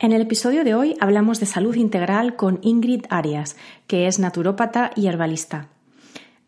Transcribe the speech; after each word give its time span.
en 0.00 0.12
el 0.12 0.22
episodio 0.22 0.64
de 0.64 0.74
hoy 0.74 0.96
hablamos 0.98 1.38
de 1.38 1.46
salud 1.46 1.76
integral 1.76 2.34
con 2.34 2.58
Ingrid 2.62 3.04
Arias, 3.10 3.56
que 3.86 4.08
es 4.08 4.18
naturópata 4.18 4.90
y 4.96 5.06
herbalista. 5.06 5.68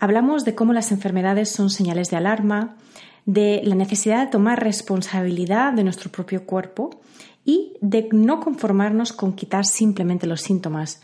Hablamos 0.01 0.45
de 0.45 0.57
cómo 0.57 0.73
las 0.73 0.91
enfermedades 0.91 1.49
son 1.49 1.71
señales 1.71 2.11
de 2.11 2.17
alarma, 2.17 2.77
de 3.25 3.61
la 3.65 3.77
necesidad 3.77 4.25
de 4.25 4.33
tomar 4.33 4.63
responsabilidad 4.65 5.73
de 5.75 5.85
nuestro 5.85 6.11
propio 6.11 6.45
cuerpo 6.45 7.01
y 7.45 7.75
de 7.81 8.09
no 8.11 8.41
conformarnos 8.41 9.13
con 9.13 9.35
quitar 9.35 9.65
simplemente 9.65 10.27
los 10.27 10.41
síntomas. 10.41 11.03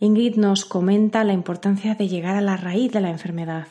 Ingrid 0.00 0.34
nos 0.34 0.64
comenta 0.64 1.22
la 1.22 1.32
importancia 1.32 1.94
de 1.94 2.08
llegar 2.08 2.34
a 2.34 2.40
la 2.40 2.56
raíz 2.56 2.90
de 2.90 3.00
la 3.00 3.10
enfermedad. 3.10 3.68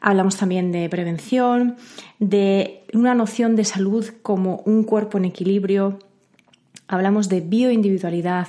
Hablamos 0.00 0.36
también 0.36 0.70
de 0.70 0.88
prevención, 0.88 1.76
de 2.20 2.84
una 2.92 3.14
noción 3.14 3.56
de 3.56 3.64
salud 3.64 4.06
como 4.22 4.62
un 4.66 4.84
cuerpo 4.84 5.18
en 5.18 5.24
equilibrio, 5.24 5.98
Hablamos 6.86 7.30
de 7.30 7.40
bioindividualidad, 7.40 8.48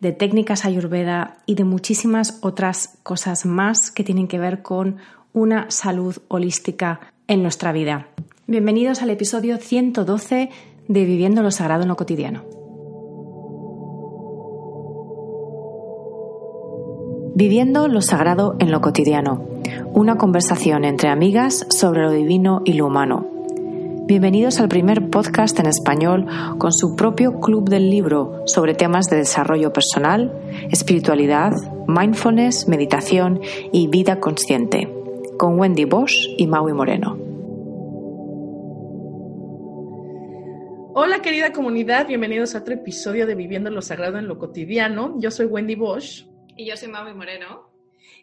de 0.00 0.12
técnicas 0.12 0.64
ayurveda 0.64 1.38
y 1.44 1.56
de 1.56 1.64
muchísimas 1.64 2.38
otras 2.40 2.98
cosas 3.02 3.44
más 3.44 3.90
que 3.90 4.02
tienen 4.02 4.28
que 4.28 4.38
ver 4.38 4.62
con 4.62 4.96
una 5.34 5.70
salud 5.70 6.16
holística 6.28 7.00
en 7.28 7.42
nuestra 7.42 7.72
vida. 7.72 8.08
Bienvenidos 8.46 9.02
al 9.02 9.10
episodio 9.10 9.58
112 9.58 10.48
de 10.88 11.04
Viviendo 11.04 11.42
lo 11.42 11.50
Sagrado 11.50 11.82
en 11.82 11.88
lo 11.88 11.96
Cotidiano. 11.96 12.44
Viviendo 17.34 17.88
lo 17.88 18.00
Sagrado 18.00 18.56
en 18.58 18.70
lo 18.70 18.80
Cotidiano. 18.80 19.44
Una 19.92 20.16
conversación 20.16 20.86
entre 20.86 21.10
amigas 21.10 21.66
sobre 21.68 22.02
lo 22.02 22.10
divino 22.10 22.62
y 22.64 22.72
lo 22.72 22.86
humano 22.86 23.35
Bienvenidos 24.06 24.60
al 24.60 24.68
primer 24.68 25.10
podcast 25.10 25.58
en 25.58 25.66
español 25.66 26.26
con 26.58 26.72
su 26.72 26.94
propio 26.94 27.40
club 27.40 27.68
del 27.68 27.90
libro 27.90 28.46
sobre 28.46 28.72
temas 28.74 29.06
de 29.06 29.16
desarrollo 29.16 29.72
personal, 29.72 30.32
espiritualidad, 30.70 31.50
mindfulness, 31.88 32.68
meditación 32.68 33.40
y 33.72 33.88
vida 33.88 34.20
consciente, 34.20 34.88
con 35.36 35.58
Wendy 35.58 35.86
Bosch 35.86 36.28
y 36.38 36.46
Maui 36.46 36.72
Moreno. 36.72 37.18
Hola 40.94 41.20
querida 41.20 41.52
comunidad, 41.52 42.06
bienvenidos 42.06 42.54
a 42.54 42.58
otro 42.58 42.74
episodio 42.74 43.26
de 43.26 43.34
Viviendo 43.34 43.70
lo 43.70 43.82
Sagrado 43.82 44.18
en 44.18 44.28
lo 44.28 44.38
Cotidiano. 44.38 45.16
Yo 45.18 45.32
soy 45.32 45.46
Wendy 45.46 45.74
Bosch. 45.74 46.26
Y 46.56 46.66
yo 46.66 46.76
soy 46.76 46.86
Maui 46.86 47.12
Moreno. 47.12 47.70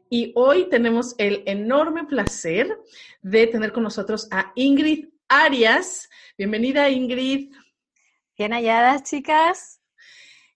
Y 0.10 0.32
hoy 0.36 0.70
tenemos 0.70 1.14
el 1.18 1.44
enorme 1.46 2.06
placer 2.06 2.80
de 3.22 3.48
tener 3.48 3.74
con 3.74 3.84
nosotros 3.84 4.30
a 4.32 4.54
Ingrid 4.56 5.13
Arias. 5.34 6.10
Bienvenida, 6.38 6.92
Ingrid. 6.92 7.52
Bien 8.38 8.54
halladas, 8.54 9.02
chicas. 9.02 9.82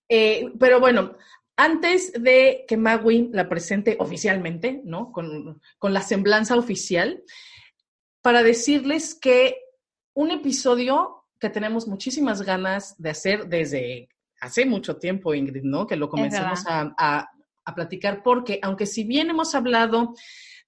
Eh, 0.07 0.51
pero 0.59 0.79
bueno, 0.79 1.15
antes 1.55 2.13
de 2.13 2.63
que 2.67 2.77
Magui 2.77 3.29
la 3.33 3.49
presente 3.49 3.97
oficialmente, 3.99 4.81
¿no? 4.83 5.11
Con, 5.11 5.59
con 5.79 5.93
la 5.93 6.01
semblanza 6.01 6.55
oficial, 6.55 7.23
para 8.21 8.43
decirles 8.43 9.15
que 9.15 9.57
un 10.13 10.29
episodio 10.29 11.25
que 11.39 11.49
tenemos 11.49 11.87
muchísimas 11.87 12.43
ganas 12.43 12.95
de 13.01 13.09
hacer 13.09 13.47
desde 13.47 14.09
hace 14.41 14.67
mucho 14.67 14.97
tiempo, 14.97 15.33
Ingrid, 15.33 15.63
¿no? 15.63 15.87
Que 15.87 15.95
lo 15.95 16.07
comenzamos 16.07 16.63
a, 16.67 16.93
a, 17.65 17.75
platicar, 17.75 18.21
porque 18.21 18.59
aunque 18.61 18.85
si 18.85 19.03
bien 19.03 19.31
hemos 19.31 19.55
hablado 19.55 20.13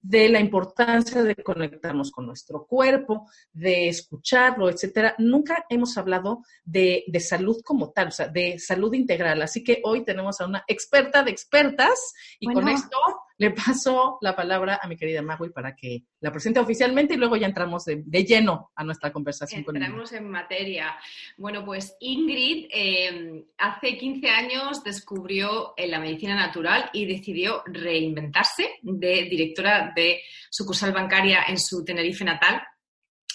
de 0.02 0.28
la 0.28 0.40
importancia 0.40 1.22
de 1.22 1.36
conectarnos 1.36 2.10
con 2.10 2.26
nuestro 2.26 2.66
cuerpo, 2.66 3.28
de 3.52 3.88
escucharlo, 3.88 4.68
etcétera. 4.68 5.14
Nunca 5.18 5.64
hemos 5.68 5.96
hablado 5.98 6.42
de, 6.64 7.04
salud 7.20 7.60
como 7.64 7.90
tal, 7.90 8.08
o 8.08 8.12
sea, 8.12 8.28
de 8.28 8.58
salud 8.58 8.94
integral. 8.94 9.42
Así 9.42 9.62
que 9.62 9.80
hoy 9.84 10.04
tenemos 10.04 10.40
a 10.40 10.46
una 10.46 10.64
experta 10.66 11.22
de 11.22 11.30
expertas 11.30 12.14
y 12.38 12.46
con 12.52 12.68
esto 12.68 12.96
le 13.40 13.52
paso 13.52 14.18
la 14.20 14.36
palabra 14.36 14.80
a 14.82 14.86
mi 14.86 14.98
querida 14.98 15.22
Magui 15.22 15.48
para 15.48 15.74
que 15.74 16.02
la 16.20 16.30
presente 16.30 16.60
oficialmente 16.60 17.14
y 17.14 17.16
luego 17.16 17.36
ya 17.36 17.46
entramos 17.46 17.86
de, 17.86 18.04
lleno 18.22 18.70
a 18.74 18.84
nuestra 18.84 19.10
conversación 19.10 19.64
con 19.64 19.78
Entramos 19.78 20.12
en 20.12 20.28
materia. 20.28 20.94
Bueno, 21.38 21.64
pues 21.64 21.96
Ingrid 22.00 22.68
eh, 22.70 23.46
hace 23.56 23.96
15 23.96 24.28
años 24.28 24.84
descubrió 24.84 25.72
en 25.78 25.90
la 25.90 26.00
medicina 26.00 26.34
natural 26.34 26.90
y 26.92 27.06
decidió 27.06 27.62
reinventarse 27.64 28.72
de 28.82 29.24
directora 29.24 29.90
de 29.96 30.20
sucursal 30.50 30.92
bancaria 30.92 31.44
en 31.48 31.58
su 31.58 31.82
Tenerife 31.82 32.26
natal 32.26 32.62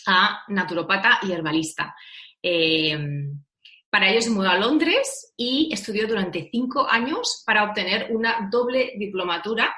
a 0.05 0.43
naturopata 0.49 1.17
y 1.23 1.31
herbalista. 1.31 1.95
Eh, 2.43 2.95
para 3.89 4.11
ello 4.11 4.21
se 4.21 4.29
mudó 4.29 4.49
a 4.49 4.59
Londres 4.59 5.33
y 5.35 5.69
estudió 5.73 6.07
durante 6.07 6.47
cinco 6.51 6.87
años 6.87 7.41
para 7.43 7.63
obtener 7.63 8.09
una 8.11 8.47
doble 8.51 8.93
diplomatura 8.97 9.73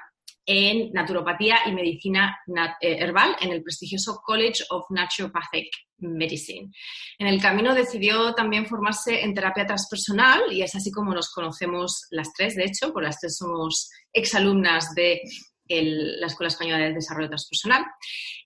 en 0.49 0.93
naturopatía 0.93 1.57
y 1.65 1.73
medicina 1.73 2.39
eh, 2.79 2.97
herbal 2.99 3.35
en 3.41 3.51
el 3.51 3.61
prestigioso 3.61 4.21
College 4.25 4.63
of 4.69 4.85
Naturopathic 4.89 5.67
Medicine. 5.97 6.71
En 7.19 7.27
el 7.27 7.41
camino 7.41 7.75
decidió 7.75 8.33
también 8.33 8.65
formarse 8.65 9.23
en 9.23 9.33
terapia 9.33 9.65
transpersonal 9.65 10.51
y 10.51 10.61
es 10.61 10.73
así 10.73 10.89
como 10.89 11.13
nos 11.13 11.29
conocemos 11.33 12.07
las 12.11 12.31
tres, 12.33 12.55
de 12.55 12.63
hecho, 12.63 12.93
porque 12.93 13.07
las 13.07 13.19
tres 13.19 13.35
somos 13.35 13.89
exalumnas 14.13 14.95
de 14.95 15.19
la 15.67 16.27
Escuela 16.27 16.47
Española 16.47 16.85
de 16.85 16.93
Desarrollo 16.93 17.27
Transpersonal. 17.27 17.83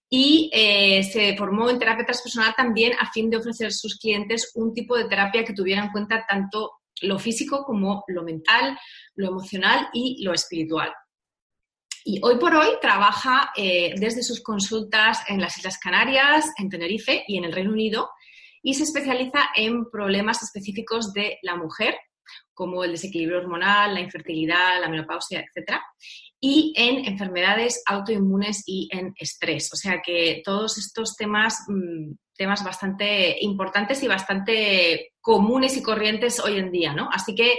Y 0.09 0.49
eh, 0.51 1.03
se 1.03 1.37
formó 1.37 1.69
en 1.69 1.77
terapia 1.77 2.03
transpersonal 2.03 2.55
también 2.57 2.93
a 2.99 3.11
fin 3.11 3.29
de 3.29 3.37
ofrecer 3.37 3.67
a 3.67 3.71
sus 3.71 3.97
clientes 3.97 4.51
un 4.55 4.73
tipo 4.73 4.97
de 4.97 5.05
terapia 5.05 5.45
que 5.45 5.53
tuviera 5.53 5.83
en 5.83 5.91
cuenta 5.91 6.25
tanto 6.27 6.71
lo 7.01 7.19
físico 7.19 7.63
como 7.63 8.03
lo 8.07 8.23
mental, 8.23 8.77
lo 9.15 9.27
emocional 9.27 9.87
y 9.93 10.23
lo 10.23 10.33
espiritual. 10.33 10.91
Y 12.03 12.19
hoy 12.23 12.37
por 12.37 12.55
hoy 12.55 12.69
trabaja 12.81 13.51
eh, 13.55 13.93
desde 13.97 14.23
sus 14.23 14.41
consultas 14.41 15.19
en 15.27 15.39
las 15.39 15.57
Islas 15.57 15.77
Canarias, 15.77 16.51
en 16.57 16.69
Tenerife 16.69 17.23
y 17.27 17.37
en 17.37 17.45
el 17.45 17.53
Reino 17.53 17.71
Unido 17.71 18.09
y 18.63 18.75
se 18.75 18.83
especializa 18.83 19.49
en 19.55 19.89
problemas 19.89 20.43
específicos 20.43 21.13
de 21.13 21.39
la 21.41 21.55
mujer, 21.55 21.95
como 22.53 22.83
el 22.83 22.91
desequilibrio 22.91 23.39
hormonal, 23.39 23.93
la 23.93 24.01
infertilidad, 24.01 24.79
la 24.79 24.89
menopausia, 24.89 25.41
etc. 25.41 25.79
Y 26.39 26.73
en 26.75 27.05
enfermedades 27.05 27.81
autoinmunes 27.85 28.63
y 28.65 28.87
en 28.91 29.13
estrés. 29.17 29.71
O 29.73 29.75
sea 29.75 30.01
que 30.01 30.41
todos 30.45 30.77
estos 30.77 31.15
temas, 31.15 31.65
mm, 31.67 32.13
temas 32.35 32.63
bastante 32.63 33.37
importantes 33.41 34.01
y 34.03 34.07
bastante 34.07 35.13
comunes 35.19 35.75
y 35.77 35.83
corrientes 35.83 36.39
hoy 36.39 36.57
en 36.57 36.71
día, 36.71 36.93
¿no? 36.93 37.09
Así 37.11 37.35
que, 37.35 37.55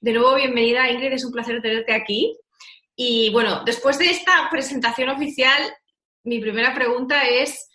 de 0.00 0.12
nuevo, 0.12 0.34
bienvenida 0.34 0.90
Ingrid, 0.90 1.12
es 1.12 1.24
un 1.24 1.32
placer 1.32 1.60
tenerte 1.60 1.92
aquí. 1.92 2.36
Y 3.00 3.30
bueno, 3.30 3.62
después 3.64 3.96
de 3.96 4.10
esta 4.10 4.48
presentación 4.50 5.08
oficial, 5.10 5.62
mi 6.24 6.40
primera 6.40 6.74
pregunta 6.74 7.28
es, 7.28 7.70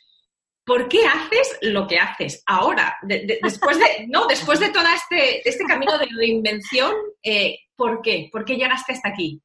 ¿por 0.66 0.89
qué 0.89 1.06
haces 1.06 1.59
lo 1.61 1.88
que 1.88 1.97
haces 1.97 2.44
ahora? 2.45 2.97
después, 3.01 3.79
de, 3.79 4.07
no, 4.09 4.28
después 4.28 4.59
de 4.59 4.67
todo 4.72 4.83
este, 4.83 5.47
este 5.47 5.63
camino 5.63 5.97
de 5.97 6.07
reinvención, 6.19 6.94
eh, 7.24 7.56
¿por 7.77 8.01
qué? 8.01 8.27
¿Por 8.33 8.44
qué 8.44 8.57
llegaste 8.57 8.92
hasta 8.92 9.07
aquí? 9.07 9.42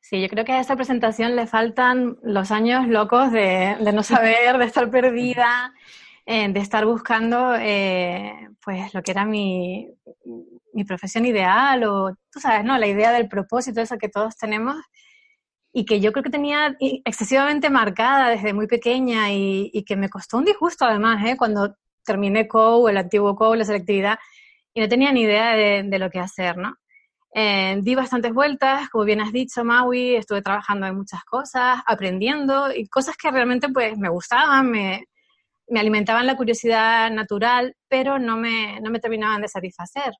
Sí, 0.00 0.18
yo 0.18 0.28
creo 0.30 0.46
que 0.46 0.52
a 0.52 0.60
esta 0.60 0.76
presentación 0.76 1.36
le 1.36 1.46
faltan 1.46 2.16
los 2.22 2.50
años 2.50 2.88
locos 2.88 3.30
de, 3.30 3.76
no 3.92 4.02
saber, 4.02 4.56
de 4.56 4.64
estar 4.64 4.90
perdida, 4.90 5.74
eh, 6.24 6.48
de 6.48 6.60
estar 6.60 6.86
buscando 6.86 7.54
eh, 7.54 8.48
pues 8.64 8.94
lo 8.94 9.02
que 9.02 9.10
era 9.10 9.26
mi, 9.26 9.90
mi 10.72 10.84
profesión 10.84 11.26
ideal 11.26 11.84
o, 11.84 12.16
tú 12.32 12.40
sabes, 12.40 12.64
¿no? 12.64 12.78
La 12.78 12.86
idea 12.86 13.12
del 13.12 13.28
propósito, 13.28 13.82
esa 13.82 13.98
que 13.98 14.08
todos 14.08 14.34
tenemos 14.38 14.74
y 15.72 15.84
que 15.84 16.00
yo 16.00 16.12
creo 16.12 16.22
que 16.22 16.30
tenía 16.30 16.76
excesivamente 16.80 17.70
marcada 17.70 18.30
desde 18.30 18.52
muy 18.52 18.66
pequeña 18.66 19.32
y, 19.32 19.84
que 19.86 19.96
me 19.96 20.08
costó 20.08 20.38
un 20.38 20.44
disgusto 20.44 20.84
además, 20.84 21.24
¿eh? 21.26 21.36
cuando 21.36 21.76
terminé 22.04 22.48
COU, 22.48 22.88
el 22.88 22.96
antiguo 22.96 23.36
COU, 23.36 23.54
la 23.54 23.64
selectividad, 23.64 24.18
y 24.74 24.80
no 24.80 24.88
tenía 24.88 25.12
ni 25.12 25.22
idea 25.22 25.54
de, 25.54 25.98
lo 25.98 26.10
que 26.10 26.20
hacer, 26.20 26.56
¿no? 26.56 26.74
Eh, 27.34 27.78
di 27.82 27.94
bastantes 27.94 28.32
vueltas, 28.32 28.88
como 28.88 29.04
bien 29.04 29.20
has 29.20 29.32
dicho, 29.32 29.62
Maui, 29.62 30.16
estuve 30.16 30.40
trabajando 30.40 30.86
en 30.86 30.96
muchas 30.96 31.22
cosas, 31.24 31.80
aprendiendo, 31.86 32.72
y 32.72 32.88
cosas 32.88 33.16
que 33.16 33.30
realmente 33.30 33.68
pues 33.68 33.96
me 33.98 34.08
gustaban, 34.08 34.70
me, 34.70 35.04
me 35.68 35.80
alimentaban 35.80 36.26
la 36.26 36.36
curiosidad 36.36 37.10
natural, 37.10 37.76
pero 37.88 38.18
no 38.18 38.36
me, 38.36 38.80
no 38.80 38.90
me 38.90 39.00
terminaban 39.00 39.42
de 39.42 39.48
satisfacer. 39.48 40.12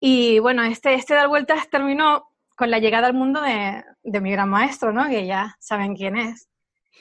Y 0.00 0.38
bueno, 0.38 0.62
este, 0.64 0.94
este 0.94 1.14
dar 1.14 1.28
vueltas 1.28 1.68
terminó 1.70 2.24
con 2.62 2.70
la 2.70 2.78
llegada 2.78 3.08
al 3.08 3.14
mundo 3.14 3.40
de, 3.42 4.20
mi 4.20 4.30
gran 4.30 4.48
maestro, 4.48 4.92
¿no? 4.92 5.08
Que 5.08 5.26
ya 5.26 5.56
saben 5.58 5.96
quién 5.96 6.16
es, 6.16 6.48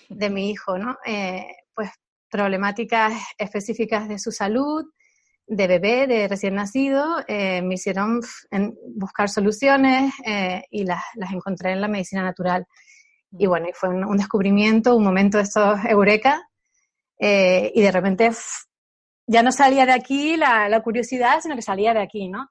de 0.10 0.32
mi 0.32 0.50
hijo, 0.50 0.80
¿no? 0.80 0.98
Eh, 1.06 1.46
pues 1.76 1.92
problemáticas 2.32 3.14
específicas 3.38 4.10
de 4.10 4.18
su 4.18 4.32
salud, 4.32 4.88
de 5.46 5.68
bebé, 5.68 6.08
de 6.08 6.28
recién 6.28 6.56
nacido, 6.56 7.24
eh, 7.28 7.62
me 7.62 7.76
hicieron 7.76 8.22
buscar 8.96 9.30
soluciones 9.30 10.12
eh, 10.26 10.64
y 10.72 10.84
las, 10.84 11.04
las, 11.14 11.32
encontré 11.32 11.74
en 11.74 11.82
la 11.82 11.88
medicina 11.88 12.24
natural. 12.24 12.66
Y 13.30 13.46
bueno, 13.46 13.68
fue 13.76 13.90
un, 13.90 14.18
descubrimiento, 14.18 14.96
un 14.96 15.04
momento 15.04 15.38
de 15.38 15.44
estos 15.44 15.80
eureka, 15.86 16.42
y 17.20 17.80
de 17.80 17.92
repente 17.92 18.32
ya 19.28 19.44
no 19.44 19.52
salía 19.52 19.86
de 19.86 19.92
aquí 19.92 20.38
la, 20.38 20.68
la, 20.70 20.82
curiosidad, 20.82 21.40
sino 21.40 21.56
que 21.56 21.62
salía 21.62 21.94
de 21.94 22.02
aquí, 22.02 22.30
¿no? 22.30 22.50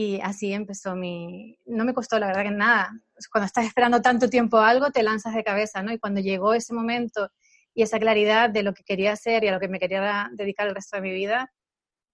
Y 0.00 0.20
así 0.20 0.52
empezó 0.52 0.94
mi... 0.94 1.58
No 1.66 1.84
me 1.84 1.92
costó, 1.92 2.20
la 2.20 2.28
verdad 2.28 2.44
que 2.44 2.50
nada. 2.52 2.92
Cuando 3.32 3.46
estás 3.46 3.66
esperando 3.66 4.00
tanto 4.00 4.30
tiempo 4.30 4.58
algo, 4.58 4.92
te 4.92 5.02
lanzas 5.02 5.34
de 5.34 5.42
cabeza, 5.42 5.82
¿no? 5.82 5.92
Y 5.92 5.98
cuando 5.98 6.20
llegó 6.20 6.54
ese 6.54 6.72
momento 6.72 7.32
y 7.74 7.82
esa 7.82 7.98
claridad 7.98 8.48
de 8.48 8.62
lo 8.62 8.72
que 8.74 8.84
quería 8.84 9.10
hacer 9.10 9.42
y 9.42 9.48
a 9.48 9.52
lo 9.52 9.58
que 9.58 9.66
me 9.66 9.80
quería 9.80 10.28
dedicar 10.30 10.68
el 10.68 10.76
resto 10.76 10.94
de 10.94 11.02
mi 11.02 11.10
vida, 11.10 11.52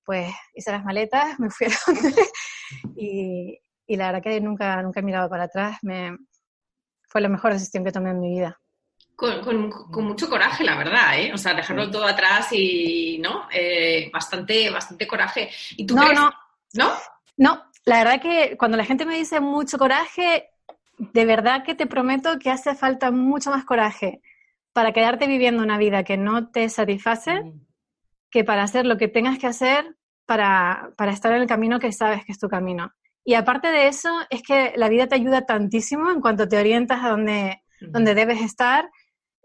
pues 0.03 0.33
hice 0.55 0.73
las 0.73 0.83
maletas, 0.83 1.39
me 1.39 1.51
fui 1.51 1.67
a 1.67 1.71
Londres 1.87 2.33
y, 2.97 3.61
y 3.87 3.97
la 3.99 4.07
verdad 4.07 4.23
que 4.23 4.41
nunca, 4.41 4.81
nunca 4.81 5.01
he 5.01 5.03
mirado 5.03 5.29
para 5.29 5.43
atrás. 5.43 5.77
Me, 5.83 6.17
fue 7.03 7.21
la 7.21 7.29
mejor 7.29 7.53
decisión 7.53 7.85
que 7.85 7.93
tomé 7.93 8.13
en 8.13 8.21
mi 8.21 8.31
vida. 8.31 8.59
Con, 9.15 9.71
con, 9.71 10.05
mucho 10.07 10.31
coraje, 10.31 10.65
la 10.65 10.79
verdad, 10.79 11.21
¿eh? 11.21 11.35
O 11.35 11.37
sea, 11.37 11.53
dejarlo 11.53 11.91
todo 11.91 12.07
atrás 12.07 12.49
y, 12.51 13.19
¿no? 13.19 13.47
Eh, 13.53 14.09
bastante, 14.11 14.71
bastante 14.71 15.07
coraje. 15.07 15.51
¿Y 15.77 15.85
tú 15.85 15.97
no, 15.97 16.07
crees? 16.07 16.19
no. 16.19 16.33
¿No? 16.73 16.95
No, 17.37 17.65
la 17.85 17.99
verdad 17.99 18.21
que 18.21 18.57
cuando 18.57 18.77
la 18.77 18.85
gente 18.85 19.05
me 19.05 19.17
dice 19.17 19.41
mucho 19.41 19.79
coraje, 19.79 20.49
de 20.99 21.25
verdad 21.25 21.65
que 21.65 21.75
te 21.75 21.87
prometo 21.87 22.39
que 22.39 22.51
hace 22.51 22.75
falta 22.75 23.11
mucho 23.11 23.51
más 23.51 23.65
coraje 23.65 24.21
para 24.73 24.93
quedarte 24.93 25.27
viviendo 25.27 25.63
una 25.63 25.79
vida 25.79 26.05
que 26.05 26.17
no 26.17 26.51
te 26.51 26.69
satisface 26.69 27.43
mm. 27.43 27.61
que 28.31 28.45
para 28.45 28.63
hacer 28.63 28.87
lo 28.87 28.97
que 28.97 29.09
tengas 29.09 29.39
que 29.39 29.47
hacer 29.47 29.97
para, 30.27 30.91
para, 30.97 31.13
estar 31.13 31.33
en 31.33 31.43
el 31.43 31.49
camino 31.49 31.79
que 31.79 31.93
sabes 31.93 32.25
que 32.25 32.33
es 32.33 32.39
tu 32.39 32.49
camino. 32.49 32.93
Y 33.25 33.35
aparte 33.35 33.69
de 33.69 33.89
eso, 33.89 34.11
es 34.31 34.43
que 34.43 34.73
la 34.77 34.89
vida 34.89 35.07
te 35.07 35.15
ayuda 35.15 35.45
tantísimo 35.45 36.11
en 36.11 36.21
cuanto 36.21 36.49
te 36.49 36.59
orientas 36.59 37.05
a 37.05 37.11
donde, 37.11 37.63
donde 37.81 38.15
debes 38.15 38.41
estar. 38.41 38.91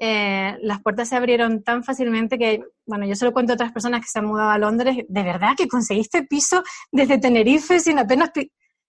Eh, 0.02 0.58
las 0.62 0.82
puertas 0.82 1.10
se 1.10 1.18
abrieron 1.18 1.62
tan 1.62 1.84
fácilmente 1.84 2.38
que, 2.38 2.64
bueno, 2.86 3.06
yo 3.06 3.16
se 3.16 3.26
lo 3.26 3.34
cuento 3.34 3.52
a 3.52 3.56
otras 3.56 3.74
personas 3.74 4.00
que 4.00 4.08
se 4.08 4.20
han 4.20 4.26
mudado 4.26 4.50
a 4.50 4.58
Londres, 4.58 4.98
de 5.08 5.24
verdad 5.24 5.56
que 5.58 5.68
conseguiste 5.68 6.24
piso 6.24 6.64
desde 6.92 7.18
Tenerife 7.20 7.80
sin 7.80 8.00
apenas... 8.00 8.32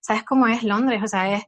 ¿Sabes 0.02 0.22
cómo 0.24 0.46
es 0.46 0.62
Londres? 0.62 1.02
O 1.02 1.08
sea, 1.08 1.34
es, 1.34 1.44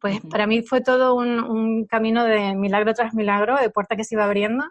pues 0.00 0.20
para 0.28 0.46
mí 0.46 0.62
fue 0.62 0.80
todo 0.80 1.14
un, 1.14 1.86
camino 1.86 2.24
de 2.24 2.54
milagro 2.54 2.94
tras 2.94 3.14
milagro, 3.14 3.56
de 3.56 3.70
puerta 3.70 3.96
que 3.96 4.04
se 4.04 4.16
iba 4.16 4.24
abriendo 4.24 4.64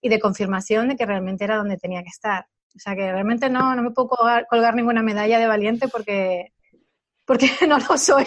y 0.00 0.08
de 0.08 0.20
confirmación 0.20 0.88
de 0.88 0.96
que 0.96 1.06
realmente 1.06 1.44
era 1.44 1.56
donde 1.56 1.78
tenía 1.78 2.02
que 2.02 2.08
estar. 2.08 2.46
O 2.76 2.78
sea 2.78 2.94
que 2.94 3.10
realmente 3.10 3.50
no, 3.50 3.74
no 3.74 3.82
me 3.82 3.90
puedo 3.90 4.08
colgar, 4.48 4.74
ninguna 4.74 5.02
medalla 5.02 5.38
de 5.38 5.48
valiente 5.48 5.88
porque, 5.88 6.52
porque 7.24 7.50
no 7.68 7.78
lo 7.78 7.98
soy. 7.98 8.26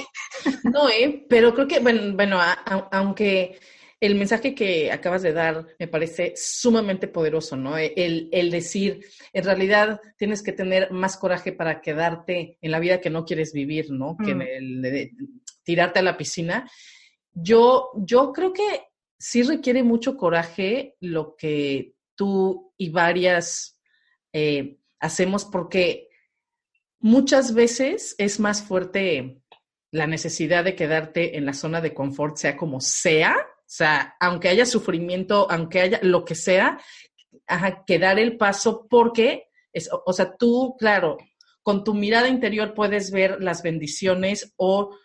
No, 0.64 0.90
¿eh? 0.90 1.26
pero 1.30 1.54
creo 1.54 1.68
que, 1.68 1.80
bueno, 1.80 2.14
bueno 2.14 2.40
aunque 2.92 3.60
el 4.06 4.16
mensaje 4.16 4.54
que 4.54 4.92
acabas 4.92 5.22
de 5.22 5.32
dar 5.32 5.66
me 5.80 5.88
parece 5.88 6.34
sumamente 6.36 7.08
poderoso, 7.08 7.56
¿no? 7.56 7.78
El, 7.78 8.28
el, 8.34 8.52
decir, 8.52 9.06
en 9.32 9.44
realidad 9.46 10.02
tienes 10.18 10.44
que 10.44 10.52
tener 10.52 10.92
más 10.92 11.16
coraje 11.16 11.54
para 11.54 11.80
quedarte 11.80 12.58
en 12.62 12.72
la 12.72 12.80
vida 12.80 13.00
que 13.00 13.10
no 13.10 13.24
quieres 13.24 13.54
vivir, 13.54 13.92
¿no? 13.92 14.18
Que 14.18 14.32
en 14.32 14.38
mm. 14.40 14.42
el 14.42 14.82
de 14.82 15.12
tirarte 15.64 16.00
a 16.00 16.04
la 16.04 16.18
piscina. 16.18 16.70
Yo, 17.32 17.92
yo 17.96 18.34
creo 18.34 18.52
que 18.52 18.88
sí 19.18 19.42
requiere 19.42 19.84
mucho 19.84 20.18
coraje 20.18 20.98
lo 21.00 21.38
que 21.38 21.96
tú 22.16 22.74
y 22.78 22.90
varias 22.90 23.80
eh, 24.34 24.80
hacemos 25.00 25.46
porque 25.46 26.10
muchas 27.00 27.54
veces 27.54 28.16
es 28.18 28.38
más 28.42 28.64
fuerte 28.64 29.42
la 29.92 30.08
necesidad 30.08 30.66
de 30.66 30.76
quedarte 30.76 31.38
en 31.38 31.46
la 31.46 31.54
zona 31.54 31.80
de 31.80 31.94
confort, 31.94 32.36
sea 32.36 32.58
como 32.58 32.82
sea, 32.82 33.38
sea, 33.76 34.16
aunque 34.20 34.50
haya 34.50 34.66
sufrimiento, 34.66 35.48
aunque 35.50 35.82
haya 35.82 36.00
lo 36.04 36.24
que 36.26 36.36
sea, 36.36 36.80
ajá, 37.48 37.84
que 37.86 38.00
dar 38.00 38.20
el 38.20 38.38
paso 38.38 38.88
porque, 38.90 39.48
es, 39.72 39.90
o 39.92 40.14
sea, 40.14 40.36
tú, 40.36 40.76
claro, 40.78 41.18
con 41.64 41.84
tu 41.84 41.94
mirada 41.94 42.28
interior 42.28 42.74
puedes 42.74 43.12
ver 43.12 43.42
las 43.42 43.64
bendiciones 43.64 44.54
o 44.58 44.96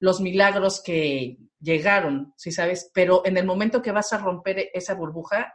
los 0.00 0.20
milagros 0.20 0.82
que 0.82 1.38
llegaron, 1.60 2.34
¿sí 2.36 2.52
sabes? 2.52 2.90
Pero 2.92 3.22
en 3.24 3.36
el 3.36 3.46
momento 3.46 3.82
que 3.82 3.92
vas 3.92 4.12
a 4.12 4.18
romper 4.18 4.70
esa 4.74 4.94
burbuja, 4.94 5.54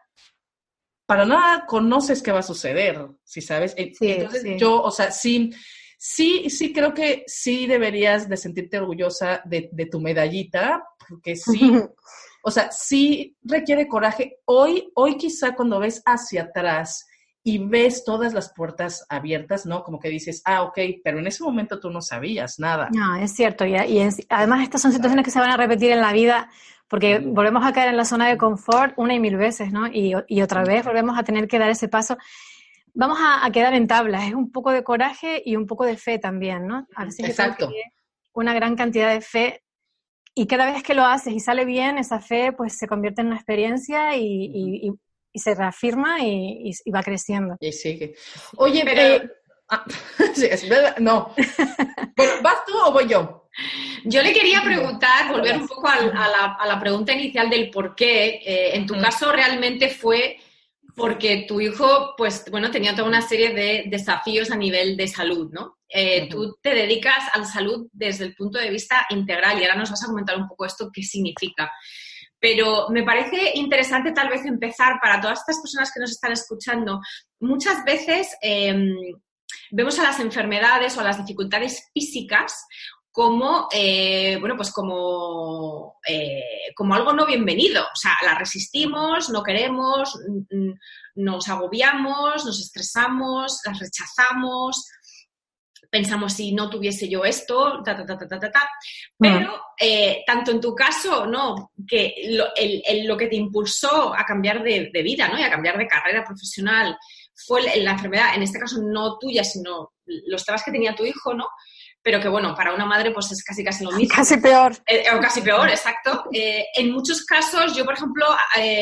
para 1.05 1.25
nada 1.25 1.65
conoces 1.65 2.21
qué 2.21 2.31
va 2.31 2.39
a 2.39 2.43
suceder, 2.43 3.07
¿sí 3.23 3.41
sabes? 3.41 3.73
Entonces 3.77 4.43
yo, 4.57 4.81
o 4.81 4.91
sea, 4.91 5.11
sí, 5.11 5.53
sí, 5.97 6.49
sí 6.49 6.73
creo 6.73 6.93
que 6.93 7.23
sí 7.27 7.67
deberías 7.67 8.27
de 8.27 8.37
sentirte 8.37 8.79
orgullosa 8.79 9.41
de, 9.45 9.69
de 9.71 9.85
tu 9.85 9.99
medallita, 9.99 10.83
porque 11.07 11.35
sí, 11.35 11.71
O 12.45 12.51
sea, 12.51 12.71
sí 12.71 13.37
requiere 13.41 13.87
coraje. 13.87 14.39
Hoy, 14.45 14.91
hoy 14.95 15.17
quizá 15.17 15.55
cuando 15.55 15.79
ves 15.79 16.03
hacia 16.05 16.43
atrás 16.43 17.07
y 17.41 17.57
ves 17.57 18.03
todas 18.03 18.33
las 18.33 18.53
puertas 18.53 19.05
abiertas, 19.07 19.65
¿no? 19.65 19.83
Como 19.83 19.97
que 19.97 20.09
dices, 20.09 20.41
ah, 20.43 20.63
ok, 20.63 20.77
pero 21.03 21.19
en 21.19 21.27
ese 21.27 21.43
momento 21.43 21.79
tú 21.79 21.89
no 21.89 22.01
sabías 22.01 22.59
nada. 22.59 22.89
No, 22.93 23.15
es 23.15 23.33
cierto. 23.33 23.65
Y, 23.65 23.75
y 23.75 24.09
además 24.29 24.61
estas 24.61 24.81
son 24.81 24.91
situaciones 24.91 25.23
que 25.23 25.31
se 25.31 25.39
van 25.39 25.51
a 25.51 25.57
repetir 25.57 25.91
en 25.91 26.01
la 26.01 26.11
vida 26.11 26.49
porque 26.89 27.19
volvemos 27.19 27.65
a 27.65 27.73
caer 27.73 27.89
en 27.89 27.97
la 27.97 28.05
zona 28.05 28.27
de 28.27 28.37
confort 28.37 28.93
una 28.97 29.13
y 29.15 29.19
mil 29.19 29.37
veces, 29.37 29.71
¿no? 29.71 29.87
Y, 29.87 30.13
y 30.27 30.41
otra 30.41 30.63
vez 30.63 30.85
volvemos 30.85 31.17
a 31.17 31.23
tener 31.23 31.47
que 31.47 31.57
dar 31.57 31.69
ese 31.69 31.87
paso. 31.87 32.17
Vamos 32.93 33.17
a, 33.19 33.49
quedar 33.51 33.73
en 33.73 33.87
tablas, 33.87 34.27
es 34.27 34.35
un 34.35 34.51
poco 34.51 34.71
de 34.71 34.83
coraje 34.83 35.41
y 35.43 35.55
un 35.55 35.65
poco 35.65 35.85
de 35.85 35.97
fe 35.97 36.19
también, 36.19 36.67
¿no? 36.67 36.87
A 36.95 37.05
veces 37.05 37.27
Exacto. 37.27 37.71
una 38.33 38.53
gran 38.53 38.75
cantidad 38.75 39.11
de 39.11 39.21
fe 39.21 39.63
y 40.35 40.47
cada 40.47 40.71
vez 40.71 40.83
que 40.83 40.93
lo 40.93 41.05
haces 41.05 41.33
y 41.33 41.39
sale 41.39 41.65
bien, 41.65 41.97
esa 41.97 42.19
fe 42.19 42.51
pues 42.53 42.77
se 42.77 42.87
convierte 42.87 43.21
en 43.21 43.27
una 43.27 43.35
experiencia 43.35 44.15
y, 44.15 44.91
se 45.35 45.55
reafirma 45.55 46.21
y, 46.21 46.71
va 46.93 47.01
creciendo. 47.01 47.55
Y 47.59 47.71
sigue. 47.71 48.15
Oye, 48.57 48.83
pero... 48.85 49.01
Eh, 49.01 49.31
ah, 49.69 49.85
no. 50.99 51.33
bueno, 52.15 52.33
¿vas 52.41 52.65
tú 52.65 52.73
o 52.85 52.91
voy 52.91 53.07
yo? 53.07 53.49
Yo 54.05 54.21
le 54.21 54.33
quería 54.33 54.61
preguntar, 54.63 55.31
volver 55.31 55.57
un 55.57 55.67
poco 55.67 55.87
a, 55.87 56.67
la, 56.67 56.79
pregunta 56.79 57.13
inicial 57.13 57.49
del 57.49 57.69
por 57.69 57.95
qué. 57.95 58.41
Eh, 58.45 58.75
en 58.75 58.85
tu 58.85 58.99
caso 58.99 59.31
realmente 59.31 59.89
fue 59.89 60.37
porque 60.95 61.45
tu 61.47 61.61
hijo, 61.61 62.13
pues, 62.17 62.45
bueno, 62.51 62.69
tenía 62.69 62.95
toda 62.95 63.07
una 63.07 63.21
serie 63.21 63.53
de 63.53 63.85
desafíos 63.87 64.51
a 64.51 64.55
nivel 64.55 64.95
de 64.97 65.07
salud, 65.07 65.51
¿no? 65.51 65.77
Eh, 65.95 66.27
tú 66.27 66.57
te 66.59 66.73
dedicas 66.73 67.23
a 67.33 67.37
la 67.37 67.45
salud 67.45 67.87
desde 67.91 68.25
el 68.25 68.33
punto 68.33 68.57
de 68.57 68.71
vista 68.71 69.05
integral 69.11 69.59
y 69.59 69.63
ahora 69.63 69.77
nos 69.77 69.91
vas 69.91 70.03
a 70.03 70.07
comentar 70.07 70.35
un 70.35 70.47
poco 70.47 70.65
esto, 70.65 70.89
qué 70.91 71.03
significa. 71.03 71.71
Pero 72.39 72.89
me 72.89 73.03
parece 73.03 73.51
interesante 73.53 74.11
tal 74.11 74.27
vez 74.27 74.43
empezar 74.43 74.95
para 74.99 75.21
todas 75.21 75.41
estas 75.41 75.61
personas 75.61 75.91
que 75.93 75.99
nos 75.99 76.09
están 76.09 76.31
escuchando. 76.31 76.99
Muchas 77.39 77.83
veces 77.85 78.35
em, 78.41 78.95
vemos 79.69 79.99
a 79.99 80.03
las 80.03 80.19
enfermedades 80.19 80.97
o 80.97 81.01
a 81.01 81.03
las 81.03 81.19
dificultades 81.19 81.91
físicas 81.93 82.65
como, 83.11 83.67
eh, 83.71 84.37
bueno, 84.39 84.55
pues 84.57 84.71
como, 84.71 85.99
eh, 86.07 86.73
como 86.75 86.95
algo 86.95 87.13
no 87.13 87.27
bienvenido. 87.27 87.83
O 87.83 87.95
sea, 87.95 88.13
la 88.25 88.33
resistimos, 88.33 89.29
no 89.29 89.43
queremos, 89.43 90.17
nos 91.13 91.47
agobiamos, 91.47 92.43
nos 92.43 92.59
estresamos, 92.59 93.59
las 93.63 93.77
rechazamos 93.77 94.87
pensamos 95.89 96.33
si 96.33 96.53
no 96.53 96.69
tuviese 96.69 97.07
yo 97.07 97.23
esto, 97.23 97.81
ta, 97.83 97.95
ta, 97.95 98.05
ta, 98.05 98.17
ta, 98.17 98.39
ta, 98.39 98.51
ta. 98.51 98.69
Pero 99.17 99.61
eh, 99.79 100.23
tanto 100.25 100.51
en 100.51 100.61
tu 100.61 100.73
caso, 100.73 101.25
¿no? 101.25 101.71
Que 101.87 102.15
lo, 102.29 102.47
el, 102.55 103.05
lo 103.05 103.17
que 103.17 103.27
te 103.27 103.35
impulsó 103.35 104.13
a 104.15 104.25
cambiar 104.25 104.63
de, 104.63 104.89
vida, 105.03 105.27
¿no? 105.27 105.39
Y 105.39 105.43
a 105.43 105.49
cambiar 105.49 105.77
de 105.77 105.87
carrera 105.87 106.23
profesional 106.23 106.97
fue 107.35 107.61
la 107.77 107.91
enfermedad, 107.91 108.35
en 108.35 108.43
este 108.43 108.59
caso 108.59 108.79
no 108.81 109.17
tuya, 109.17 109.43
sino 109.43 109.93
los 110.05 110.43
trabas 110.43 110.63
que 110.63 110.71
tenía 110.71 110.95
tu 110.95 111.05
hijo, 111.05 111.33
¿no? 111.33 111.47
Pero 112.01 112.19
que 112.19 112.27
bueno, 112.27 112.53
para 112.53 112.73
una 112.73 112.85
madre 112.85 113.11
pues 113.11 113.31
es 113.31 113.43
casi 113.43 113.63
casi 113.63 113.83
lo 113.85 113.91
mismo. 113.91 114.13
Casi 114.15 114.37
peor. 114.37 114.75
Eh, 114.85 115.05
o 115.15 115.19
casi 115.19 115.41
peor, 115.41 115.69
exacto. 115.69 116.25
Eh, 116.33 116.65
en 116.75 116.91
muchos 116.91 117.25
casos, 117.25 117.75
yo 117.75 117.85
por 117.85 117.93
ejemplo, 117.93 118.25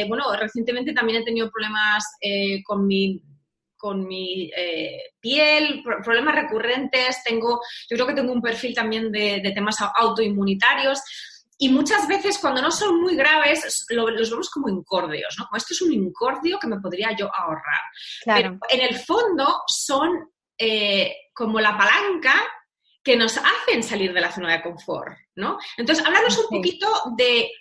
bueno, 0.08 0.26
recientemente 0.40 0.94
también 0.94 1.22
he 1.22 1.26
tenido 1.26 1.50
problemas 1.52 2.04
con 2.66 2.88
mi 2.88 3.22
con 3.82 4.06
mi 4.06 4.52
eh, 4.56 5.16
piel, 5.20 5.82
problemas 6.04 6.36
recurrentes, 6.36 7.24
tengo, 7.24 7.60
yo 7.90 7.98
creo 7.98 8.06
que 8.06 8.14
tengo 8.14 8.32
un 8.32 8.42
perfil 8.42 8.76
también 8.76 9.12
de, 9.12 9.52
temas 9.56 9.78
autoinmunitarios. 9.96 11.02
Y 11.58 11.70
muchas 11.70 12.08
veces 12.08 12.38
cuando 12.38 12.62
no 12.62 12.70
son 12.70 13.02
muy 13.02 13.16
graves 13.16 13.86
los 13.90 14.30
vemos 14.30 14.50
como 14.52 14.70
incordios, 14.70 15.36
¿no? 15.38 15.46
Como 15.46 15.58
esto 15.58 15.74
es 15.74 15.82
un 15.82 15.94
incordio 15.94 16.60
que 16.60 16.68
me 16.68 16.80
podría 16.80 17.16
yo 17.16 17.30
ahorrar. 17.36 17.82
Pero 18.24 18.60
en 18.70 18.82
el 18.82 19.00
fondo 19.00 19.64
son 19.66 20.30
eh, 20.58 21.16
como 21.34 21.60
la 21.60 21.76
palanca 21.76 22.36
que 23.04 23.16
nos 23.16 23.36
hacen 23.38 23.82
salir 23.82 24.14
de 24.14 24.22
la 24.22 24.32
zona 24.32 24.54
de 24.54 24.62
confort, 24.62 25.18
¿no? 25.36 25.58
Entonces, 25.76 26.06
háblanos 26.06 26.38
un 26.38 26.58
poquito 26.58 26.88
de 27.18 27.52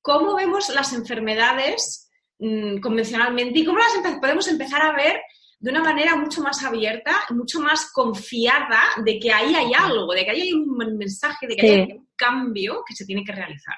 cómo 0.00 0.34
vemos 0.34 0.70
las 0.70 0.94
enfermedades 0.94 2.10
mm, 2.38 2.78
convencionalmente 2.80 3.58
y 3.58 3.64
cómo 3.66 3.78
las 3.78 4.18
podemos 4.18 4.48
empezar 4.48 4.80
a 4.80 4.92
ver 4.92 5.20
de 5.60 5.70
una 5.70 5.82
manera 5.82 6.14
mucho 6.16 6.40
más 6.40 6.62
abierta, 6.64 7.12
mucho 7.30 7.60
más 7.60 7.90
confiada 7.92 8.80
de 9.04 9.18
que 9.18 9.32
ahí 9.32 9.54
hay 9.54 9.72
algo, 9.74 10.12
de 10.12 10.24
que 10.24 10.30
ahí 10.30 10.40
hay 10.42 10.52
un 10.52 10.76
mensaje, 10.96 11.46
de 11.46 11.56
que 11.56 11.70
hay 11.70 11.92
un 11.92 12.08
cambio 12.16 12.82
que 12.86 12.94
se 12.94 13.04
tiene 13.04 13.24
que 13.24 13.32
realizar. 13.32 13.76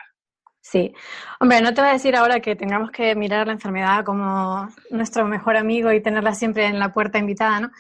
Sí, 0.63 0.93
hombre, 1.41 1.63
no 1.63 1.73
te 1.73 1.81
voy 1.81 1.91
a 1.91 1.95
decir 1.95 2.15
ahora 2.15 2.41
que 2.41 2.55
tengamos 2.55 2.91
que 2.91 3.15
mirar 3.15 3.47
la 3.47 3.55
enfermedad 3.55 4.05
como 4.05 4.69
nuestro 4.91 5.27
mejor 5.27 5.57
amigo 5.57 5.91
y 5.91 6.03
tenerla 6.03 6.35
siempre 6.35 6.67
en 6.67 6.79
la 6.79 6.93
puerta 6.93 7.19
invitada, 7.19 7.61
¿no? 7.61 7.71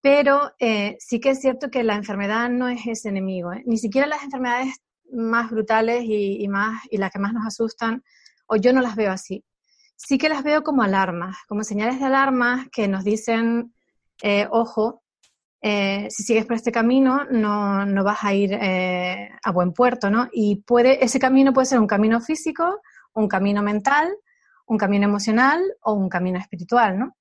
Pero 0.00 0.52
eh, 0.58 0.96
sí 1.00 1.20
que 1.20 1.30
es 1.30 1.40
cierto 1.40 1.70
que 1.70 1.82
la 1.82 1.94
enfermedad 1.94 2.50
no 2.50 2.68
es 2.68 2.86
ese 2.86 3.08
enemigo, 3.08 3.52
¿eh? 3.52 3.62
ni 3.66 3.78
siquiera 3.78 4.06
las 4.06 4.22
enfermedades 4.22 4.74
más 5.10 5.50
brutales 5.50 6.04
y, 6.04 6.46
más, 6.48 6.82
y 6.90 6.98
las 6.98 7.10
que 7.10 7.18
más 7.18 7.32
nos 7.32 7.46
asustan, 7.46 8.04
o 8.46 8.56
yo 8.56 8.72
no 8.72 8.82
las 8.82 8.94
veo 8.94 9.10
así. 9.10 9.44
Sí 10.00 10.16
que 10.16 10.28
las 10.28 10.44
veo 10.44 10.62
como 10.62 10.82
alarmas, 10.82 11.36
como 11.48 11.64
señales 11.64 11.98
de 11.98 12.06
alarma 12.06 12.68
que 12.70 12.86
nos 12.86 13.02
dicen, 13.02 13.74
eh, 14.22 14.46
ojo, 14.48 15.02
eh, 15.60 16.06
si 16.08 16.22
sigues 16.22 16.46
por 16.46 16.54
este 16.54 16.70
camino 16.70 17.24
no, 17.24 17.84
no 17.84 18.04
vas 18.04 18.22
a 18.22 18.32
ir 18.32 18.52
eh, 18.52 19.28
a 19.42 19.50
buen 19.50 19.72
puerto, 19.72 20.08
¿no? 20.08 20.28
Y 20.32 20.62
puede, 20.62 21.04
ese 21.04 21.18
camino 21.18 21.52
puede 21.52 21.66
ser 21.66 21.80
un 21.80 21.88
camino 21.88 22.20
físico, 22.20 22.80
un 23.14 23.26
camino 23.26 23.60
mental, 23.60 24.14
un 24.66 24.78
camino 24.78 25.04
emocional 25.04 25.60
o 25.80 25.94
un 25.94 26.08
camino 26.08 26.38
espiritual, 26.38 26.98
¿no? 26.98 27.14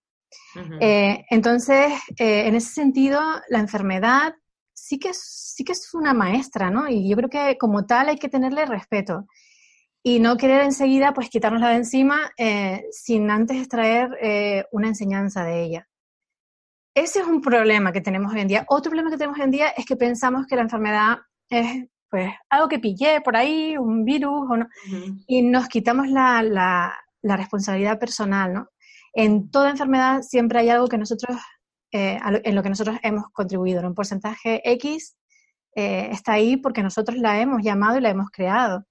entonces, 1.30 1.94
en 2.18 2.54
ese 2.54 2.74
sentido, 2.74 3.22
la 3.48 3.60
enfermedad 3.60 4.36
sí 4.74 5.00
que, 5.00 5.10
es, 5.10 5.54
sí 5.56 5.64
que 5.64 5.72
es 5.72 5.94
una 5.94 6.14
maestra, 6.14 6.70
¿no? 6.70 6.90
Y 6.90 7.10
yo 7.10 7.16
creo 7.16 7.30
que 7.30 7.58
como 7.58 7.86
tal 7.86 8.10
hay 8.10 8.18
que 8.18 8.28
tenerle 8.30 8.66
respeto 8.66 9.26
y 10.08 10.22
no 10.22 10.38
querer 10.38 10.62
enseguida 10.62 11.14
pues 11.14 11.30
quitárnosla 11.30 11.68
de 11.68 11.76
encima 11.76 12.32
eh, 12.38 12.86
sin 12.92 13.30
antes 13.30 13.58
extraer 13.58 14.18
eh, 14.22 14.64
una 14.72 14.88
enseñanza 14.88 15.44
de 15.44 15.62
ella. 15.64 15.90
Ese 16.96 17.20
es 17.20 17.28
un 17.28 17.42
problema 17.42 17.92
que 17.92 18.00
tenemos 18.00 18.34
hoy 18.34 18.40
en 18.40 18.48
día. 18.48 18.66
Otro 18.70 18.90
problema 18.90 19.10
que 19.10 19.18
tenemos 19.18 19.38
hoy 19.38 19.44
en 19.44 19.52
día 19.52 19.68
es 19.76 19.86
que 19.86 19.98
pensamos 19.98 20.48
que 20.48 20.56
la 20.56 20.62
enfermedad 20.62 21.18
es 21.50 21.90
pues 22.10 22.32
algo 22.50 22.70
que 22.70 22.80
pillé 22.80 23.20
por 23.20 23.36
ahí, 23.36 23.76
un 23.78 24.06
virus, 24.06 24.50
o 24.50 24.56
no, 24.56 24.68
y 25.28 25.42
nos 25.42 25.68
quitamos 25.68 26.08
la, 26.08 26.42
la, 26.42 26.98
la, 27.22 27.36
responsabilidad 27.36 28.00
personal, 28.00 28.54
¿no? 28.54 28.70
En 29.12 29.52
toda 29.52 29.70
enfermedad 29.70 30.22
siempre 30.22 30.60
hay 30.60 30.70
algo 30.70 30.88
que 30.88 30.98
nosotros 30.98 31.38
eh, 31.92 32.18
en 32.46 32.56
lo 32.56 32.64
que 32.64 32.70
nosotros 32.70 32.98
hemos 33.04 33.26
contribuido. 33.34 33.86
Un 33.86 33.94
porcentaje 33.94 34.62
X 34.72 35.18
eh, 35.76 36.08
está 36.14 36.32
ahí 36.32 36.56
porque 36.56 36.82
nosotros 36.82 37.18
la 37.18 37.42
hemos 37.42 37.62
llamado 37.62 37.98
y 37.98 38.02
la 38.02 38.10
hemos 38.10 38.30
creado. 38.32 38.86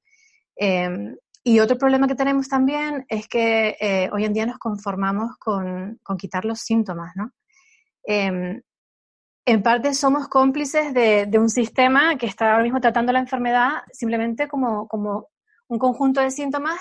Em, 0.56 1.16
y 1.44 1.60
otro 1.60 1.78
problema 1.78 2.08
que 2.08 2.14
tenemos 2.14 2.48
también 2.48 3.04
es 3.08 3.28
que 3.28 3.76
eh, 3.80 4.10
hoy 4.12 4.24
en 4.24 4.32
día 4.32 4.46
nos 4.46 4.58
conformamos 4.58 5.36
con, 5.38 6.00
quitar 6.18 6.44
los 6.44 6.60
síntomas, 6.60 7.12
¿no? 7.14 7.30
Em, 8.04 8.62
en 9.46 9.62
parte 9.62 9.94
somos 9.94 10.28
cómplices 10.28 10.92
de, 10.92 11.30
un 11.38 11.50
sistema 11.50 12.16
que 12.16 12.26
está 12.26 12.52
ahora 12.52 12.64
mismo 12.64 12.80
tratando 12.80 13.12
la 13.12 13.20
enfermedad 13.20 13.82
simplemente 13.92 14.48
como, 14.48 14.88
como 14.88 15.28
un 15.68 15.78
conjunto 15.78 16.20
de 16.20 16.30
síntomas 16.30 16.80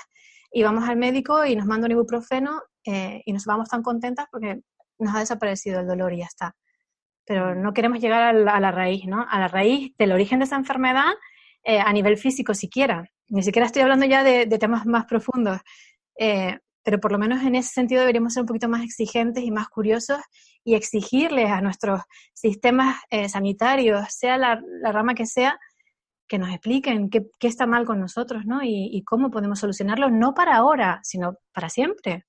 y 0.50 0.62
vamos 0.62 0.88
al 0.88 0.96
médico 0.96 1.44
y 1.44 1.54
nos 1.54 1.66
manda 1.66 1.86
un 1.86 1.92
ibuprofeno 1.92 2.62
y 2.84 3.32
nos 3.32 3.44
vamos 3.44 3.68
tan 3.68 3.82
contentas 3.82 4.26
porque 4.30 4.62
nos 4.98 5.14
ha 5.14 5.20
desaparecido 5.20 5.80
el 5.80 5.86
dolor 5.86 6.12
y 6.12 6.18
ya 6.18 6.26
está. 6.26 6.56
Pero 7.24 7.54
no 7.54 7.72
queremos 7.72 8.00
llegar 8.00 8.22
a 8.22 8.32
la, 8.32 8.70
raíz, 8.70 9.04
¿no? 9.06 9.26
A 9.28 9.40
la 9.40 9.48
raíz 9.48 9.96
del 9.98 10.12
origen 10.12 10.38
de 10.38 10.44
esa 10.44 10.56
enfermedad 10.56 11.12
eh, 11.64 11.80
a 11.80 11.92
nivel 11.92 12.16
físico 12.16 12.54
siquiera. 12.54 13.10
Ni 13.28 13.42
siquiera 13.42 13.66
estoy 13.66 13.82
hablando 13.82 14.06
ya 14.06 14.22
de, 14.22 14.46
temas 14.58 14.86
más 14.86 15.06
profundos. 15.06 15.60
Eh, 16.18 16.58
pero 16.82 17.00
por 17.00 17.10
lo 17.10 17.18
menos 17.18 17.42
en 17.42 17.56
ese 17.56 17.70
sentido 17.70 18.00
deberíamos 18.00 18.32
ser 18.32 18.42
un 18.42 18.46
poquito 18.46 18.68
más 18.68 18.84
exigentes 18.84 19.42
y 19.42 19.50
más 19.50 19.68
curiosos 19.68 20.20
y 20.62 20.74
exigirles 20.74 21.50
a 21.50 21.60
nuestros 21.60 22.00
sistemas 22.32 23.02
eh, 23.10 23.28
sanitarios, 23.28 24.06
sea 24.10 24.38
la, 24.38 24.62
rama 24.92 25.14
que 25.14 25.26
sea, 25.26 25.58
que 26.28 26.38
nos 26.38 26.50
expliquen 26.50 27.10
qué, 27.10 27.26
está 27.40 27.66
mal 27.66 27.86
con 27.86 27.98
nosotros, 27.98 28.46
¿no? 28.46 28.60
Y, 28.62 29.02
cómo 29.04 29.32
podemos 29.32 29.58
solucionarlo, 29.58 30.10
no 30.10 30.32
para 30.32 30.56
ahora, 30.56 31.00
sino 31.02 31.38
para 31.52 31.68
siempre. 31.68 32.24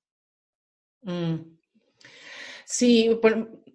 Mm. 1.04 1.36
Sí, 2.66 3.20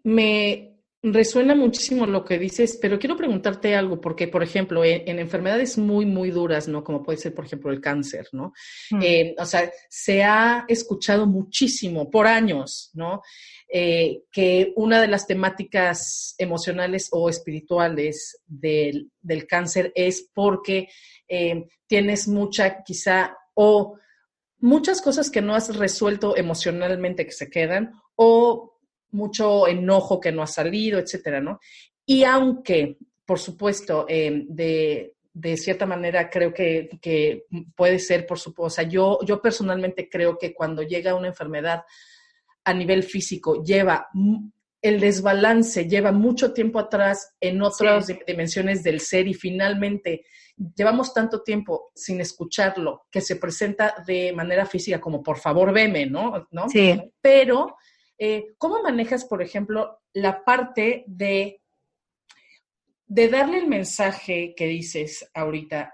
me 0.03 0.72
resuena 1.03 1.57
muchísimo 1.57 2.07
lo 2.07 2.25
que 2.25 2.39
dices, 2.39 2.79
pero 2.81 2.99
quiero 2.99 3.17
preguntarte 3.17 3.75
algo, 3.75 4.01
porque, 4.01 4.29
por 4.29 4.43
ejemplo, 4.43 4.85
en, 4.85 5.19
enfermedades 5.19 5.77
muy, 5.77 6.07
muy 6.07 6.31
duras, 6.31 6.69
¿no? 6.69 6.85
Como 6.85 7.03
puede 7.03 7.19
ser, 7.19 7.35
por 7.35 7.45
ejemplo, 7.45 7.73
el 7.73 7.81
cáncer, 7.81 8.29
¿no? 8.33 8.53
Mm. 8.91 9.03
Eh, 9.03 9.35
o 9.37 9.45
sea, 9.45 9.71
se 9.89 10.23
ha 10.23 10.65
escuchado 10.69 11.27
muchísimo 11.27 12.09
por 12.09 12.29
años, 12.29 12.91
¿no? 12.95 13.23
Eh, 13.69 14.23
que 14.31 14.73
una 14.77 15.01
de 15.01 15.09
las 15.09 15.27
temáticas 15.27 16.37
emocionales 16.39 17.09
o 17.11 17.29
espirituales 17.29 18.41
del, 18.47 19.11
cáncer 19.49 19.93
es 19.97 20.31
porque 20.33 20.89
eh, 21.27 21.65
tienes 21.89 22.29
mucha, 22.29 22.85
quizá, 22.85 23.37
o 23.55 23.99
muchas 24.59 25.03
cosas 25.03 25.31
que 25.31 25.43
no 25.43 25.57
has 25.57 25.77
resuelto 25.77 26.37
emocionalmente 26.37 27.27
que 27.27 27.33
se 27.33 27.51
quedan, 27.51 27.93
o 28.15 28.72
mucho 29.13 29.69
enojo 29.69 30.21
que 30.21 30.33
no 30.33 30.43
ha 30.43 30.47
salido, 30.47 30.99
etcétera, 30.99 31.41
¿no? 31.41 31.61
Y 32.05 32.25
aunque, 32.25 32.99
por 33.25 33.39
supuesto, 33.39 34.07
eh, 34.09 34.45
de, 34.49 35.57
cierta 35.57 35.87
manera 35.87 36.29
creo 36.29 36.53
que, 36.53 37.45
puede 37.77 37.99
ser, 37.99 38.27
por 38.27 38.39
supuesto, 38.39 38.67
o 38.67 38.71
sea, 38.71 38.89
yo, 38.89 39.19
yo 39.25 39.41
personalmente 39.41 40.09
creo 40.09 40.37
que 40.39 40.53
cuando 40.53 40.83
llega 40.83 41.15
una 41.15 41.29
enfermedad 41.29 41.85
a 42.65 42.75
nivel 42.75 43.03
físico, 43.03 43.63
lleva 43.63 44.09
el 44.83 44.99
desbalance, 44.99 45.89
lleva 45.89 46.11
mucho 46.11 46.53
tiempo 46.53 46.81
atrás 46.81 47.35
en 47.41 47.63
otras 47.63 48.09
dimensiones 48.27 48.83
del 48.83 49.01
ser 49.01 49.29
y 49.29 49.35
finalmente 49.35 50.25
llevamos 50.77 51.15
tanto 51.15 51.43
tiempo 51.43 51.93
sin 51.95 52.21
escucharlo 52.21 53.07
que 53.11 53.21
se 53.21 53.37
presenta 53.37 53.95
de 54.07 54.33
manera 54.33 54.67
física 54.67 55.01
como 55.01 55.23
por 55.23 55.39
favor 55.39 55.73
veme, 55.73 56.07
¿no? 56.07 56.49
¿No? 56.51 56.69
Sí. 56.69 57.01
Pero 57.21 57.77
eh, 58.25 58.55
¿Cómo 58.57 58.81
manejas, 58.85 59.25
por 59.25 59.43
ejemplo, 59.43 59.99
la 60.13 60.45
parte 60.45 61.03
de, 61.09 61.61
de 63.05 63.29
darle 63.29 63.59
el 63.59 63.67
mensaje 63.67 64.55
que 64.57 64.69
dices 64.69 65.29
ahorita 65.35 65.93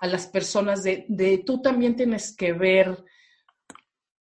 a 0.00 0.06
las 0.06 0.26
personas 0.28 0.82
de, 0.82 1.42
tú 1.44 1.60
también 1.60 1.96
tienes 1.96 2.34
que 2.34 2.54
ver 2.54 3.04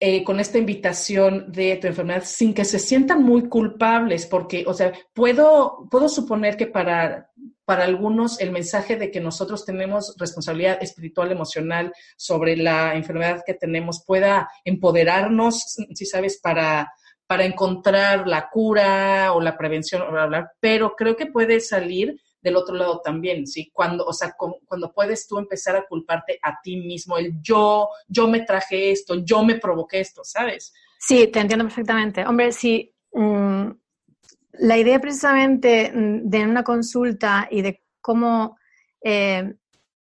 eh, 0.01 0.25
con 0.25 0.41
esta 0.41 0.57
invitación 0.57 1.53
de 1.53 1.77
tu 1.77 1.89
enfermedad 1.89 2.23
sin 2.25 2.55
que 2.55 2.65
se 2.65 2.79
sientan 2.79 3.23
muy 3.23 3.51
culpables? 3.51 4.25
Porque, 4.25 4.65
o 4.67 4.73
sea, 4.73 4.95
puedo, 5.13 5.87
puedo 5.91 6.09
suponer 6.09 6.57
que 6.57 6.69
para 6.69 7.31
para 7.67 7.85
algunos 7.85 8.41
el 8.41 8.53
mensaje 8.53 8.97
de 8.97 9.11
que 9.11 9.21
nosotros 9.21 9.67
tenemos 9.67 10.15
responsabilidad 10.19 10.79
espiritual, 10.81 11.33
emocional 11.33 11.93
sobre 12.17 12.57
la 12.57 12.95
enfermedad 12.95 13.43
que 13.45 13.55
tenemos 13.55 14.05
pueda 14.07 14.49
empoderarnos, 14.65 15.77
si 15.93 16.07
sabes, 16.07 16.39
para, 16.41 16.93
para 17.27 17.45
encontrar 17.45 18.29
la 18.29 18.49
cura 18.49 19.33
o 19.35 19.41
la 19.41 19.59
prevención, 19.59 20.03
o 20.03 20.19
hablar, 20.19 20.53
pero 20.61 20.95
creo 20.97 21.17
que 21.17 21.27
puede 21.27 21.59
salir 21.61 22.19
del 22.41 22.55
otro 22.55 22.77
lado 22.77 23.01
también, 23.05 23.49
¿sí? 23.49 23.69
Cuando, 23.73 24.05
o 24.05 24.13
sea, 24.13 24.37
cuando 24.37 24.93
puedes 24.93 25.27
tú 25.27 25.37
empezar 25.37 25.75
a 25.75 25.85
culparte 25.87 26.39
a 26.41 26.61
ti 26.63 26.77
mismo, 26.77 27.19
el 27.19 27.33
yo, 27.43 27.89
yo 28.07 28.29
me 28.29 28.43
traje 28.43 28.93
esto, 28.93 29.17
yo 29.17 29.43
me 29.43 29.57
provoqué 29.57 29.99
esto, 29.99 30.23
¿sabes? 30.23 30.73
Sí, 31.01 31.27
te 31.27 31.41
entiendo 31.41 31.65
perfectamente. 31.65 32.25
Hombre, 32.25 32.53
sí, 32.53 32.95
mm, 33.13 33.71
la 34.59 34.79
idea 34.79 35.01
precisamente 35.01 35.93
mm, 35.93 36.29
de 36.29 36.45
una 36.45 36.63
consulta 36.63 37.49
y 37.51 37.63
de 37.63 37.83
cómo 38.01 38.57
eh, 39.03 39.55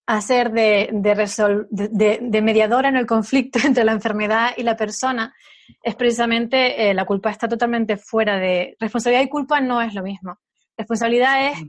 hacer 0.08 0.52
de, 0.52 0.90
de, 0.92 2.42
mediadora 2.42 2.90
en 2.90 2.98
el 2.98 3.06
conflicto 3.06 3.60
entre 3.66 3.84
la 3.84 3.94
enfermedad 3.94 4.52
y 4.58 4.64
la 4.64 4.76
persona 4.76 5.34
es 5.82 5.96
precisamente 5.96 6.90
eh, 6.90 6.94
la 6.94 7.06
culpa 7.06 7.30
está 7.30 7.48
totalmente 7.48 7.98
fuera 7.98 8.38
de... 8.38 8.76
Responsabilidad 8.80 9.24
y 9.24 9.30
culpa 9.30 9.62
no 9.62 9.82
es 9.82 9.94
lo 9.94 10.04
mismo. 10.04 10.40
Responsabilidad 10.78 11.52
es 11.52 11.64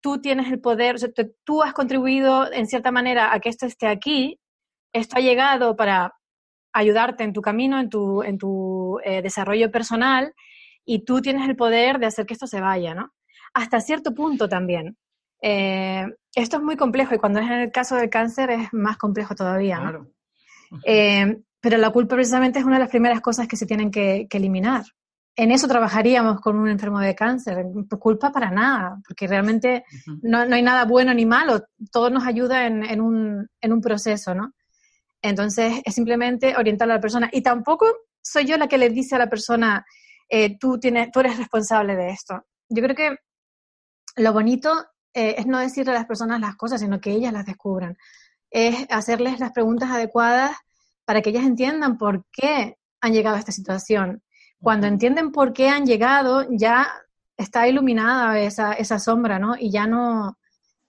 tú 0.00 0.20
tienes 0.20 0.52
el 0.52 0.60
poder, 0.60 0.96
tú 1.44 1.62
has 1.62 1.72
contribuido 1.72 2.52
en 2.52 2.66
cierta 2.66 2.92
manera 2.92 3.32
a 3.32 3.40
que 3.40 3.48
esto 3.48 3.66
esté 3.66 3.86
aquí, 3.86 4.38
esto 4.92 5.16
ha 5.16 5.20
llegado 5.20 5.76
para 5.76 6.14
ayudarte 6.72 7.24
en 7.24 7.32
tu 7.32 7.40
camino, 7.40 7.80
en 7.80 7.88
tu, 7.88 8.22
en 8.22 8.36
tu 8.36 9.00
eh, 9.02 9.22
desarrollo 9.22 9.70
personal 9.70 10.34
y 10.84 11.04
tú 11.04 11.20
tienes 11.20 11.48
el 11.48 11.56
poder 11.56 11.98
de 11.98 12.06
hacer 12.06 12.26
que 12.26 12.34
esto 12.34 12.46
se 12.46 12.60
vaya, 12.60 12.94
¿no? 12.94 13.12
Hasta 13.54 13.80
cierto 13.80 14.14
punto 14.14 14.48
también. 14.48 14.96
Eh, 15.42 16.06
esto 16.34 16.56
es 16.56 16.62
muy 16.62 16.76
complejo 16.76 17.14
y 17.14 17.18
cuando 17.18 17.40
es 17.40 17.46
en 17.46 17.60
el 17.60 17.70
caso 17.70 17.96
del 17.96 18.10
cáncer 18.10 18.50
es 18.50 18.72
más 18.72 18.96
complejo 18.96 19.34
todavía, 19.34 19.78
¿no? 19.78 20.08
Eh, 20.84 21.40
pero 21.60 21.76
la 21.76 21.90
culpa 21.90 22.16
precisamente 22.16 22.58
es 22.58 22.64
una 22.64 22.76
de 22.76 22.80
las 22.80 22.90
primeras 22.90 23.20
cosas 23.20 23.46
que 23.46 23.56
se 23.56 23.64
tienen 23.64 23.92
que, 23.92 24.26
eliminar. 24.28 24.82
en 25.36 25.52
eso 25.52 25.68
trabajaríamos 25.68 26.40
con 26.40 26.56
un 26.56 26.68
enfermo 26.68 26.98
de 26.98 27.14
cáncer. 27.14 27.64
Culpa 28.00 28.32
para 28.32 28.50
nada, 28.50 29.00
porque 29.06 29.28
realmente 29.28 29.84
no, 30.22 30.40
hay 30.40 30.62
nada 30.62 30.84
bueno 30.84 31.14
ni 31.14 31.26
malo, 31.26 31.62
todo 31.92 32.10
nos 32.10 32.26
ayuda 32.26 32.66
en, 32.66 33.00
un, 33.00 33.46
en 33.60 33.72
un 33.72 33.80
proceso, 33.80 34.34
¿no? 34.34 34.52
Entonces, 35.22 35.80
es 35.84 35.94
simplemente 35.94 36.54
orientar 36.56 36.90
a 36.90 36.94
la 36.94 37.00
persona. 37.00 37.30
Y 37.32 37.42
tampoco 37.42 37.86
soy 38.20 38.44
yo 38.44 38.58
la 38.58 38.68
que 38.68 38.76
le 38.76 38.90
dice 38.90 39.14
a 39.14 39.18
la 39.18 39.30
persona, 39.30 39.86
eh, 40.28 40.58
tú, 40.58 40.78
tienes, 40.78 41.10
tú 41.10 41.20
eres 41.20 41.38
responsable 41.38 41.96
de 41.96 42.10
esto. 42.10 42.44
Yo 42.68 42.82
creo 42.82 42.96
que 42.96 43.18
lo 44.16 44.32
bonito 44.32 44.70
eh, 45.12 45.36
es 45.38 45.46
no 45.46 45.58
decirle 45.58 45.92
a 45.92 45.94
las 45.94 46.06
personas 46.06 46.40
las 46.40 46.56
cosas, 46.56 46.80
sino 46.80 47.00
que 47.00 47.12
ellas 47.12 47.32
las 47.32 47.46
descubran. 47.46 47.96
Es 48.50 48.86
hacerles 48.90 49.40
las 49.40 49.52
preguntas 49.52 49.90
adecuadas 49.90 50.56
para 51.04 51.22
que 51.22 51.30
ellas 51.30 51.44
entiendan 51.44 51.98
por 51.98 52.24
qué 52.32 52.78
han 53.00 53.12
llegado 53.12 53.36
a 53.36 53.38
esta 53.38 53.52
situación. 53.52 54.22
Cuando 54.60 54.86
entienden 54.86 55.30
por 55.30 55.52
qué 55.52 55.68
han 55.68 55.86
llegado, 55.86 56.46
ya 56.50 56.88
está 57.36 57.68
iluminada 57.68 58.38
esa, 58.38 58.72
esa 58.72 58.98
sombra, 58.98 59.38
¿no? 59.38 59.56
Y 59.58 59.70
ya 59.70 59.86
no, 59.86 60.38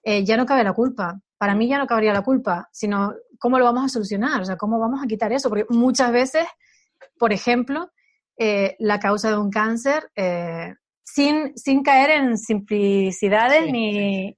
eh, 0.03 0.23
ya 0.23 0.37
no 0.37 0.45
cabe 0.45 0.63
la 0.63 0.73
culpa. 0.73 1.19
Para 1.37 1.55
mí 1.55 1.67
ya 1.67 1.77
no 1.77 1.87
cabría 1.87 2.13
la 2.13 2.21
culpa, 2.21 2.69
sino 2.71 3.13
cómo 3.37 3.59
lo 3.59 3.65
vamos 3.65 3.85
a 3.85 3.89
solucionar, 3.89 4.41
o 4.41 4.45
sea, 4.45 4.55
cómo 4.55 4.79
vamos 4.79 5.03
a 5.03 5.07
quitar 5.07 5.33
eso. 5.33 5.49
Porque 5.49 5.65
muchas 5.69 6.11
veces, 6.11 6.45
por 7.17 7.33
ejemplo, 7.33 7.91
eh, 8.37 8.75
la 8.79 8.99
causa 8.99 9.29
de 9.29 9.37
un 9.37 9.49
cáncer, 9.49 10.09
eh, 10.15 10.73
sin, 11.03 11.57
sin 11.57 11.83
caer 11.83 12.11
en 12.11 12.37
simplicidades 12.37 13.71
ni, 13.71 14.35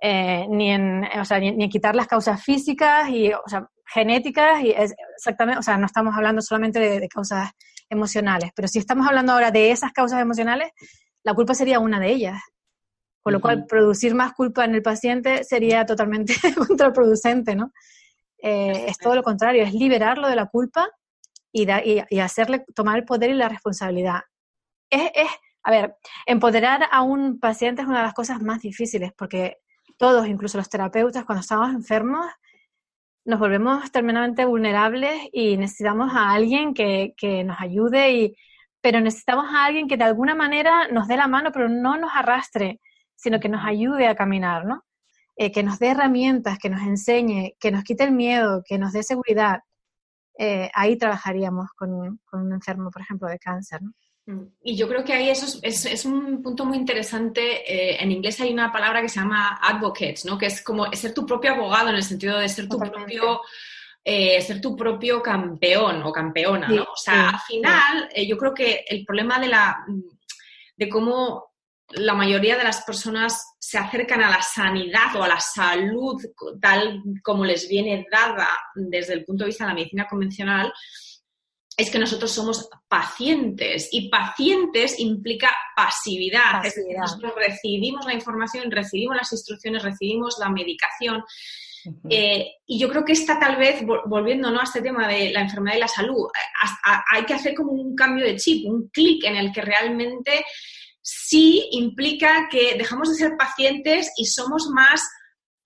ni, 0.00 0.70
en, 0.70 1.04
o 1.18 1.24
sea, 1.24 1.38
ni, 1.38 1.48
en 1.48 1.68
quitar 1.68 1.96
las 1.96 2.06
causas 2.06 2.42
físicas 2.42 3.08
y, 3.08 3.32
o 3.32 3.48
sea, 3.48 3.68
genéticas 3.86 4.62
y 4.62 4.70
exactamente, 4.70 5.58
o 5.58 5.62
sea, 5.62 5.76
no 5.76 5.86
estamos 5.86 6.14
hablando 6.16 6.42
solamente 6.42 6.78
de, 6.78 7.08
causas 7.08 7.50
emocionales, 7.88 8.50
pero 8.54 8.68
si 8.68 8.78
estamos 8.78 9.06
hablando 9.06 9.32
ahora 9.32 9.50
de 9.50 9.70
esas 9.70 9.92
causas 9.92 10.20
emocionales, 10.20 10.70
la 11.22 11.34
culpa 11.34 11.54
sería 11.54 11.80
una 11.80 12.00
de 12.00 12.10
ellas. 12.10 12.40
Con 13.22 13.32
lo 13.32 13.40
cual, 13.40 13.64
producir 13.66 14.14
más 14.14 14.34
culpa 14.34 14.66
en 14.66 14.74
el 14.74 14.82
paciente 14.82 15.44
sería 15.44 15.86
totalmente 15.86 16.34
contraproducente, 16.68 17.56
¿no? 17.56 17.72
Eh, 18.36 18.84
es 18.88 18.98
todo 18.98 19.14
lo 19.14 19.22
contrario, 19.22 19.62
es 19.62 19.72
liberarlo 19.72 20.28
de 20.28 20.36
la 20.36 20.44
culpa 20.44 20.90
y, 21.54 22.18
hacerle 22.18 22.64
tomar 22.74 22.98
el 22.98 23.04
poder 23.04 23.30
y 23.30 23.34
la 23.34 23.48
responsabilidad. 23.48 24.22
Es, 24.90 25.10
a 25.62 25.70
ver, 25.70 25.96
empoderar 26.26 26.88
a 26.90 27.02
un 27.02 27.38
paciente 27.38 27.82
es 27.82 27.88
una 27.88 27.98
de 27.98 28.04
las 28.04 28.14
cosas 28.14 28.42
más 28.42 28.60
difíciles 28.60 29.12
porque 29.16 29.58
todos, 29.96 30.26
incluso 30.26 30.58
los 30.58 30.68
terapeutas, 30.68 31.24
cuando 31.24 31.42
estamos 31.42 31.70
enfermos, 31.70 32.26
nos 33.24 33.38
volvemos 33.38 33.90
terminantemente 33.92 34.44
vulnerables 34.44 35.28
y 35.32 35.56
necesitamos 35.56 36.12
a 36.14 36.32
alguien 36.32 36.74
que, 36.74 37.14
nos 37.46 37.60
ayude, 37.60 38.12
y, 38.12 38.36
pero 38.80 39.00
necesitamos 39.00 39.46
a 39.54 39.64
alguien 39.64 39.86
que 39.86 39.96
de 39.96 40.04
alguna 40.04 40.34
manera 40.34 40.88
nos 40.88 41.06
dé 41.06 41.16
la 41.16 41.28
mano, 41.28 41.50
pero 41.52 41.68
no 41.68 41.96
nos 41.96 42.10
arrastre, 42.14 42.80
sino 43.14 43.38
que 43.38 43.48
nos 43.48 43.64
ayude 43.64 44.08
a 44.08 44.16
caminar, 44.16 44.66
¿no? 44.66 44.82
Eh, 45.36 45.52
que 45.52 45.62
nos 45.62 45.78
dé 45.78 45.88
herramientas, 45.88 46.58
que 46.58 46.68
nos 46.68 46.82
enseñe, 46.82 47.54
que 47.60 47.70
nos 47.70 47.84
quite 47.84 48.04
el 48.04 48.12
miedo, 48.12 48.62
que 48.66 48.78
nos 48.78 48.92
dé 48.92 49.02
seguridad. 49.02 49.60
Eh, 50.36 50.70
ahí 50.74 50.96
trabajaríamos 50.96 51.70
con, 51.76 52.20
con, 52.24 52.42
un 52.42 52.52
enfermo, 52.52 52.90
por 52.90 53.02
ejemplo, 53.02 53.28
de 53.28 53.38
cáncer, 53.38 53.82
¿no? 53.82 53.92
Mm. 54.26 54.46
Y 54.62 54.76
yo 54.76 54.88
creo 54.88 55.04
que 55.04 55.12
ahí 55.12 55.28
eso 55.28 55.58
es, 55.62 55.84
es, 55.84 56.04
un 56.04 56.42
punto 56.42 56.64
muy 56.64 56.76
interesante. 56.78 57.42
Eh, 57.70 58.02
en 58.02 58.10
inglés 58.10 58.40
hay 58.40 58.52
una 58.52 58.72
palabra 58.72 59.02
que 59.02 59.08
se 59.08 59.20
llama 59.20 59.58
advocates, 59.62 60.24
¿no? 60.24 60.38
Que 60.38 60.46
es 60.46 60.62
como 60.62 60.90
ser 60.92 61.12
tu 61.12 61.26
propio 61.26 61.52
abogado 61.52 61.90
en 61.90 61.96
el 61.96 62.02
sentido 62.02 62.38
de 62.38 62.48
ser 62.48 62.68
tu 62.68 62.78
propio 62.78 63.42
eh, 64.02 64.40
ser 64.40 64.60
tu 64.60 64.76
propio 64.76 65.22
campeón 65.22 66.02
o 66.02 66.12
campeona, 66.12 66.68
¿no? 66.68 66.82
O 66.82 66.96
sea, 66.96 67.30
al 67.30 67.40
final, 67.40 68.08
yo 68.26 68.36
creo 68.36 68.52
que 68.52 68.84
el 68.86 69.04
problema 69.04 69.38
de 69.38 69.48
la 69.48 69.84
de 70.76 70.88
cómo 70.88 71.53
la 71.90 72.14
mayoría 72.14 72.56
de 72.56 72.64
las 72.64 72.82
personas 72.82 73.54
se 73.58 73.78
acercan 73.78 74.22
a 74.22 74.30
la 74.30 74.42
sanidad 74.42 75.14
o 75.16 75.22
a 75.22 75.28
la 75.28 75.40
salud 75.40 76.20
tal 76.60 77.02
como 77.22 77.44
les 77.44 77.68
viene 77.68 78.06
dada 78.10 78.48
desde 78.74 79.14
el 79.14 79.24
punto 79.24 79.44
de 79.44 79.48
vista 79.48 79.64
de 79.64 79.70
la 79.70 79.74
medicina 79.74 80.06
convencional, 80.08 80.72
es 81.76 81.90
que 81.90 81.98
nosotros 81.98 82.30
somos 82.30 82.68
pacientes 82.88 83.88
y 83.90 84.08
pacientes 84.08 84.98
implica 85.00 85.50
pasividad. 85.74 86.62
nosotros 86.96 87.32
recibimos 87.36 88.06
la 88.06 88.14
información, 88.14 88.70
recibimos 88.70 89.16
las 89.16 89.32
instrucciones, 89.32 89.82
recibimos 89.82 90.36
la 90.38 90.50
medicación. 90.50 91.24
Eh, 92.08 92.52
y 92.66 92.78
yo 92.78 92.88
creo 92.88 93.04
que 93.04 93.12
esta 93.12 93.38
tal 93.38 93.56
vez, 93.56 93.84
volviendo 94.06 94.48
a 94.48 94.62
este 94.62 94.80
tema 94.80 95.08
de 95.08 95.32
la 95.32 95.40
enfermedad 95.40 95.76
y 95.76 95.80
la 95.80 95.88
salud, 95.88 96.28
hay 97.10 97.24
que 97.24 97.34
hacer 97.34 97.54
como 97.54 97.72
un 97.72 97.94
cambio 97.94 98.24
de 98.24 98.36
chip, 98.36 98.66
un 98.66 98.88
clic 98.88 99.24
en 99.24 99.36
el 99.36 99.52
que 99.52 99.60
realmente 99.60 100.44
sí 101.04 101.68
implica 101.72 102.48
que 102.50 102.76
dejamos 102.76 103.10
de 103.10 103.16
ser 103.16 103.36
pacientes 103.36 104.10
y 104.16 104.24
somos 104.24 104.68
más 104.72 105.06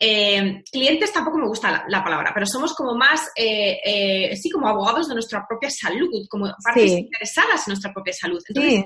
eh, 0.01 0.63
clientes 0.71 1.13
tampoco 1.13 1.39
me 1.39 1.49
gusta 1.49 1.85
la, 1.89 2.05
palabra, 2.05 2.31
pero 2.33 2.47
somos 2.47 2.73
como 2.73 2.95
más, 2.95 3.31
eh, 3.35 3.81
eh, 3.85 4.37
sí, 4.37 4.49
como 4.49 4.69
abogados 4.69 5.09
de 5.09 5.15
nuestra 5.15 5.45
propia 5.47 5.71
salud, 5.71 6.25
como 6.31 6.47
partes 6.63 6.93
interesadas 6.93 7.67
en 7.67 7.73
nuestra 7.73 7.93
propia 7.93 8.13
salud. 8.13 8.41
Entonces, 8.49 8.85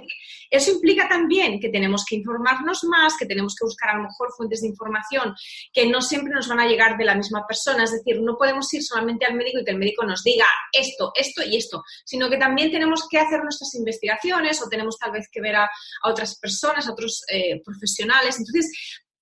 eso 0.50 0.70
implica 0.70 1.06
también 1.08 1.60
que 1.60 1.68
tenemos 1.68 2.06
que 2.08 2.16
informarnos 2.16 2.84
más, 2.84 3.14
que 3.18 3.26
tenemos 3.26 3.54
que 3.54 3.66
buscar 3.66 3.90
a 3.90 3.96
lo 3.96 4.04
mejor 4.04 4.32
fuentes 4.34 4.62
de 4.62 4.68
información 4.68 5.34
que 5.72 5.86
no 5.86 6.00
siempre 6.00 6.32
nos 6.32 6.48
van 6.48 6.60
a 6.60 6.66
llegar 6.66 6.96
de 6.96 7.04
la 7.04 7.14
misma 7.14 7.46
persona. 7.46 7.84
Es 7.84 7.92
decir, 7.92 8.22
no 8.22 8.38
podemos 8.38 8.72
ir 8.72 8.82
solamente 8.82 9.26
al 9.26 9.34
médico 9.34 9.60
y 9.60 9.64
que 9.64 9.72
el 9.72 9.78
médico 9.78 10.06
nos 10.06 10.22
diga 10.22 10.46
esto, 10.72 11.12
esto 11.14 11.42
y 11.44 11.56
esto, 11.56 11.82
sino 12.06 12.30
que 12.30 12.38
también 12.38 12.70
tenemos 12.70 13.06
que 13.10 13.18
hacer 13.18 13.42
nuestras 13.42 13.74
investigaciones 13.74 14.62
o 14.62 14.68
tenemos 14.68 14.96
tal 14.98 15.12
vez 15.12 15.28
que 15.30 15.42
ver 15.42 15.56
a, 15.56 15.64
a 15.64 16.10
otras 16.10 16.38
personas, 16.38 16.88
a 16.88 16.92
otros 16.92 17.22
profesionales. 17.64 18.38
Entonces, 18.38 18.70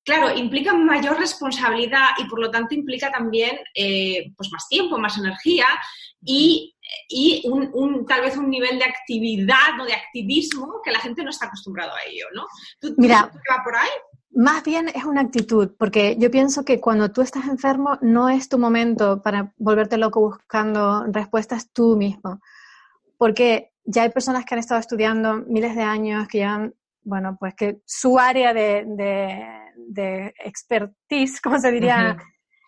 claro, 0.05 0.37
implica 0.37 0.73
mayor 0.73 1.19
responsabilidad 1.19 2.09
y 2.19 2.25
por 2.29 2.41
lo 2.41 2.51
tanto 2.51 2.75
implica 2.75 3.11
también 3.11 3.59
eh, 3.75 4.33
pues 4.37 4.51
más 4.53 4.69
tiempo, 4.69 4.99
más 4.99 5.19
energía 5.19 5.67
y, 6.23 6.75
un, 7.47 8.05
tal 8.07 8.23
vez 8.23 8.37
un 8.37 8.51
nivel 8.51 8.79
de 8.79 8.85
actividad 8.85 9.81
o 9.81 9.85
de 9.85 9.95
activismo 9.95 10.81
que 10.85 10.91
la 10.91 10.99
gente 10.99 11.23
no 11.23 11.31
está 11.31 11.47
acostumbrado 11.47 11.93
a 11.95 12.03
ello, 12.09 12.27
¿no? 12.35 12.47
Mira, 12.97 13.31
va 13.51 13.63
por 13.63 13.77
ahí? 13.77 13.89
Más 14.33 14.63
bien 14.63 14.89
es 14.89 15.05
una 15.05 15.23
actitud, 15.23 15.73
porque 15.79 16.17
yo 16.19 16.31
pienso 16.31 16.65
que 16.65 16.81
cuando 16.81 17.11
tú 17.11 17.23
estás 17.23 17.47
enfermo 17.47 17.99
no 18.01 18.29
es 18.29 18.49
tu 18.49 18.59
momento 18.59 19.23
para 19.23 19.53
volverte 19.57 19.97
loco 19.97 20.21
buscando 20.21 21.05
respuestas 21.09 21.71
tú 21.73 21.97
mismo, 21.97 22.41
porque 23.17 23.73
ya 23.85 24.03
hay 24.03 24.11
personas 24.11 24.45
que 24.45 24.55
han 24.55 24.61
estado 24.61 24.81
estudiando 24.81 25.35
miles 25.47 25.75
de 25.75 25.83
años, 25.83 26.29
que 26.29 26.39
ya 26.39 26.71
bueno, 27.03 27.37
pues 27.39 27.55
que 27.55 27.81
su 27.85 28.19
área 28.19 28.53
de, 28.53 28.85
de, 28.87 29.45
expertise, 30.45 31.41
como 31.41 31.59
se 31.59 31.71
diría 31.71 32.17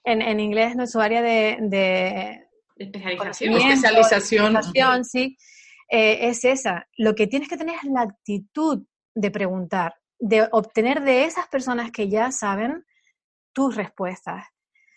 en, 0.05 0.23
en, 0.23 0.41
inglés, 0.41 0.77
¿no? 0.77 0.87
su 0.87 1.01
área 1.01 1.23
de, 1.23 1.59
de 1.61 2.47
especialización, 2.77 3.55
especialización. 3.55 5.05
sí, 5.05 5.37
eh, 5.89 6.29
es 6.29 6.45
esa. 6.45 6.89
Lo 6.97 7.15
que 7.15 7.27
tienes 7.27 7.49
que 7.49 7.57
tener 7.57 7.77
es 7.77 7.91
la 7.91 8.03
actitud 8.03 8.87
de 9.15 9.31
preguntar, 9.31 9.95
de 10.19 10.49
obtener 10.53 11.03
de 11.03 11.25
esas 11.25 11.49
personas 11.49 11.91
que 11.91 12.09
ya 12.09 12.31
saben 12.33 12.85
tus 13.53 13.77
respuestas. 13.77 14.47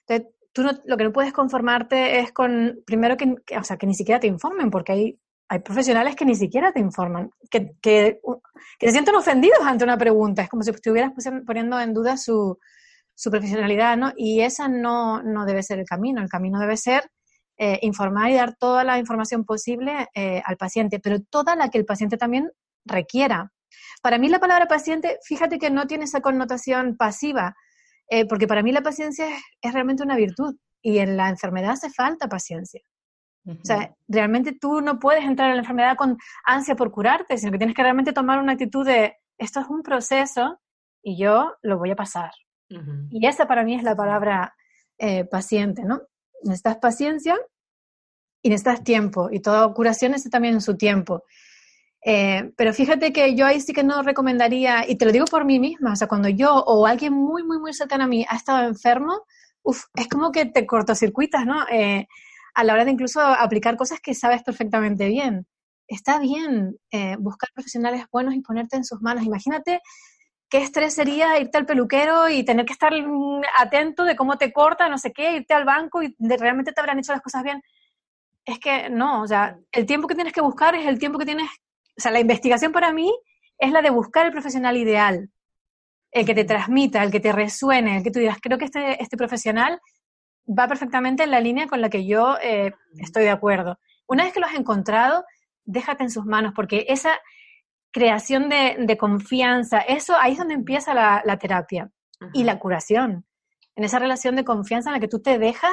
Entonces, 0.08 0.34
tú 0.54 0.64
lo 0.86 0.98
que 0.98 1.04
no 1.04 1.12
puedes 1.12 1.34
conformarte 1.34 2.20
es 2.20 2.32
con, 2.32 2.82
primero 2.86 3.18
que, 3.18 3.36
o 3.58 3.64
sea, 3.64 3.78
que 3.78 3.88
ni 3.88 3.94
siquiera 3.94 4.20
te 4.20 4.28
informen, 4.28 4.72
porque 4.72 4.92
hay 4.94 5.20
hay 5.48 5.60
profesionales 5.60 6.16
que 6.16 6.26
ni 6.26 6.36
siquiera 6.36 6.72
te 6.72 6.80
informan, 6.80 7.30
que, 7.50 7.76
se 8.80 8.92
sienten 8.92 9.16
ofendidos 9.16 9.60
ante 9.62 9.84
una 9.84 9.98
pregunta. 9.98 10.42
Es 10.42 10.50
como 10.50 10.64
si 10.64 10.72
estuvieras 10.72 11.12
poniendo 11.46 11.80
en 11.80 11.94
duda 11.94 12.18
su, 12.18 12.58
su 13.14 13.32
profesionalidad, 13.32 13.96
¿no? 13.96 14.12
Y 14.18 14.42
esa 14.42 14.68
no, 14.68 15.22
no, 15.22 15.46
debe 15.46 15.64
ser 15.64 15.80
el 15.80 15.86
camino. 15.86 16.22
El 16.22 16.30
camino 16.30 16.60
debe 16.60 16.78
ser 16.78 17.10
eh, 17.58 17.80
informar 17.84 18.32
y 18.32 18.36
dar 18.36 18.56
toda 18.56 18.84
la 18.84 18.98
información 18.98 19.46
posible 19.46 20.08
eh, 20.16 20.42
al 20.46 20.58
paciente, 20.58 21.00
pero 21.00 21.20
toda 21.22 21.56
la 21.56 21.70
que 21.70 21.78
el 21.78 21.86
paciente 21.86 22.18
también 22.18 22.52
requiera. 22.84 23.52
Para 24.02 24.18
mí 24.18 24.30
la 24.30 24.40
palabra 24.40 24.68
paciente, 24.68 25.20
fíjate 25.24 25.58
que 25.60 25.70
no 25.70 25.88
tiene 25.88 26.06
esa 26.06 26.22
connotación 26.22 26.98
pasiva, 26.98 27.56
eh, 28.10 28.26
porque 28.28 28.48
para 28.48 28.64
mí 28.64 28.72
la 28.72 28.82
paciencia 28.82 29.28
es 29.62 29.74
realmente 29.74 30.04
una 30.04 30.16
virtud 30.16 30.56
y 30.82 31.00
en 31.00 31.18
la 31.18 31.30
enfermedad 31.30 31.72
hace 31.72 31.90
falta 31.90 32.28
paciencia. 32.28 32.82
O 33.48 33.64
sea, 33.64 33.94
realmente 34.08 34.54
tú 34.60 34.82
no 34.82 34.98
puedes 34.98 35.24
entrar 35.24 35.50
en 35.50 35.58
la 35.58 35.62
enfermedad 35.62 35.96
con 35.96 36.18
ansia 36.46 36.76
por 36.76 36.92
curarte, 36.92 37.38
sino 37.38 37.52
que 37.52 37.60
tienes 37.60 37.76
que 37.76 37.84
realmente 37.84 38.12
tomar 38.12 38.40
una 38.40 38.54
actitud 38.54 38.86
de 38.86 39.18
esto 39.38 39.60
es 39.60 39.68
un 39.68 39.84
proceso 39.84 40.60
y 41.04 41.18
yo 41.18 41.54
lo 41.62 41.78
voy 41.78 41.92
a 41.92 41.96
pasar. 41.96 42.32
Y 43.12 43.26
esa 43.28 43.48
para 43.48 43.64
mí 43.64 43.76
es 43.76 43.84
la 43.84 43.96
palabra 43.96 44.56
eh, 44.98 45.26
paciente, 45.26 45.84
¿no? 45.84 46.02
Necesitas 46.44 46.78
paciencia 46.78 47.38
y 48.42 48.50
necesitas 48.50 48.84
tiempo 48.84 49.30
y 49.32 49.40
toda 49.40 49.72
curación 49.74 50.12
necesita 50.14 50.38
también 50.38 50.62
su 50.62 50.76
tiempo. 50.76 51.24
Eh, 52.04 52.52
pero 52.56 52.74
fíjate 52.74 53.12
que 53.12 53.36
yo 53.36 53.46
ahí 53.46 53.60
sí 53.60 53.74
que 53.74 53.84
no 53.84 54.04
recomendaría, 54.04 54.88
y 54.88 54.96
te 54.96 55.06
lo 55.06 55.12
digo 55.12 55.26
por 55.26 55.44
mí 55.44 55.60
misma, 55.60 55.94
o 55.94 55.96
sea, 55.96 56.08
cuando 56.08 56.30
yo 56.30 56.54
o 56.54 56.86
alguien 56.86 57.14
muy, 57.14 57.44
muy, 57.44 57.58
muy 57.58 57.74
cercano 57.74 58.04
a 58.04 58.08
mí 58.08 58.26
ha 58.30 58.36
estado 58.36 58.68
enfermo, 58.68 59.24
uf, 59.64 59.86
es 59.96 60.08
como 60.08 60.32
que 60.32 60.46
te 60.46 60.68
cortocircuitas, 60.68 61.46
¿no? 61.46 61.68
Eh, 61.68 62.08
a 62.56 62.64
la 62.64 62.74
hora 62.74 62.86
de 62.86 62.92
incluso 62.92 63.22
aplicar 63.22 63.76
cosas 63.78 64.00
que 64.00 64.14
sabes 64.16 64.42
perfectamente 64.42 65.08
bien. 65.08 65.46
está 65.88 66.18
bien 66.18 66.78
eh, 66.90 67.16
buscar 67.20 67.52
profesionales 67.54 68.06
buenos 68.12 68.34
y 68.34 68.42
ponerte 68.42 68.78
en 68.78 68.86
sus 68.86 69.02
manos. 69.02 69.24
Imagínate 69.24 69.82
qué 70.50 70.60
estrés 70.60 70.96
sería 70.96 71.38
irte 71.40 71.58
al 71.58 71.66
peluquero 71.66 72.30
y 72.30 72.44
tener 72.44 72.66
que 72.66 72.74
estar 72.74 72.94
mm, 72.94 73.42
atento 73.60 74.06
de 74.06 74.16
cómo 74.16 74.38
te 74.38 74.52
corta, 74.52 74.90
no 74.90 74.98
sé 74.98 75.12
qué, 75.12 75.36
irte 75.38 75.54
al 75.54 75.66
banco 75.66 76.02
y 76.02 76.16
realmente 76.20 76.72
te 76.72 76.80
habrán 76.80 76.98
hecho 76.98 77.12
las 77.12 77.22
cosas 77.22 77.44
bien. 77.44 77.62
Es 78.46 78.60
que 78.60 78.90
no, 78.90 79.22
o 79.22 79.28
sea, 79.28 79.58
el 79.72 79.86
tiempo 79.86 80.08
que 80.08 80.16
tienes 80.16 80.34
que 80.34 80.42
buscar 80.42 80.76
es 80.76 80.88
el 80.88 80.98
tiempo 80.98 81.20
que 81.20 81.26
tienes, 81.26 81.50
o 81.98 82.02
sea, 82.02 82.12
la 82.12 82.20
investigación 82.20 82.72
para 82.72 82.94
mí 82.94 83.14
es 83.58 83.72
la 83.72 83.82
de 83.82 83.90
buscar 83.90 84.26
el 84.26 84.32
profesional 84.32 84.78
ideal, 84.78 85.30
el 86.12 86.26
que 86.26 86.36
te 86.36 86.46
transmita, 86.46 87.04
el 87.04 87.12
que 87.12 87.20
te 87.20 87.32
resuene, 87.32 87.98
el 87.98 88.04
que 88.04 88.12
tú 88.12 88.20
digas, 88.20 88.38
creo 88.42 88.58
que 88.58 88.66
este, 88.66 89.02
este 89.02 89.18
profesional 89.18 89.80
va 90.48 90.68
perfectamente 90.68 91.24
en 91.24 91.32
la 91.32 91.40
línea 91.40 91.68
con 91.68 91.82
la 91.82 91.90
que 91.90 92.06
yo 92.06 92.38
eh, 92.42 92.74
estoy 92.98 93.24
de 93.24 93.30
acuerdo. 93.30 93.80
Una 94.08 94.24
vez 94.24 94.34
que 94.34 94.40
lo 94.40 94.46
has 94.46 94.56
encontrado, 94.56 95.26
déjate 95.64 96.04
en 96.04 96.12
sus 96.12 96.26
manos, 96.26 96.54
porque 96.56 96.86
esa 96.90 97.20
creación 97.92 98.50
de, 98.50 98.98
confianza, 98.98 99.80
eso 99.80 100.16
ahí 100.20 100.34
es 100.34 100.38
donde 100.38 100.54
empieza 100.54 100.94
la, 100.94 101.38
terapia 101.40 101.90
y 102.34 102.44
la 102.44 102.60
curación, 102.60 103.26
en 103.76 103.84
esa 103.84 104.00
relación 104.00 104.36
de 104.36 104.46
confianza 104.46 104.90
en 104.90 104.96
la 104.96 105.00
que 105.00 105.08
tú 105.08 105.22
te 105.22 105.40
dejas 105.40 105.72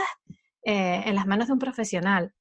eh, 0.64 1.02
en 1.04 1.14
las 1.14 1.26
manos 1.26 1.48
de 1.48 1.54
un 1.54 1.58
profesional. 1.58 2.32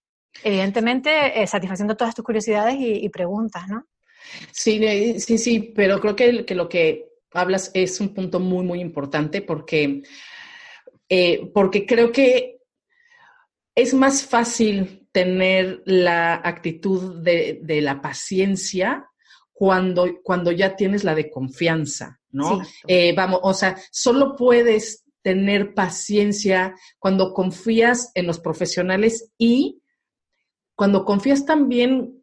Evidentemente, 0.43 1.41
eh, 1.41 1.47
satisfaciendo 1.47 1.97
todas 1.97 2.15
tus 2.15 2.23
curiosidades 2.23 2.75
y, 2.77 3.09
preguntas, 3.09 3.67
¿no? 3.67 3.87
Sí, 4.51 5.19
sí, 5.19 5.37
sí, 5.37 5.73
pero 5.75 5.99
creo 5.99 6.15
que, 6.15 6.45
que, 6.45 6.55
lo 6.55 6.69
que 6.69 7.09
hablas 7.33 7.71
es 7.73 7.99
un 7.99 8.13
punto 8.13 8.39
muy, 8.39 8.63
muy 8.63 8.79
importante 8.79 9.41
porque, 9.41 10.03
porque 11.53 11.85
creo 11.85 12.11
que 12.11 12.61
es 13.75 13.93
más 13.93 14.23
fácil 14.23 15.07
tener 15.11 15.81
la 15.85 16.35
actitud 16.35 17.21
de, 17.21 17.81
la 17.81 18.01
paciencia 18.01 19.09
cuando, 19.51 20.21
cuando 20.23 20.51
ya 20.51 20.75
tienes 20.75 21.03
la 21.03 21.15
de 21.15 21.29
confianza, 21.29 22.19
¿no? 22.31 22.61
Eh, 22.87 23.13
vamos, 23.15 23.39
o 23.43 23.53
sea, 23.53 23.77
solo 23.91 24.35
puedes 24.35 25.05
tener 25.21 25.73
paciencia 25.73 26.75
cuando 26.97 27.33
confías 27.33 28.11
en 28.15 28.25
los 28.25 28.39
profesionales 28.39 29.31
y 29.37 29.81
cuando 30.75 31.05
confías 31.05 31.45
también 31.45 32.21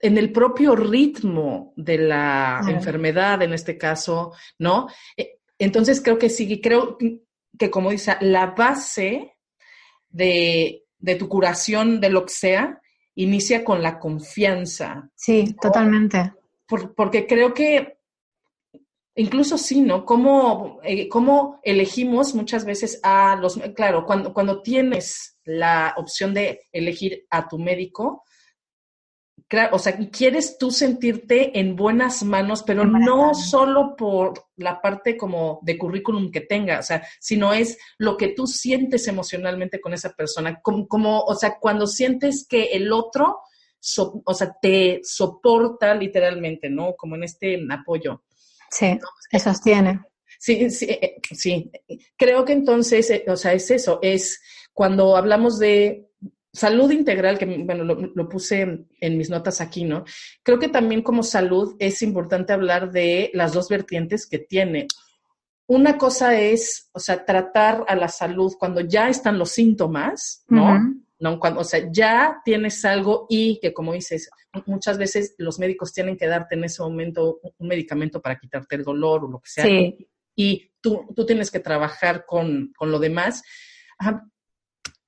en 0.00 0.18
el 0.18 0.32
propio 0.32 0.76
ritmo 0.76 1.72
de 1.76 1.98
la 1.98 2.60
enfermedad, 2.68 3.40
en 3.42 3.54
este 3.54 3.78
caso, 3.78 4.32
¿no? 4.58 4.88
Eh, 5.16 5.38
entonces 5.58 6.02
creo 6.02 6.18
que 6.18 6.28
sí, 6.28 6.60
creo 6.60 6.98
que 7.58 7.70
como 7.70 7.90
dice, 7.90 8.16
la 8.20 8.46
base 8.46 9.36
de, 10.08 10.84
de 10.98 11.14
tu 11.16 11.28
curación, 11.28 12.00
de 12.00 12.10
lo 12.10 12.24
que 12.24 12.32
sea, 12.32 12.80
inicia 13.14 13.64
con 13.64 13.82
la 13.82 13.98
confianza. 13.98 15.10
Sí, 15.14 15.54
totalmente. 15.60 16.32
porque 16.96 17.26
creo 17.26 17.54
que 17.54 17.98
incluso 19.16 19.58
sí, 19.58 19.80
¿no? 19.80 20.04
¿Cómo, 20.04 20.80
eh, 20.82 21.08
¿Cómo, 21.08 21.60
elegimos 21.62 22.34
muchas 22.34 22.64
veces 22.64 23.00
a 23.02 23.36
los, 23.36 23.56
claro, 23.74 24.04
cuando, 24.04 24.32
cuando 24.32 24.62
tienes 24.62 25.38
la 25.44 25.94
opción 25.96 26.34
de 26.34 26.62
elegir 26.72 27.26
a 27.30 27.48
tu 27.48 27.58
médico, 27.58 28.24
o 29.72 29.78
sea, 29.78 29.96
quieres 30.10 30.58
tú 30.58 30.70
sentirte 30.70 31.58
en 31.58 31.76
buenas 31.76 32.22
manos, 32.22 32.62
pero 32.62 32.84
no 32.84 33.34
solo 33.34 33.94
por 33.96 34.46
la 34.56 34.80
parte 34.80 35.16
como 35.16 35.60
de 35.62 35.78
currículum 35.78 36.30
que 36.30 36.40
tenga, 36.40 36.80
o 36.80 36.82
sea, 36.82 37.06
sino 37.20 37.52
es 37.52 37.78
lo 37.98 38.16
que 38.16 38.28
tú 38.28 38.46
sientes 38.46 39.06
emocionalmente 39.06 39.80
con 39.80 39.92
esa 39.92 40.10
persona, 40.10 40.60
como, 40.62 41.20
o 41.20 41.34
sea, 41.34 41.58
cuando 41.60 41.86
sientes 41.86 42.46
que 42.48 42.64
el 42.72 42.92
otro, 42.92 43.40
o 44.24 44.34
sea, 44.34 44.56
te 44.60 45.00
soporta 45.04 45.94
literalmente, 45.94 46.70
¿no? 46.70 46.94
Como 46.96 47.16
en 47.16 47.24
este 47.24 47.60
apoyo. 47.70 48.24
Sí, 48.70 48.98
te 49.30 49.38
sostiene. 49.38 50.00
Sí, 50.38 50.68
sí, 50.70 50.86
eh, 50.86 51.16
sí. 51.32 51.70
Creo 52.16 52.44
que 52.44 52.54
entonces, 52.54 53.08
eh, 53.10 53.24
o 53.28 53.36
sea, 53.36 53.52
es 53.52 53.70
eso, 53.70 53.98
es 54.02 54.40
cuando 54.72 55.16
hablamos 55.16 55.58
de 55.58 56.03
salud 56.54 56.90
integral, 56.92 57.36
que 57.36 57.46
bueno, 57.46 57.82
lo, 57.84 58.28
puse 58.28 58.86
en 59.00 59.18
mis 59.18 59.28
notas 59.28 59.60
aquí, 59.60 59.84
¿no? 59.84 60.04
Creo 60.42 60.58
que 60.58 60.68
también 60.68 61.02
como 61.02 61.22
salud 61.24 61.74
es 61.80 62.00
importante 62.00 62.52
hablar 62.52 62.92
de 62.92 63.30
las 63.34 63.52
dos 63.52 63.68
vertientes 63.68 64.26
que 64.26 64.38
tiene. 64.38 64.86
Una 65.66 65.98
cosa 65.98 66.38
es, 66.38 66.90
o 66.92 67.00
sea, 67.00 67.24
tratar 67.24 67.84
a 67.88 67.96
la 67.96 68.08
salud 68.08 68.54
cuando 68.58 68.80
ya 68.80 69.08
están 69.08 69.36
los 69.36 69.50
síntomas, 69.50 70.44
¿no? 70.48 70.78
¿no? 71.18 71.40
Cuando, 71.40 71.60
o 71.60 71.64
sea, 71.64 71.88
ya 71.90 72.40
tienes 72.44 72.84
algo 72.84 73.26
y 73.28 73.58
que, 73.60 73.72
como 73.72 73.92
dices, 73.92 74.30
muchas 74.66 74.96
veces 74.96 75.34
los 75.38 75.58
médicos 75.58 75.92
tienen 75.92 76.16
que 76.16 76.26
darte 76.28 76.54
en 76.54 76.64
ese 76.64 76.82
momento 76.82 77.40
un 77.58 77.66
medicamento 77.66 78.22
para 78.22 78.38
quitarte 78.38 78.76
el 78.76 78.84
dolor 78.84 79.24
o 79.24 79.28
lo 79.28 79.40
que 79.40 79.50
sea. 79.50 79.64
Sí. 79.64 80.08
Y 80.36 80.70
tú, 80.80 81.04
tú 81.16 81.26
tienes 81.26 81.50
que 81.50 81.60
trabajar 81.60 82.24
con, 82.26 82.72
con 82.76 82.92
lo 82.92 83.00
demás. 83.00 83.42
Ajá 83.98 84.24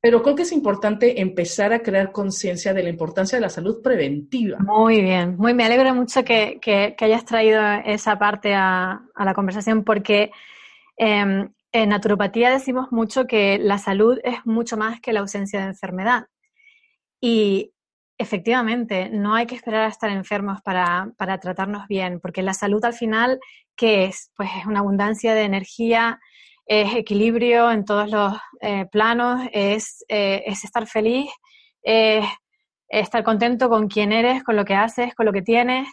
pero 0.06 0.22
creo 0.22 0.36
que 0.36 0.42
es 0.42 0.52
importante 0.52 1.20
empezar 1.20 1.72
a 1.72 1.80
crear 1.80 2.12
conciencia 2.12 2.72
de 2.72 2.84
la 2.84 2.90
importancia 2.90 3.36
de 3.36 3.42
la 3.42 3.48
salud 3.48 3.82
preventiva. 3.82 4.56
Muy 4.60 5.02
bien, 5.02 5.36
muy 5.36 5.52
me 5.52 5.64
alegra 5.64 5.92
mucho 5.94 6.24
que, 6.24 6.94
hayas 7.00 7.24
traído 7.24 7.60
esa 7.84 8.16
parte 8.16 8.54
a, 8.54 9.02
la 9.18 9.34
conversación 9.34 9.82
porque 9.82 10.30
em, 10.96 11.52
en 11.72 11.88
naturopatía 11.88 12.50
decimos 12.50 12.92
mucho 12.92 13.26
que 13.26 13.58
la 13.58 13.78
salud 13.78 14.20
es 14.22 14.46
mucho 14.46 14.76
más 14.76 15.00
que 15.00 15.12
la 15.12 15.18
ausencia 15.18 15.58
de 15.58 15.66
enfermedad. 15.66 16.28
Y 17.20 17.72
efectivamente, 18.16 19.10
no 19.10 19.34
hay 19.34 19.46
que 19.46 19.56
esperar 19.56 19.86
a 19.86 19.88
estar 19.88 20.10
enfermos 20.10 20.62
para, 20.62 21.10
para 21.16 21.40
tratarnos 21.40 21.88
bien, 21.88 22.20
porque 22.20 22.42
la 22.42 22.54
salud 22.54 22.84
al 22.84 22.94
final, 22.94 23.40
¿qué 23.74 24.04
es? 24.04 24.30
Pues 24.36 24.50
es 24.56 24.66
una 24.66 24.78
abundancia 24.78 25.34
de 25.34 25.42
energía, 25.42 26.20
es 26.66 26.94
equilibrio 26.94 27.70
en 27.70 27.84
todos 27.84 28.10
los 28.10 28.34
eh, 28.60 28.86
planos, 28.90 29.48
es, 29.52 30.04
eh, 30.08 30.42
es, 30.46 30.64
estar 30.64 30.86
feliz, 30.86 31.30
es 31.82 32.26
estar 32.88 33.22
contento 33.22 33.68
con 33.68 33.86
quien 33.86 34.12
eres, 34.12 34.42
con 34.42 34.56
lo 34.56 34.64
que 34.64 34.74
haces, 34.74 35.14
con 35.14 35.26
lo 35.26 35.32
que 35.32 35.42
tienes, 35.42 35.88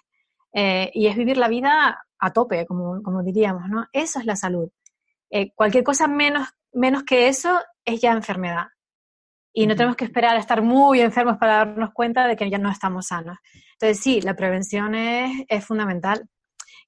eh, 0.51 0.89
y 0.93 1.07
es 1.07 1.15
vivir 1.15 1.37
la 1.37 1.47
vida 1.47 2.03
a 2.17 2.33
tope, 2.33 2.65
como, 2.65 3.03
como 3.03 3.21
diríamos, 3.21 3.69
¿no? 3.69 3.85
Eso 3.93 4.19
es 4.19 4.25
la 4.25 4.35
salud. 4.35 4.69
cualquier 5.55 5.83
cosa 5.83 6.07
menos, 6.07 6.47
menos 6.71 7.03
que 7.03 7.27
eso 7.27 7.59
es 7.85 8.01
ya 8.01 8.11
enfermedad. 8.11 8.67
Y 9.55 9.67
no 9.67 9.75
tenemos 9.75 9.95
que 9.95 10.05
esperar 10.05 10.35
a 10.35 10.39
estar 10.39 10.63
muy 10.63 11.01
enfermos 11.01 11.37
para 11.37 11.57
darnos 11.57 11.91
cuenta 11.93 12.27
de 12.27 12.35
que 12.35 12.49
ya 12.49 12.57
no 12.57 12.71
estamos 12.71 13.07
sanos. 13.07 13.37
Entonces, 13.73 13.99
sí, 13.99 14.21
la 14.21 14.35
prevención 14.35 14.95
es, 14.95 15.45
es 15.47 15.65
fundamental 15.65 16.27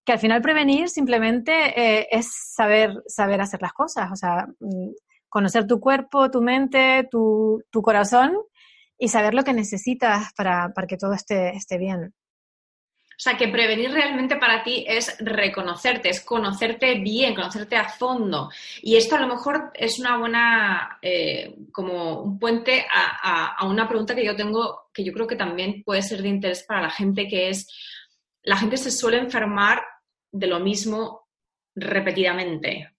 que 0.06 0.12
al 0.14 0.20
final 0.20 0.42
prevenir 0.42 0.88
simplemente 0.88 1.52
eh, 1.52 2.08
es 2.12 2.32
saber, 2.54 3.02
saber 3.08 3.42
hacer 3.42 3.62
las 3.62 3.74
cosas, 3.74 4.12
o 4.12 4.16
sea, 4.16 4.48
mm, 4.60 4.92
conocer 5.28 5.66
tu 5.68 5.80
cuerpo, 5.80 6.30
tu 6.30 6.42
mente, 6.42 7.10
tu, 7.12 7.62
corazón 7.84 8.38
y 8.98 9.10
saber 9.10 9.34
lo 9.34 9.44
que 9.44 9.52
necesitas 9.52 10.32
para, 10.34 10.72
que 10.88 10.96
todo 10.96 11.14
esté, 11.14 11.50
esté 11.50 11.78
bien. 11.78 12.14
O 12.14 13.18
sea, 13.18 13.36
que 13.36 13.48
prevenir 13.48 13.92
realmente 13.92 14.36
para 14.36 14.64
ti 14.64 14.86
es 14.88 15.18
reconocerte, 15.20 16.10
es 16.10 16.22
conocerte 16.22 17.00
bien, 17.00 17.34
conocerte 17.34 17.78
a 17.78 17.90
fondo. 17.90 18.50
Y 18.82 18.98
esto 18.98 19.16
a 19.16 19.22
lo 19.22 19.28
mejor 19.28 19.72
es 19.74 20.00
una 20.00 20.18
buena, 20.18 21.00
eh, 21.02 21.56
como 21.72 22.22
un 22.22 22.40
puente 22.40 22.86
a, 22.94 23.56
a, 23.58 23.66
una 23.68 23.88
pregunta 23.88 24.16
que 24.16 24.26
yo 24.26 24.36
tengo, 24.36 24.90
que 24.94 25.04
yo 25.04 25.14
creo 25.14 25.28
que 25.28 25.38
también 25.38 25.82
puede 25.84 26.02
ser 26.02 26.22
de 26.22 26.30
interés 26.30 26.64
para 26.64 26.82
la 26.82 26.90
gente, 26.90 27.28
que 27.28 27.50
es, 27.50 27.68
la 28.44 28.58
gente 28.58 28.78
se 28.78 28.92
suele 28.92 29.18
enfermar 29.18 29.82
de 30.38 30.48
lo 30.48 30.60
mismo 30.60 31.28
repetidamente. 31.76 32.90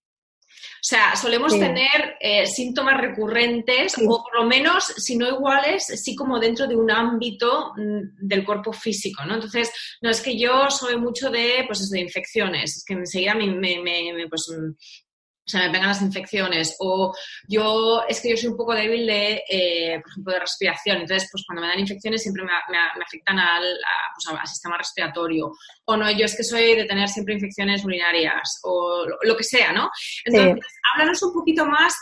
O 0.49 0.89
sea, 0.89 1.17
solemos 1.17 1.53
tener 1.53 2.17
eh, 2.21 2.47
síntomas 2.47 3.01
recurrentes 3.01 3.95
o 3.99 4.23
por 4.23 4.35
lo 4.35 4.45
menos, 4.45 4.85
si 4.85 5.17
no 5.17 5.29
iguales, 5.29 5.85
sí 5.85 6.15
como 6.15 6.39
dentro 6.39 6.67
de 6.67 6.77
un 6.77 6.91
ámbito 6.91 7.73
mm, 7.77 8.27
del 8.27 8.45
cuerpo 8.45 8.73
físico, 8.73 9.25
¿no? 9.25 9.35
Entonces, 9.35 9.71
no 10.01 10.11
es 10.11 10.21
que 10.21 10.39
yo 10.39 10.71
soy 10.71 10.97
mucho 10.97 11.29
de, 11.31 11.65
pues, 11.67 11.91
de 11.91 12.01
infecciones, 12.01 12.77
es 12.77 12.85
que 12.85 12.95
enseguida 12.95 13.35
me, 13.35 13.49
me, 13.49 13.83
me, 13.83 14.29
pues, 14.29 14.49
o 15.47 15.49
sea, 15.49 15.61
me 15.61 15.71
pegan 15.71 15.89
las 15.89 16.03
infecciones, 16.03 16.75
o 16.81 17.15
yo, 17.47 18.03
es 18.09 18.21
que 18.21 18.31
yo 18.31 18.37
soy 18.37 18.49
un 18.49 18.57
poco 18.57 18.75
débil 18.75 19.07
de, 19.07 19.45
eh, 19.49 20.01
por 20.03 20.11
ejemplo, 20.11 20.33
de 20.33 20.41
respiración, 20.41 20.97
entonces, 20.97 21.29
pues 21.31 21.45
cuando 21.47 21.63
me 21.63 21.69
dan 21.69 21.79
infecciones 21.79 22.23
siempre 22.23 22.43
me, 22.43 22.51
afectan 22.51 23.37
pues, 23.37 24.27
al, 24.37 24.47
sistema 24.47 24.77
respiratorio, 24.77 25.53
o 25.85 25.97
no, 25.97 26.11
yo 26.11 26.25
es 26.25 26.37
que 26.37 26.43
soy 26.43 26.75
de 26.75 26.85
tener 26.85 27.09
siempre 27.09 27.35
infecciones 27.35 27.85
urinarias, 27.85 28.59
o 28.65 29.07
lo, 29.23 29.37
que 29.37 29.45
sea, 29.45 29.73
¿no? 29.73 29.89
Entonces, 30.25 30.67
háblanos 30.93 31.23
un 31.23 31.33
poquito 31.33 31.65
más 31.65 31.97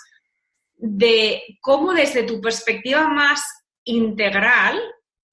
de 0.77 1.43
cómo 1.61 1.93
desde 1.93 2.23
tu 2.23 2.41
perspectiva 2.41 3.09
más 3.09 3.43
integral, 3.85 4.81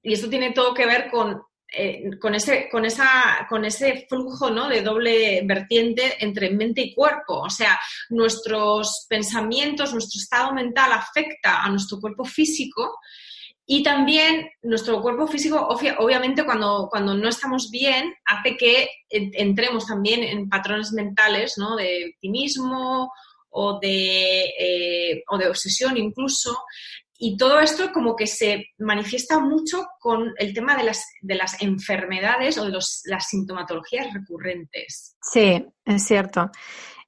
y 0.04 0.14
esto 0.14 0.30
tiene 0.30 0.52
todo 0.52 0.74
que 0.74 0.86
ver 0.86 1.10
con 1.10 1.42
eh, 1.74 2.20
con, 2.20 2.36
ese, 2.36 2.68
con, 2.70 2.84
esa, 2.84 3.48
con 3.48 3.64
ese 3.64 4.06
flujo 4.10 4.50
¿no? 4.50 4.68
de 4.68 4.82
doble 4.82 5.42
vertiente 5.46 6.18
entre 6.20 6.50
mente 6.50 6.82
y 6.82 6.94
cuerpo. 6.94 7.40
O 7.40 7.50
sea, 7.50 7.80
nuestros 8.10 9.06
pensamientos, 9.08 9.94
nuestro 9.94 10.20
estado 10.20 10.54
mental 10.54 10.92
afecta 10.92 11.64
a 11.64 11.70
nuestro 11.70 12.00
cuerpo 12.02 12.26
físico 12.26 13.00
Y 13.66 13.84
también 13.84 14.50
nuestro 14.64 15.02
cuerpo 15.02 15.28
físico, 15.28 15.66
obviamente, 16.00 16.44
cuando, 16.44 16.90
cuando 16.92 17.14
no 17.14 17.30
estamos 17.30 17.70
bien, 17.72 18.14
hace 18.26 18.58
que 18.58 18.90
entremos 19.10 19.88
también 19.88 20.24
en 20.24 20.50
patrones 20.50 20.92
mentales, 20.92 21.58
¿no? 21.58 21.78
De 21.78 22.12
optimismo 22.14 23.14
o 23.52 23.80
de, 23.80 24.44
eh, 24.60 25.24
o 25.30 25.38
de 25.38 25.48
obsesión 25.48 25.96
incluso. 25.96 26.58
Y 27.24 27.38
todo 27.38 27.60
esto 27.60 27.92
como 27.94 28.16
que 28.16 28.26
se 28.26 28.70
manifiesta 28.80 29.40
mucho 29.40 29.86
con 30.00 30.34
el 30.40 30.56
tema 30.56 30.76
de 30.76 30.82
las, 30.82 31.06
de 31.22 31.36
las 31.36 31.62
enfermedades 31.62 32.58
o 32.58 32.66
de 32.66 32.72
los, 32.72 33.04
las 33.06 33.28
sintomatologías 33.28 34.12
recurrentes. 34.12 35.18
Sí, 35.22 35.64
es 35.86 36.04
cierto. 36.04 36.50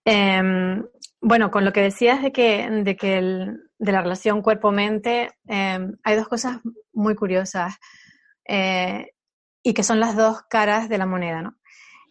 Em, 0.06 0.86
bueno, 1.20 1.50
con 1.50 1.66
lo 1.66 1.74
que 1.74 1.82
decías 1.82 2.22
de 2.22 2.32
que, 2.32 2.70
de, 2.70 2.96
que 2.96 3.56
de 3.80 3.92
la 3.92 4.02
relación 4.04 4.44
cuerpo-mente, 4.44 5.32
em, 5.48 5.98
hay 6.04 6.16
dos 6.16 6.28
cosas 6.28 6.60
muy 6.92 7.16
curiosas 7.16 7.74
eh, 8.48 9.14
y 9.64 9.74
que 9.74 9.82
son 9.82 10.00
las 10.00 10.16
dos 10.16 10.44
caras 10.48 10.90
de 10.90 11.00
la 11.00 11.08
moneda, 11.08 11.42
¿no? 11.42 11.58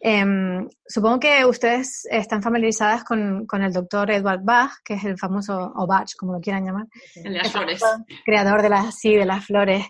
Em, 0.05 0.67
supongo 0.85 1.21
que 1.21 1.45
ustedes 1.45 2.05
están 2.11 2.43
familiarizadas 2.43 3.05
con, 3.05 3.45
con, 3.45 3.63
el 3.63 3.71
doctor 3.71 4.11
Edward 4.11 4.43
Bach, 4.43 4.71
que 4.83 4.95
es 4.95 5.05
el 5.05 5.17
famoso, 5.17 5.71
o 5.75 5.87
Bach, 5.87 6.09
como 6.17 6.33
lo 6.33 6.41
quieran 6.41 6.65
llamar. 6.65 6.87
El 7.15 7.31
de 7.31 7.39
las 7.39 7.51
flores. 7.51 7.81
Creador 8.25 8.61
de 8.61 8.69
las, 8.69 8.99
sí, 8.99 9.15
de 9.15 9.25
las 9.25 9.45
flores 9.45 9.85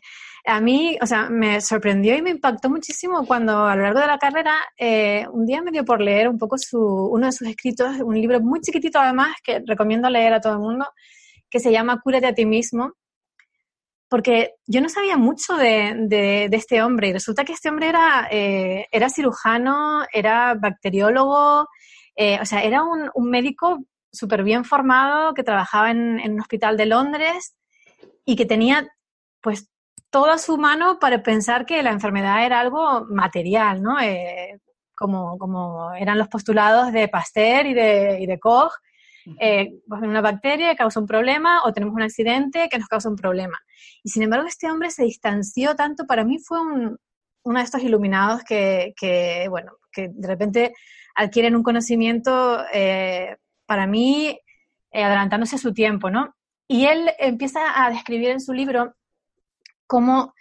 a 0.46 0.60
mí, 0.60 0.98
o 1.02 1.06
sea, 1.06 1.30
me 1.30 1.62
sorprendió 1.62 2.16
y 2.18 2.22
me 2.22 2.32
impactó 2.32 2.70
muchísimo 2.70 3.26
cuando 3.26 3.66
a 3.66 3.76
lo 3.76 3.84
largo 3.84 4.02
de 4.02 4.08
la 4.08 4.18
carrera, 4.18 4.56
eh, 4.78 5.26
un 5.32 5.46
día 5.46 5.62
me 5.62 5.72
dio 5.72 5.86
por 5.86 6.02
leer 6.02 6.28
un 6.28 6.38
poco 6.38 6.58
su, 6.58 6.80
uno 6.80 7.28
de 7.28 7.32
sus 7.32 7.48
escritos, 7.48 8.00
un 8.02 8.16
libro 8.16 8.42
muy 8.42 8.60
chiquitito 8.60 9.00
además, 9.00 9.36
que 9.44 9.62
recomiendo 9.66 10.10
leer 10.10 10.34
a 10.34 10.42
todo 10.42 10.54
el 10.54 10.60
mundo, 10.60 10.86
que 11.50 11.60
se 11.60 11.72
llama 11.72 12.02
Cúrate 12.04 12.28
a 12.28 12.34
ti 12.34 12.46
mismo, 12.46 12.94
porque 14.14 14.54
yo 14.68 14.80
no 14.80 14.90
sabía 14.90 15.18
mucho 15.18 15.58
de, 15.58 16.48
este 16.52 16.84
hombre 16.84 17.08
y 17.08 17.14
resulta 17.14 17.44
que 17.44 17.54
este 17.54 17.70
hombre 17.70 17.90
era, 17.90 18.28
eh, 18.30 18.86
cirujano, 19.10 20.06
era 20.14 20.54
bacteriólogo, 20.54 21.68
eh, 22.16 22.38
o 22.40 22.46
sea, 22.46 22.62
era 22.62 22.84
un, 22.84 23.10
médico 23.32 23.80
súper 24.12 24.44
bien 24.44 24.66
formado 24.66 25.34
que 25.34 25.42
trabajaba 25.42 25.90
en, 25.90 26.32
un 26.32 26.40
hospital 26.40 26.78
de 26.78 26.86
Londres 26.86 27.56
y 28.24 28.36
que 28.36 28.46
tenía 28.46 28.88
pues 29.42 29.72
toda 30.12 30.38
su 30.38 30.60
mano 30.60 31.00
para 31.00 31.24
pensar 31.24 31.66
que 31.66 31.82
la 31.82 31.90
enfermedad 31.90 32.46
era 32.46 32.60
algo 32.60 33.06
material, 33.10 33.82
¿no? 33.82 34.00
Eh, 34.00 34.60
como, 34.94 35.92
eran 35.96 36.20
los 36.20 36.28
postulados 36.28 36.92
de 36.92 37.08
Pasteur 37.08 37.66
y 37.66 37.74
de 37.74 38.40
Koch. 38.40 38.74
Eh, 39.40 39.76
pues 39.88 40.02
una 40.02 40.22
bacteria 40.22 40.76
causa 40.76 41.00
un 41.00 41.08
problema 41.08 41.64
o 41.64 41.72
tenemos 41.72 41.96
un 41.96 42.02
accidente 42.02 42.68
que 42.70 42.78
nos 42.78 42.88
causa 42.88 43.10
un 43.10 43.16
problema. 43.16 43.58
Y 44.04 44.10
sin 44.10 44.24
embargo, 44.24 44.48
este 44.48 44.70
hombre 44.70 44.92
se 44.92 45.04
distanció 45.04 45.76
tanto, 45.76 46.06
para 46.06 46.24
mí 46.24 46.40
fue 46.40 46.62
un, 46.62 46.98
uno 47.44 47.60
de 47.60 47.66
estos 47.66 47.82
iluminados 47.84 48.44
que, 48.44 48.94
que, 48.96 49.48
bueno, 49.50 49.74
que 49.92 50.10
de 50.12 50.28
repente 50.28 50.74
adquieren 51.16 51.56
un 51.56 51.64
conocimiento, 51.64 52.64
eh, 52.74 53.38
para 53.66 53.88
mí, 53.88 54.38
adelantándose 54.92 55.56
a 55.56 55.60
su 55.60 55.74
tiempo, 55.74 56.10
¿no? 56.10 56.36
Y 56.68 56.86
él 56.86 57.10
empieza 57.20 57.84
a 57.84 57.90
describir 57.90 58.30
en 58.30 58.42
su 58.42 58.54
libro 58.54 58.96
cómo 59.88 60.34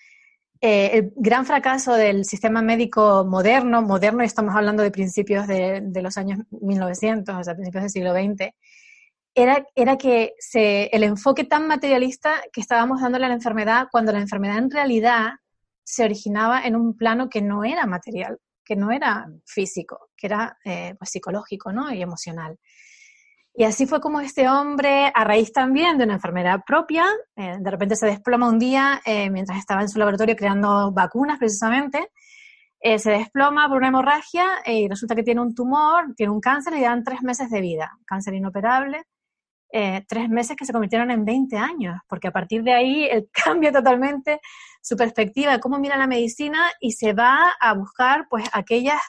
eh, 0.64 0.90
el 0.98 1.12
gran 1.16 1.44
fracaso 1.44 1.94
del 1.94 2.24
sistema 2.24 2.62
médico 2.62 3.24
moderno, 3.28 3.82
moderno 3.82 4.22
y 4.22 4.26
estamos 4.26 4.54
hablando 4.54 4.84
de 4.84 4.92
principios 4.92 5.48
de, 5.48 5.82
los 6.00 6.16
años 6.16 6.38
1900, 6.50 7.34
o 7.36 7.42
sea, 7.42 7.54
principios 7.54 7.82
del 7.82 7.90
siglo 7.90 8.12
XX, 8.12 8.54
era, 9.34 9.66
era 9.74 9.96
que 9.96 10.34
se, 10.38 10.84
el 10.86 11.02
enfoque 11.04 11.44
tan 11.44 11.66
materialista 11.66 12.42
que 12.52 12.60
estábamos 12.60 13.00
dándole 13.00 13.26
a 13.26 13.28
la 13.28 13.34
enfermedad, 13.34 13.88
cuando 13.90 14.12
la 14.12 14.20
enfermedad 14.20 14.58
en 14.58 14.70
realidad 14.70 15.32
se 15.84 16.04
originaba 16.04 16.62
en 16.64 16.76
un 16.76 16.96
plano 16.96 17.28
que 17.28 17.42
no 17.42 17.64
era 17.64 17.86
material, 17.86 18.38
que 18.64 18.76
no 18.76 18.90
era 18.90 19.26
físico, 19.46 20.10
que 20.16 20.26
era 20.26 20.56
eh, 20.64 20.94
pues, 20.98 21.10
psicológico 21.10 21.72
¿no? 21.72 21.92
y 21.92 22.02
emocional. 22.02 22.58
Y 23.54 23.64
así 23.64 23.86
fue 23.86 24.00
como 24.00 24.20
este 24.20 24.48
hombre, 24.48 25.12
a 25.14 25.24
raíz 25.24 25.52
también 25.52 25.98
de 25.98 26.04
una 26.04 26.14
enfermedad 26.14 26.60
propia, 26.66 27.04
eh, 27.36 27.56
de 27.60 27.70
repente 27.70 27.96
se 27.96 28.06
desploma 28.06 28.48
un 28.48 28.58
día 28.58 29.02
eh, 29.04 29.28
mientras 29.28 29.58
estaba 29.58 29.82
en 29.82 29.90
su 29.90 29.98
laboratorio 29.98 30.36
creando 30.36 30.90
vacunas 30.90 31.38
precisamente, 31.38 32.08
eh, 32.80 32.98
se 32.98 33.10
desploma 33.10 33.68
por 33.68 33.76
una 33.76 33.88
hemorragia 33.88 34.44
y 34.66 34.88
resulta 34.88 35.14
que 35.14 35.22
tiene 35.22 35.42
un 35.42 35.54
tumor, 35.54 36.14
tiene 36.16 36.32
un 36.32 36.40
cáncer 36.40 36.72
y 36.72 36.80
le 36.80 36.86
dan 36.86 37.04
tres 37.04 37.22
meses 37.22 37.50
de 37.50 37.60
vida, 37.60 37.92
cáncer 38.06 38.34
inoperable, 38.34 39.04
tres 40.06 40.28
meses 40.28 40.56
que 40.56 40.66
se 40.66 40.72
convirtieron 40.72 41.10
en 41.10 41.24
20 41.24 41.56
años, 41.56 41.96
porque 42.06 42.28
a 42.28 42.30
partir 42.30 42.62
de 42.62 42.74
ahí 42.74 43.04
él 43.04 43.28
cambia 43.44 43.72
totalmente 43.72 44.40
su 44.82 44.96
perspectiva 44.96 45.52
de 45.52 45.60
cómo 45.60 45.78
mira 45.78 45.96
la 45.96 46.06
medicina 46.06 46.70
y 46.80 46.92
se 46.92 47.14
va 47.14 47.54
a 47.60 47.74
buscar 47.74 48.26
pues 48.28 48.44
aquellas 48.52 49.00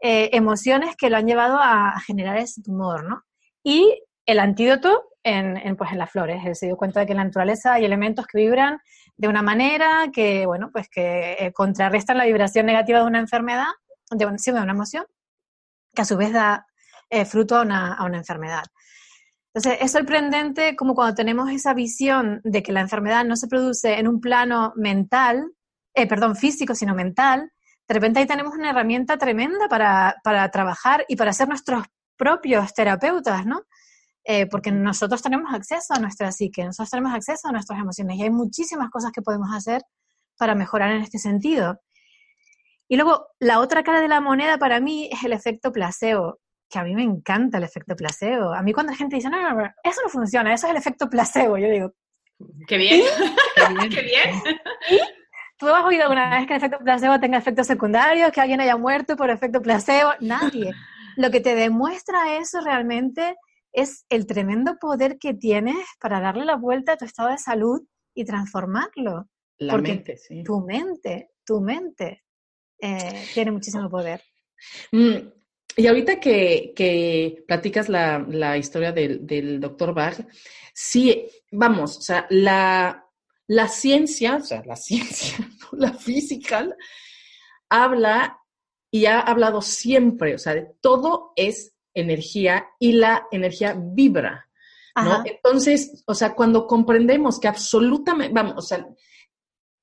emociones 0.00 0.94
que 0.96 1.10
lo 1.10 1.16
han 1.16 1.26
llevado 1.26 1.58
a 1.60 1.98
generar 2.06 2.36
ese 2.36 2.62
tumor, 2.62 3.02
¿no? 3.08 3.22
y 3.66 4.00
el 4.26 4.38
antídoto 4.38 5.08
en, 5.24 5.76
pues 5.76 5.90
en 5.90 5.98
las 5.98 6.12
flores. 6.12 6.40
Él 6.46 6.54
se 6.54 6.66
dio 6.66 6.76
cuenta 6.76 7.00
de 7.00 7.06
que 7.06 7.12
en 7.12 7.18
la 7.18 7.24
naturaleza 7.24 7.72
hay 7.72 7.84
elementos 7.84 8.28
que 8.28 8.38
vibran 8.38 8.78
de 9.16 9.26
una 9.26 9.42
manera 9.42 10.08
que, 10.12 10.46
bueno, 10.46 10.70
pues 10.72 10.88
que 10.88 11.32
eh, 11.32 11.52
contrarrestan 11.52 12.16
la 12.16 12.26
vibración 12.26 12.64
negativa 12.64 13.00
de 13.00 13.06
una 13.06 13.18
enfermedad, 13.18 13.66
de, 14.12 14.24
una, 14.24 14.36
de 14.36 14.52
una 14.52 14.70
emoción, 14.70 15.04
que 15.92 16.02
a 16.02 16.04
su 16.04 16.16
vez 16.16 16.32
da 16.32 16.64
eh, 17.10 17.24
fruto 17.24 17.56
a 17.56 17.62
una, 17.62 17.94
a 17.94 18.04
una 18.04 18.18
enfermedad. 18.18 18.62
Entonces, 19.56 19.78
es 19.80 19.92
sorprendente 19.92 20.76
como 20.76 20.94
cuando 20.94 21.14
tenemos 21.14 21.48
esa 21.48 21.72
visión 21.72 22.42
de 22.44 22.62
que 22.62 22.72
la 22.72 22.82
enfermedad 22.82 23.24
no 23.24 23.36
se 23.36 23.48
produce 23.48 23.98
en 23.98 24.06
un 24.06 24.20
plano 24.20 24.74
mental, 24.76 25.50
eh, 25.94 26.06
perdón, 26.06 26.36
físico, 26.36 26.74
sino 26.74 26.94
mental, 26.94 27.50
de 27.88 27.94
repente 27.94 28.20
ahí 28.20 28.26
tenemos 28.26 28.52
una 28.52 28.68
herramienta 28.68 29.16
tremenda 29.16 29.66
para, 29.70 30.16
para 30.22 30.50
trabajar 30.50 31.06
y 31.08 31.16
para 31.16 31.32
ser 31.32 31.48
nuestros 31.48 31.86
propios 32.18 32.74
terapeutas, 32.74 33.46
¿no? 33.46 33.62
Eh, 34.24 34.44
porque 34.44 34.70
nosotros 34.70 35.22
tenemos 35.22 35.54
acceso 35.54 35.94
a 35.94 36.00
nuestra 36.00 36.32
psique, 36.32 36.62
nosotros 36.62 36.90
tenemos 36.90 37.14
acceso 37.14 37.48
a 37.48 37.52
nuestras 37.52 37.80
emociones 37.80 38.18
y 38.18 38.24
hay 38.24 38.30
muchísimas 38.30 38.90
cosas 38.90 39.10
que 39.10 39.22
podemos 39.22 39.48
hacer 39.54 39.80
para 40.36 40.54
mejorar 40.54 40.90
en 40.90 41.00
este 41.00 41.18
sentido. 41.18 41.80
Y 42.88 42.96
luego, 42.96 43.28
la 43.38 43.60
otra 43.60 43.82
cara 43.82 44.02
de 44.02 44.08
la 44.08 44.20
moneda 44.20 44.58
para 44.58 44.80
mí 44.80 45.08
es 45.10 45.24
el 45.24 45.32
efecto 45.32 45.72
placebo, 45.72 46.40
que 46.68 46.78
a 46.78 46.84
mí 46.84 46.94
me 46.94 47.02
encanta 47.02 47.58
el 47.58 47.64
efecto 47.64 47.94
placebo. 47.96 48.52
A 48.52 48.62
mí 48.62 48.72
cuando 48.72 48.92
la 48.92 48.98
gente 48.98 49.16
dice, 49.16 49.30
no, 49.30 49.40
no, 49.40 49.54
no, 49.54 49.64
eso 49.82 50.00
no 50.02 50.08
funciona, 50.08 50.52
eso 50.52 50.66
es 50.66 50.72
el 50.72 50.76
efecto 50.76 51.08
placebo, 51.08 51.58
yo 51.58 51.68
digo, 51.68 51.94
¡qué 52.66 52.76
bien! 52.76 53.02
¡Qué 53.90 54.02
bien! 54.02 54.30
¿Tú 55.58 55.68
has 55.68 55.84
oído 55.84 56.02
alguna 56.02 56.28
vez 56.30 56.46
que 56.46 56.52
el 56.52 56.58
efecto 56.58 56.78
placebo 56.84 57.18
tenga 57.18 57.38
efectos 57.38 57.66
secundarios, 57.66 58.30
que 58.30 58.40
alguien 58.40 58.60
haya 58.60 58.76
muerto 58.76 59.16
por 59.16 59.30
efecto 59.30 59.62
placebo? 59.62 60.10
Nadie 60.20 60.72
lo 61.16 61.30
que 61.30 61.40
te 61.40 61.54
demuestra 61.54 62.36
eso 62.38 62.60
realmente 62.60 63.36
es 63.72 64.06
el 64.08 64.26
tremendo 64.26 64.76
poder 64.78 65.18
que 65.18 65.34
tienes 65.34 65.84
para 66.00 66.20
darle 66.20 66.44
la 66.44 66.56
vuelta 66.56 66.92
a 66.92 66.96
tu 66.96 67.04
estado 67.04 67.30
de 67.30 67.38
salud 67.38 67.82
y 68.14 68.24
transformarlo. 68.24 69.28
La 69.58 69.72
Porque 69.72 69.92
mente, 69.92 70.16
sí. 70.16 70.42
Tu 70.44 70.60
mente, 70.60 71.30
tu 71.44 71.60
mente 71.60 72.24
eh, 72.80 73.26
tiene 73.34 73.50
muchísimo 73.50 73.88
poder. 73.90 74.22
Mm, 74.92 75.28
y 75.76 75.86
ahorita 75.86 76.18
que, 76.18 77.44
platicas 77.46 77.90
la, 77.90 78.56
historia 78.56 78.92
del, 78.92 79.60
doctor 79.60 79.92
Bach, 79.92 80.26
sí, 80.72 81.28
vamos, 81.52 81.98
o 81.98 82.00
sea, 82.00 82.26
la, 82.30 83.06
la 83.46 83.68
ciencia, 83.68 84.36
o 84.36 84.40
sea, 84.40 84.62
la 84.64 84.76
ciencia, 84.76 85.36
la 85.72 85.92
física, 85.92 86.66
habla 87.68 88.40
y 88.90 89.04
ha 89.04 89.20
hablado 89.20 89.60
siempre, 89.60 90.34
o 90.34 90.38
sea, 90.38 90.54
de 90.54 90.66
todo 90.80 91.32
es 91.36 91.74
energía 91.92 92.68
y 92.78 92.92
la 92.92 93.26
energía 93.30 93.74
vibra, 93.76 94.48
¿no? 94.94 95.22
Entonces, 95.26 96.02
o 96.06 96.14
sea, 96.14 96.34
cuando 96.34 96.66
comprendemos 96.66 97.38
que 97.38 97.48
absolutamente, 97.48 98.32
vamos, 98.32 98.54
o 98.56 98.62
sea, 98.62 98.86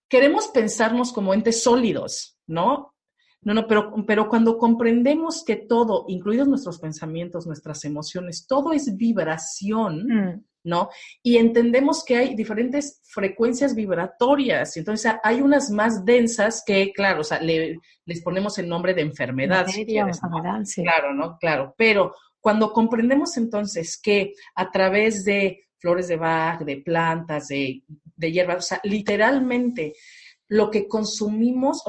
queremos 0.10 0.48
pensarnos 0.48 1.14
como 1.14 1.36
entes 1.36 1.62
sólidos, 1.62 2.40
¿no? 2.48 2.93
No, 3.44 3.54
no, 3.54 3.68
pero, 3.68 3.94
pero 4.06 4.30
cuando 4.30 4.58
comprendemos 4.58 5.44
que 5.44 5.56
todo, 5.56 6.06
incluidos 6.08 6.48
nuestros 6.48 6.80
pensamientos, 6.80 7.46
nuestras 7.46 7.84
emociones, 7.86 8.48
todo 8.48 8.74
es 8.74 8.96
vibración, 8.96 10.06
mm. 10.08 10.46
¿no? 10.64 10.90
Y 11.22 11.38
entendemos 11.38 12.04
que 12.06 12.16
hay 12.18 12.36
diferentes 12.36 13.02
frecuencias 13.04 13.76
vibratorias, 13.76 14.78
entonces 14.78 15.14
hay 15.24 15.42
unas 15.42 15.70
más 15.70 16.06
densas 16.06 16.64
que, 16.66 16.92
claro, 16.94 17.22
o 17.22 17.24
sea, 17.24 17.42
les 17.42 18.22
ponemos 18.24 18.58
el 18.58 18.70
nombre 18.70 18.94
de 18.94 19.02
enfermedad. 19.02 19.66
Claro, 20.84 21.14
¿no? 21.14 21.38
Claro, 21.38 21.76
pero 21.78 22.14
cuando 22.40 22.72
comprendemos 22.74 23.38
entonces 23.38 24.00
que 24.02 24.34
a 24.56 24.70
través 24.72 25.24
de 25.24 25.64
flores 25.78 26.08
de 26.08 26.16
Bach, 26.16 26.62
de 26.62 26.78
plantas, 26.78 27.50
de, 27.50 27.84
de 28.16 28.32
hierbas, 28.32 28.58
o 28.58 28.62
sea, 28.62 28.82
literalmente 28.84 29.94
lo 30.48 30.70
que 30.70 30.88
consumimos, 30.88 31.82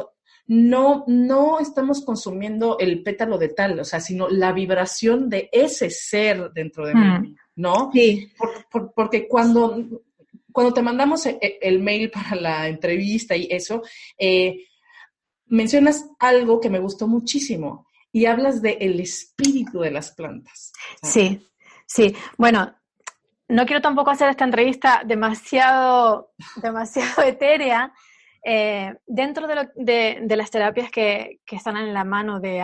no, 0.47 1.05
no 1.07 1.59
estamos 1.59 2.05
consumiendo 2.05 2.79
el 2.79 3.03
pétalo 3.03 3.39
de 3.39 3.49
tal, 3.49 3.81
o 3.81 3.85
sea, 3.85 4.01
sino 4.01 4.29
la 4.29 4.53
vibración 4.53 5.29
de 5.31 5.49
ese 5.53 5.91
ser 5.91 6.53
dentro 6.53 6.87
de 6.87 6.95
mí. 6.95 7.01
Mm. 7.01 7.37
¿no? 7.57 7.91
Sí. 7.93 8.33
porque 8.95 9.29
cuando, 9.29 9.77
cuando 10.53 10.75
te 10.75 10.83
mandamos 10.83 11.27
e, 11.27 11.39
e, 11.41 11.59
el, 11.63 11.81
mail 11.81 12.11
para 12.11 12.37
la 12.37 12.69
entrevista 12.69 13.37
y 13.37 13.49
eso, 13.51 13.83
eh, 14.19 14.67
mencionas 15.47 16.07
algo 16.19 16.61
que 16.61 16.71
me 16.71 16.81
gustó 16.81 17.07
muchísimo 17.07 17.87
y 18.13 18.27
hablas 18.27 18.63
del 18.63 18.77
el 18.81 19.01
espíritu 19.01 19.81
de 19.81 19.91
las 19.91 20.13
plantas. 20.13 20.73
Sí, 21.03 21.41
sí. 21.87 22.15
Bueno, 22.39 22.75
no 23.49 23.67
quiero 23.67 23.83
tampoco 23.83 24.11
hacer 24.11 24.31
esta 24.31 24.45
entrevista 24.45 25.03
demasiado, 25.05 26.33
demasiado 26.57 27.23
etérea. 27.23 27.93
Eh, 28.47 28.95
dentro 29.07 29.47
de, 29.47 30.37
las 30.37 30.51
terapias 30.51 30.91
que, 30.91 31.41
están 31.51 31.79
en 31.79 31.95
la 31.95 32.05
mano 32.05 32.41
de, 32.41 32.61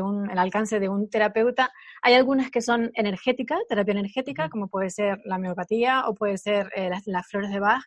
un, 0.00 0.30
el 0.30 0.38
alcance 0.38 0.78
de 0.78 0.88
un 0.88 1.10
terapeuta, 1.10 1.72
hay 2.02 2.14
algunas 2.14 2.52
que 2.52 2.62
son 2.62 2.92
energéticas, 2.94 3.58
terapia 3.68 3.92
energética, 3.92 4.48
como 4.48 4.68
puede 4.68 4.90
ser 4.90 5.18
la 5.24 5.36
homeopatía 5.36 6.06
o 6.06 6.14
puede 6.14 6.38
ser 6.38 6.70
eh, 6.76 6.88
las, 7.06 7.26
flores 7.26 7.50
de 7.50 7.58
Bach. 7.58 7.82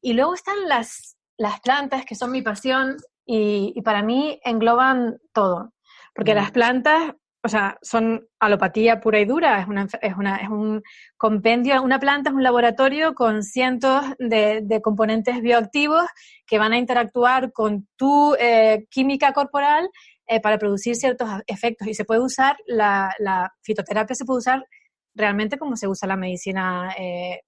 Y 0.00 0.14
luego 0.14 0.34
están 0.34 0.68
las, 0.68 1.16
las 1.36 1.60
plantas, 1.60 2.04
que 2.04 2.16
son 2.16 2.32
mi 2.32 2.42
pasión 2.42 2.96
y, 3.24 3.80
para 3.82 4.02
mí 4.02 4.40
engloban 4.44 5.18
todo. 5.32 5.72
Porque 6.14 6.34
las 6.34 6.50
plantas 6.50 7.12
o 7.42 7.48
sea, 7.48 7.78
son 7.80 8.26
alopatía 8.40 9.00
pura 9.00 9.20
y 9.20 9.24
dura, 9.24 9.60
es, 9.60 9.68
una, 9.68 9.86
es, 10.02 10.16
una, 10.16 10.36
es 10.36 10.48
un 10.48 10.82
compendio, 11.16 11.80
una 11.82 12.00
planta 12.00 12.30
es 12.30 12.36
un 12.36 12.42
laboratorio 12.42 13.14
con 13.14 13.42
cientos 13.42 14.04
de, 14.18 14.80
componentes 14.82 15.40
bioactivos 15.40 16.04
que 16.46 16.58
van 16.58 16.72
a 16.72 16.78
interactuar 16.78 17.52
con 17.52 17.86
tu 17.96 18.34
eh, 18.38 18.86
química 18.90 19.32
corporal 19.32 19.88
eh, 20.26 20.40
para 20.40 20.58
producir 20.58 20.96
ciertos 20.96 21.28
efectos. 21.46 21.86
Y 21.86 21.94
se 21.94 22.04
puede 22.04 22.20
usar, 22.20 22.56
la, 22.66 23.14
fitoterapia 23.62 24.16
se 24.16 24.24
puede 24.24 24.38
usar 24.38 24.66
realmente 25.14 25.56
como 25.56 25.76
se 25.76 25.86
usa 25.86 26.08
la 26.08 26.16
medicina 26.16 26.94
eh, 26.98 27.40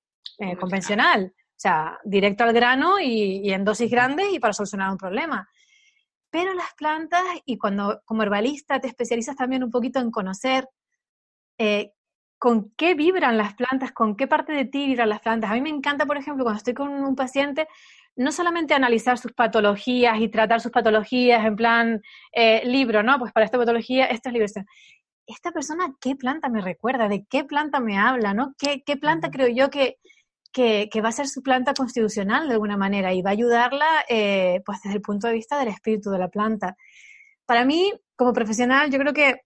convencional, 0.60 1.32
o 1.34 1.60
sea, 1.60 1.98
directo 2.04 2.44
al 2.44 2.52
grano 2.52 3.00
y, 3.00 3.40
y 3.42 3.52
en 3.52 3.64
dosis 3.64 3.90
grandes 3.90 4.28
y 4.32 4.38
para 4.38 4.52
solucionar 4.52 4.90
un 4.90 4.96
problema 4.96 5.48
pero 6.30 6.54
las 6.54 6.74
plantas, 6.76 7.22
y 7.44 7.58
cuando 7.58 8.02
como 8.04 8.22
herbalista 8.22 8.80
te 8.80 8.88
especializas 8.88 9.36
también 9.36 9.64
un 9.64 9.70
poquito 9.70 10.00
en 10.00 10.10
conocer 10.10 10.68
eh, 11.58 11.92
con 12.38 12.70
qué 12.76 12.94
vibran 12.94 13.36
las 13.36 13.54
plantas, 13.54 13.92
con 13.92 14.16
qué 14.16 14.28
parte 14.28 14.52
de 14.52 14.64
ti 14.64 14.86
vibran 14.86 15.08
las 15.08 15.20
plantas. 15.20 15.50
A 15.50 15.54
mí 15.54 15.60
me 15.60 15.70
encanta, 15.70 16.06
por 16.06 16.16
ejemplo, 16.16 16.44
cuando 16.44 16.58
estoy 16.58 16.74
con 16.74 16.88
un 16.90 17.16
paciente, 17.16 17.66
no 18.16 18.32
solamente 18.32 18.74
analizar 18.74 19.18
sus 19.18 19.32
patologías 19.32 20.20
y 20.20 20.28
tratar 20.28 20.60
sus 20.60 20.72
patologías 20.72 21.44
en 21.44 21.56
plan 21.56 22.02
eh, 22.32 22.62
libro, 22.64 23.02
¿no? 23.02 23.18
Pues 23.18 23.32
para 23.32 23.46
esta 23.46 23.58
patología, 23.58 24.06
esto 24.06 24.28
es 24.28 24.32
libro. 24.32 24.46
Esta 25.26 25.52
persona, 25.52 25.94
¿qué 26.00 26.16
planta 26.16 26.48
me 26.48 26.60
recuerda? 26.60 27.08
¿De 27.08 27.24
qué 27.28 27.44
planta 27.44 27.80
me 27.80 27.98
habla? 27.98 28.34
¿no? 28.34 28.54
¿Qué, 28.58 28.82
qué 28.84 28.96
planta 28.96 29.30
creo 29.30 29.48
yo 29.48 29.70
que, 29.70 29.98
que, 30.52 30.88
va 31.02 31.10
a 31.10 31.12
ser 31.12 31.28
su 31.28 31.42
planta 31.42 31.74
constitucional 31.74 32.48
de 32.48 32.54
alguna 32.54 32.76
manera 32.76 33.12
y 33.12 33.22
va 33.22 33.30
a 33.30 33.32
ayudarla 33.32 34.04
eh, 34.08 34.62
pues 34.64 34.80
desde 34.82 34.96
el 34.96 35.02
punto 35.02 35.26
de 35.26 35.34
vista 35.34 35.58
del 35.58 35.68
espíritu 35.68 36.10
de 36.10 36.18
la 36.18 36.28
planta. 36.28 36.76
Para 37.46 37.64
mí, 37.64 37.92
como 38.16 38.32
profesional, 38.32 38.90
yo 38.90 38.98
creo 38.98 39.12
que 39.12 39.42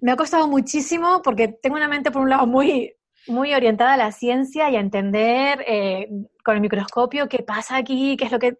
me 0.00 0.12
ha 0.12 0.16
costado 0.16 0.48
muchísimo 0.48 1.22
porque 1.22 1.48
tengo 1.48 1.76
una 1.76 1.88
mente, 1.88 2.10
por 2.10 2.22
un 2.22 2.30
lado, 2.30 2.46
muy, 2.46 2.94
muy 3.26 3.54
orientada 3.54 3.94
a 3.94 3.96
la 3.96 4.12
ciencia 4.12 4.70
y 4.70 4.76
a 4.76 4.80
entender 4.80 5.64
eh, 5.66 6.08
con 6.44 6.54
el 6.54 6.60
microscopio 6.60 7.28
qué 7.28 7.42
pasa 7.42 7.76
aquí, 7.76 8.16
qué 8.16 8.24
es 8.24 8.32
lo 8.32 8.38
que... 8.38 8.58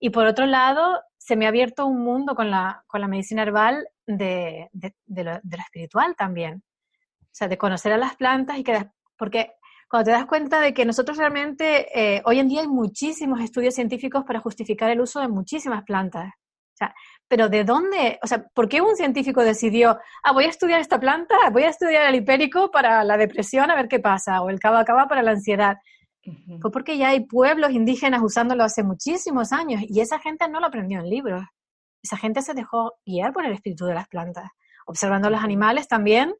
Y 0.00 0.10
por 0.10 0.26
otro 0.26 0.46
lado, 0.46 1.00
se 1.18 1.36
me 1.36 1.44
ha 1.44 1.48
abierto 1.48 1.86
un 1.86 2.02
mundo 2.02 2.34
con 2.34 2.50
la, 2.50 2.84
con 2.86 3.00
la 3.00 3.08
medicina 3.08 3.42
herbal 3.42 3.88
de, 4.06 4.70
de, 4.72 5.24
lo, 5.24 5.32
espiritual 5.58 6.14
también. 6.16 6.62
O 7.20 7.32
sea, 7.32 7.48
de 7.48 7.58
conocer 7.58 7.92
a 7.92 7.98
las 7.98 8.16
plantas 8.16 8.58
y 8.58 8.64
que... 8.64 8.88
Porque 9.16 9.52
cuando 9.88 10.06
te 10.06 10.10
das 10.12 10.26
cuenta 10.26 10.60
de 10.60 10.74
que 10.74 10.84
nosotros 10.84 11.16
realmente, 11.16 11.86
eh, 11.98 12.22
hoy 12.26 12.38
en 12.38 12.48
día 12.48 12.60
hay 12.60 12.68
muchísimos 12.68 13.40
estudios 13.40 13.74
científicos 13.74 14.24
para 14.24 14.40
justificar 14.40 14.90
el 14.90 15.00
uso 15.00 15.20
de 15.20 15.28
muchísimas 15.28 15.84
plantas. 15.84 16.28
O 16.28 16.76
sea, 16.78 16.94
pero 17.26 17.48
¿de 17.48 17.64
dónde? 17.64 18.18
O 18.22 18.26
sea, 18.26 18.46
¿por 18.54 18.68
qué 18.68 18.80
un 18.80 18.94
científico 18.94 19.42
decidió, 19.42 19.98
ah, 20.22 20.32
voy 20.32 20.44
a 20.44 20.48
estudiar 20.48 20.80
esta 20.80 21.00
planta, 21.00 21.34
voy 21.50 21.64
a 21.64 21.70
estudiar 21.70 22.06
el 22.08 22.14
hipérico 22.14 22.70
para 22.70 23.02
la 23.02 23.16
depresión 23.16 23.70
a 23.70 23.74
ver 23.74 23.88
qué 23.88 23.98
pasa, 23.98 24.42
o 24.42 24.50
el 24.50 24.60
cava 24.60 24.84
para 25.08 25.22
la 25.22 25.32
ansiedad? 25.32 25.78
Fue 26.60 26.70
porque 26.70 26.98
ya 26.98 27.08
hay 27.08 27.26
pueblos 27.26 27.70
indígenas 27.70 28.20
usándolo 28.22 28.64
hace 28.64 28.82
muchísimos 28.82 29.52
años 29.52 29.82
y 29.88 30.00
esa 30.00 30.18
gente 30.18 30.48
no 30.48 30.60
lo 30.60 30.66
aprendió 30.66 31.00
en 31.00 31.08
libros. 31.08 31.42
Esa 32.02 32.16
gente 32.16 32.42
se 32.42 32.54
dejó 32.54 32.94
guiar 33.04 33.32
por 33.32 33.44
el 33.44 33.52
espíritu 33.52 33.86
de 33.86 33.94
las 33.94 34.08
plantas, 34.08 34.50
observando 34.86 35.30
los 35.30 35.42
animales 35.42 35.88
también, 35.88 36.34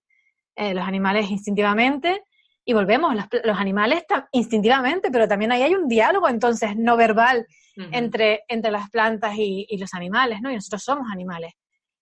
eh, 0.57 0.75
los 0.75 0.87
animales 0.87 1.31
instintivamente, 1.31 2.23
y 2.69 2.75
volvemos, 2.75 3.15
los, 3.15 3.59
animales 3.59 4.05
instintivamente, 4.31 5.11
pero 5.11 5.27
también 5.27 5.51
ahí 5.53 5.63
hay 5.63 5.75
un 5.75 5.89
diálogo 5.89 6.29
entonces 6.29 6.77
no 6.77 6.99
verbal 6.99 7.47
entre, 7.93 8.43
entre 8.47 8.71
las 8.71 8.91
plantas 8.91 9.37
y, 9.39 9.67
los 9.79 9.95
animales, 9.95 10.43
¿no? 10.43 10.51
Y 10.51 10.55
nosotros 10.55 10.83
somos 10.83 11.11
animales. 11.11 11.55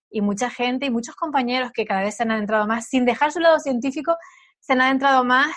Y 0.09 0.19
mucha 0.19 0.49
gente 0.49 0.85
y 0.85 0.89
muchos 0.89 1.15
compañeros 1.15 1.71
que 1.73 1.85
cada 1.85 2.01
vez 2.01 2.17
se 2.17 2.23
han 2.23 2.31
adentrado 2.31 2.67
más, 2.67 2.89
sin 2.89 3.05
dejar 3.05 3.31
su 3.31 3.39
lado 3.39 3.61
científico, 3.61 4.17
se 4.59 4.73
han 4.73 4.81
adentrado 4.81 5.23
más 5.23 5.55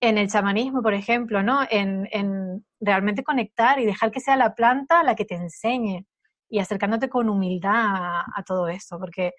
en 0.00 0.18
el 0.18 0.30
chamanismo, 0.30 0.82
por 0.82 0.94
ejemplo, 0.94 1.42
¿no? 1.42 1.66
En, 1.68 2.08
en 2.12 2.64
realmente 2.78 3.24
conectar 3.24 3.80
y 3.80 3.86
dejar 3.86 4.12
que 4.12 4.20
sea 4.20 4.36
la 4.36 4.54
planta 4.54 5.02
la 5.02 5.16
que 5.16 5.24
te 5.24 5.34
enseñe 5.34 6.06
y 6.48 6.60
acercándote 6.60 7.08
con 7.08 7.28
humildad 7.28 8.22
a, 8.36 8.42
todo 8.46 8.68
esto, 8.68 9.00
porque 9.00 9.32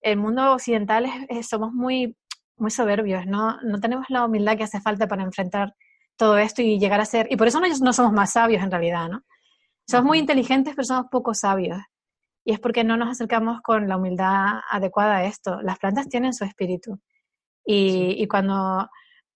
el 0.00 0.16
mundo 0.16 0.54
occidental 0.54 1.06
somos 1.48 1.72
muy 1.72 2.16
muy 2.60 2.70
soberbios, 2.70 3.26
¿no? 3.26 3.60
No 3.62 3.80
tenemos 3.80 4.06
la 4.08 4.24
humildad 4.24 4.56
que 4.56 4.64
hace 4.64 4.80
falta 4.80 5.06
para 5.06 5.22
enfrentar 5.22 5.74
todo 6.16 6.36
esto 6.38 6.62
y 6.62 6.78
llegar 6.78 7.00
a 7.00 7.04
ser, 7.04 7.28
y 7.30 7.36
por 7.36 7.46
eso 7.46 7.60
no, 7.60 7.66
no 7.68 7.92
somos 7.92 8.12
más 8.12 8.32
sabios 8.32 8.62
en 8.62 8.70
realidad, 8.70 9.08
¿no? 9.08 9.22
Somos 9.88 10.06
muy 10.06 10.18
inteligentes, 10.18 10.74
pero 10.74 10.84
somos 10.84 11.06
poco 11.10 11.32
sabios. 11.32 11.78
Y 12.44 12.52
es 12.52 12.60
porque 12.60 12.84
no 12.84 12.96
nos 12.96 13.08
acercamos 13.08 13.60
con 13.62 13.88
la 13.88 13.96
humildad 13.96 14.60
adecuada 14.70 15.18
a 15.18 15.24
esto. 15.24 15.60
Las 15.62 15.78
plantas 15.78 16.08
tienen 16.08 16.34
su 16.34 16.44
espíritu. 16.44 17.00
Y, 17.64 18.22
y 18.22 18.26
cuando, 18.26 18.88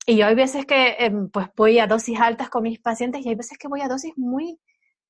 y 0.06 0.16
yo 0.16 0.26
hay 0.26 0.34
veces 0.34 0.66
que 0.66 0.96
em, 0.98 1.30
pues 1.30 1.48
voy 1.56 1.78
a 1.78 1.86
dosis 1.86 2.20
altas 2.20 2.50
con 2.50 2.64
mis 2.64 2.80
pacientes 2.80 3.24
y 3.24 3.28
hay 3.28 3.34
veces 3.34 3.58
que 3.58 3.68
voy 3.68 3.80
a 3.82 3.88
dosis 3.88 4.12
muy, 4.16 4.58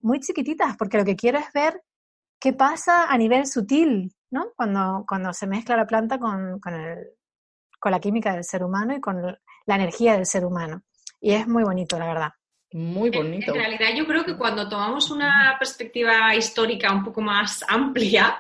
muy 0.01 0.21
chiquititas, 0.21 0.77
porque 0.77 0.99
lo 0.99 1.05
que 1.05 1.17
quiero 1.17 1.39
es 1.39 1.47
ver 1.55 1.83
qué 2.41 2.53
pasa 2.53 3.07
a 3.07 3.17
nivel 3.17 3.47
sutil, 3.47 4.15
¿no? 4.31 4.47
Cuando, 4.57 5.05
cuando 5.09 5.33
se 5.33 5.47
mezcla 5.47 5.77
la 5.77 5.87
planta 5.87 6.19
con, 6.19 6.61
con 6.61 6.75
el, 6.75 6.99
con 7.83 7.91
la 7.91 7.99
química 7.99 8.33
del 8.33 8.45
ser 8.45 8.63
humano 8.63 8.95
y 8.95 9.01
con 9.01 9.21
la 9.67 9.75
energía 9.75 10.13
del 10.13 10.25
ser 10.25 10.45
humano. 10.45 10.83
Y 11.21 11.33
es 11.33 11.49
muy 11.49 11.65
bonito, 11.65 11.99
la 11.99 12.07
verdad. 12.07 12.33
Muy 12.75 13.11
bonito. 13.11 13.53
En, 13.53 13.59
realidad 13.59 13.89
yo 13.97 14.07
creo 14.07 14.25
que 14.25 14.37
cuando 14.37 14.69
tomamos 14.69 15.11
una 15.11 15.57
perspectiva 15.59 16.33
histórica 16.37 16.93
un 16.93 17.03
poco 17.03 17.21
más 17.21 17.65
amplia, 17.69 18.39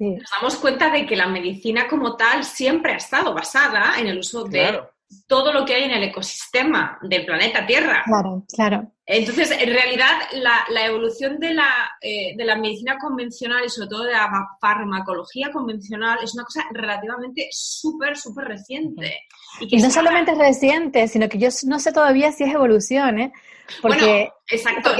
nos 0.00 0.28
damos 0.28 0.56
cuenta 0.56 0.90
de 0.90 1.06
que 1.06 1.14
la 1.14 1.28
medicina 1.28 1.86
como 1.86 2.16
tal 2.16 2.42
siempre 2.42 2.94
ha 2.94 2.96
estado 2.96 3.32
basada 3.32 3.94
en 3.96 4.08
el 4.08 4.18
uso 4.18 4.42
de 4.42 4.82
todo 5.26 5.52
lo 5.52 5.64
que 5.64 5.74
hay 5.74 5.84
en 5.84 5.92
el 5.92 6.04
ecosistema 6.04 6.98
del 7.02 7.24
planeta 7.24 7.66
Tierra. 7.66 8.02
Claro, 8.04 8.44
claro. 8.54 8.90
Entonces, 9.06 9.50
en 9.50 9.68
realidad, 9.68 10.12
la, 10.32 10.86
evolución 10.86 11.38
de 11.38 11.52
la, 11.52 11.68
eh, 12.00 12.34
de 12.36 12.44
la, 12.44 12.56
medicina 12.56 12.96
convencional 12.98 13.62
y 13.64 13.68
sobre 13.68 13.88
todo 13.88 14.04
de 14.04 14.12
la 14.12 14.30
farmacología 14.60 15.50
convencional 15.52 16.18
es 16.22 16.34
una 16.34 16.44
cosa 16.44 16.64
relativamente 16.72 17.48
súper, 17.50 18.16
súper 18.16 18.46
reciente. 18.46 19.20
Y, 19.60 19.76
no 19.76 19.90
solamente 19.90 20.32
es 20.32 20.38
reciente, 20.38 21.06
sino 21.08 21.28
que 21.28 21.38
yo 21.38 21.48
no 21.66 21.78
sé 21.80 21.92
todavía 21.92 22.32
si 22.32 22.44
es 22.44 22.54
evolución, 22.54 23.18
¿eh? 23.18 23.32
Porque, 23.80 24.04
bueno, 24.04 24.32
exacto. 24.50 24.90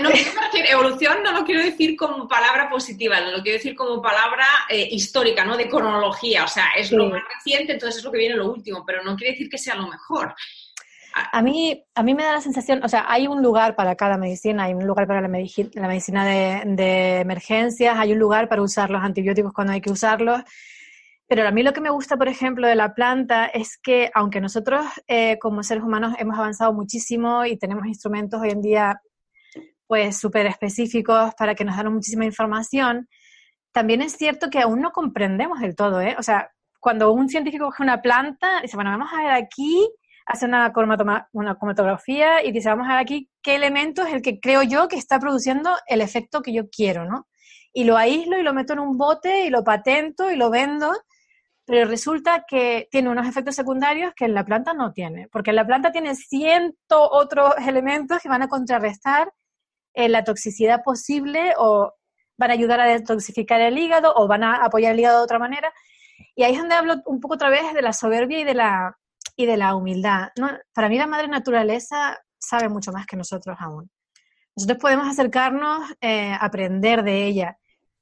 No, 0.00 0.10
evolución 0.68 1.22
no 1.22 1.32
lo 1.32 1.44
quiero 1.44 1.62
decir 1.62 1.96
como 1.96 2.26
palabra 2.26 2.68
positiva, 2.68 3.20
no 3.20 3.30
lo 3.30 3.42
quiero 3.42 3.58
decir 3.58 3.74
como 3.74 4.02
palabra 4.02 4.46
eh, 4.68 4.88
histórica, 4.90 5.44
¿no? 5.44 5.56
De 5.56 5.68
cronología. 5.68 6.44
O 6.44 6.48
sea, 6.48 6.66
es 6.76 6.90
lo 6.92 7.08
más 7.08 7.22
reciente, 7.34 7.72
entonces 7.72 7.98
es 7.98 8.04
lo 8.04 8.10
que 8.10 8.18
viene 8.18 8.36
lo 8.36 8.50
último, 8.50 8.84
pero 8.84 9.02
no 9.02 9.16
quiere 9.16 9.32
decir 9.32 9.48
que 9.48 9.58
sea 9.58 9.74
lo 9.76 9.86
mejor. 9.86 10.34
A 11.32 11.42
mí, 11.42 11.84
a 11.94 12.02
mí 12.02 12.14
me 12.14 12.22
da 12.22 12.32
la 12.32 12.40
sensación, 12.40 12.84
o 12.84 12.88
sea, 12.88 13.06
hay 13.08 13.26
un 13.26 13.42
lugar 13.42 13.74
para 13.74 13.96
cada 13.96 14.16
medicina, 14.18 14.64
hay 14.64 14.74
un 14.74 14.86
lugar 14.86 15.06
para 15.06 15.20
la, 15.20 15.28
la 15.28 15.88
medicina 15.88 16.24
de, 16.24 16.62
de, 16.64 17.20
emergencias, 17.20 17.96
hay 17.98 18.12
un 18.12 18.18
lugar 18.18 18.48
para 18.48 18.62
usar 18.62 18.90
los 18.90 19.02
antibióticos 19.02 19.52
cuando 19.52 19.72
hay 19.72 19.80
que 19.80 19.90
usarlos, 19.90 20.42
pero 21.28 21.46
a 21.46 21.50
mí 21.50 21.62
lo 21.62 21.74
que 21.74 21.82
me 21.82 21.90
gusta, 21.90 22.16
por 22.16 22.28
ejemplo, 22.28 22.66
de 22.66 22.74
la 22.74 22.94
planta 22.94 23.46
es 23.46 23.78
que 23.78 24.10
aunque 24.14 24.40
nosotros 24.40 24.84
eh, 25.06 25.38
como 25.38 25.62
seres 25.62 25.84
humanos 25.84 26.14
hemos 26.18 26.38
avanzado 26.38 26.72
muchísimo 26.72 27.44
y 27.44 27.58
tenemos 27.58 27.86
instrumentos 27.86 28.40
hoy 28.40 28.50
en 28.50 28.62
día 28.62 29.00
pues 29.86 30.18
súper 30.18 30.46
específicos 30.46 31.34
para 31.38 31.54
que 31.54 31.64
nos 31.64 31.76
dan 31.76 31.92
muchísima 31.92 32.24
información, 32.24 33.08
también 33.72 34.02
es 34.02 34.12
cierto 34.12 34.50
que 34.50 34.60
aún 34.60 34.80
no 34.80 34.90
comprendemos 34.90 35.60
del 35.60 35.76
todo, 35.76 36.00
¿eh? 36.00 36.16
O 36.18 36.22
sea, 36.22 36.50
cuando 36.80 37.12
un 37.12 37.28
científico 37.28 37.66
coge 37.66 37.82
una 37.82 38.02
planta, 38.02 38.60
dice, 38.62 38.76
bueno, 38.76 38.90
vamos 38.90 39.10
a 39.12 39.18
ver 39.18 39.30
aquí 39.30 39.88
hace 40.26 40.44
una, 40.44 40.72
una 41.32 41.54
cromatografía 41.56 42.44
y 42.44 42.52
dice, 42.52 42.68
vamos 42.68 42.86
a 42.86 42.92
ver 42.92 42.98
aquí 42.98 43.30
qué 43.42 43.54
elemento 43.54 44.02
es 44.02 44.12
el 44.12 44.22
que 44.22 44.40
creo 44.40 44.62
yo 44.62 44.88
que 44.88 44.96
está 44.96 45.18
produciendo 45.18 45.70
el 45.86 46.02
efecto 46.02 46.42
que 46.42 46.52
yo 46.52 46.68
quiero, 46.68 47.06
¿no? 47.06 47.26
Y 47.72 47.84
lo 47.84 47.96
aíslo 47.96 48.38
y 48.38 48.42
lo 48.42 48.52
meto 48.52 48.74
en 48.74 48.78
un 48.80 48.98
bote 48.98 49.44
y 49.44 49.50
lo 49.50 49.64
patento 49.64 50.30
y 50.30 50.36
lo 50.36 50.50
vendo, 50.50 50.92
pero 51.68 51.86
resulta 51.86 52.46
que 52.48 52.88
tiene 52.90 53.10
unos 53.10 53.28
efectos 53.28 53.54
secundarios 53.54 54.14
que 54.16 54.24
en 54.24 54.32
la 54.32 54.42
planta 54.42 54.72
no 54.72 54.94
tiene, 54.94 55.28
porque 55.28 55.50
en 55.50 55.56
la 55.56 55.66
planta 55.66 55.92
tiene 55.92 56.14
cientos 56.14 57.08
otros 57.10 57.52
elementos 57.58 58.22
que 58.22 58.28
van 58.30 58.40
a 58.40 58.48
contrarrestar 58.48 59.30
eh, 59.92 60.08
la 60.08 60.24
toxicidad 60.24 60.82
posible 60.82 61.52
o 61.58 61.92
van 62.38 62.50
a 62.50 62.54
ayudar 62.54 62.80
a 62.80 62.86
detoxificar 62.86 63.60
el 63.60 63.76
hígado 63.76 64.14
o 64.16 64.26
van 64.26 64.44
a 64.44 64.64
apoyar 64.64 64.94
el 64.94 65.00
hígado 65.00 65.18
de 65.18 65.24
otra 65.24 65.38
manera. 65.38 65.70
Y 66.34 66.42
ahí 66.44 66.54
es 66.54 66.58
donde 66.58 66.74
hablo 66.74 67.02
un 67.04 67.20
poco 67.20 67.34
otra 67.34 67.50
vez 67.50 67.74
de 67.74 67.82
la 67.82 67.92
soberbia 67.92 68.38
y 68.38 68.44
de 68.44 68.54
la, 68.54 68.96
y 69.36 69.44
de 69.44 69.58
la 69.58 69.74
humildad. 69.74 70.30
¿no? 70.38 70.48
Para 70.72 70.88
mí 70.88 70.96
la 70.96 71.06
madre 71.06 71.28
naturaleza 71.28 72.18
sabe 72.38 72.70
mucho 72.70 72.92
más 72.92 73.04
que 73.04 73.18
nosotros 73.18 73.58
aún. 73.60 73.90
Nosotros 74.56 74.78
podemos 74.78 75.06
acercarnos, 75.06 75.86
eh, 76.00 76.34
aprender 76.40 77.02
de 77.02 77.26
ella, 77.26 77.58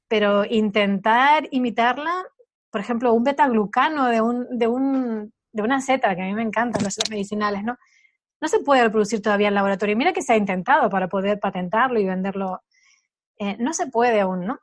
pero 0.07 0.45
intentar 0.45 1.49
imitarla, 1.51 2.23
por 2.77 2.83
ejemplo, 2.83 3.11
un 3.11 3.23
betaglucano 3.23 4.05
de, 4.05 4.21
un, 4.21 4.45
de, 4.51 4.67
un, 4.67 5.33
de 5.51 5.63
una 5.63 5.81
seta, 5.81 6.15
que 6.15 6.21
a 6.21 6.25
mí 6.25 6.35
me 6.35 6.43
encantan 6.43 6.83
los 6.83 6.95
medicinales, 7.09 7.63
¿no? 7.63 7.75
No 8.39 8.47
se 8.47 8.59
puede 8.59 8.83
reproducir 8.83 9.19
todavía 9.19 9.47
en 9.47 9.55
laboratorio. 9.55 9.97
Mira 9.97 10.13
que 10.13 10.21
se 10.21 10.33
ha 10.33 10.37
intentado 10.37 10.87
para 10.87 11.07
poder 11.07 11.39
patentarlo 11.39 11.99
y 11.99 12.05
venderlo 12.05 12.61
eh, 13.39 13.57
no 13.57 13.73
se 13.73 13.87
puede 13.87 14.21
aún, 14.21 14.45
¿no? 14.45 14.59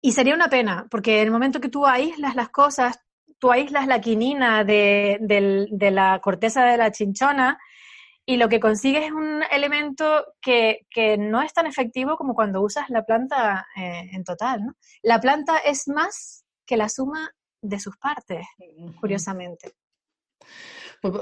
Y 0.00 0.12
sería 0.12 0.34
una 0.34 0.48
pena, 0.48 0.86
porque 0.90 1.20
en 1.20 1.26
el 1.26 1.30
momento 1.30 1.60
que 1.60 1.68
tú 1.68 1.84
aíslas 1.84 2.34
las 2.34 2.48
cosas, 2.48 2.98
tú 3.38 3.52
aíslas 3.52 3.86
la 3.86 4.00
quinina 4.00 4.64
de, 4.64 5.18
la 5.78 6.18
corteza 6.22 6.64
de 6.64 6.78
la 6.78 6.92
chinchona 6.92 7.58
y 8.24 8.38
lo 8.38 8.48
que 8.48 8.58
consigues 8.58 9.04
es 9.04 9.12
un 9.12 9.42
elemento 9.50 10.24
que, 10.40 10.86
no 11.18 11.42
es 11.42 11.52
tan 11.52 11.66
efectivo 11.66 12.16
como 12.16 12.34
cuando 12.34 12.62
usas 12.62 12.88
la 12.88 13.04
planta 13.04 13.66
eh, 13.76 14.08
en 14.12 14.24
total, 14.24 14.64
¿no? 14.64 14.76
La 15.02 15.20
planta 15.20 15.58
es 15.58 15.86
más 15.86 16.46
que 16.70 16.76
la 16.76 16.88
suma 16.88 17.34
de 17.60 17.80
sus 17.80 17.96
partes, 17.96 18.46
curiosamente. 19.00 19.72
Pues, 21.02 21.14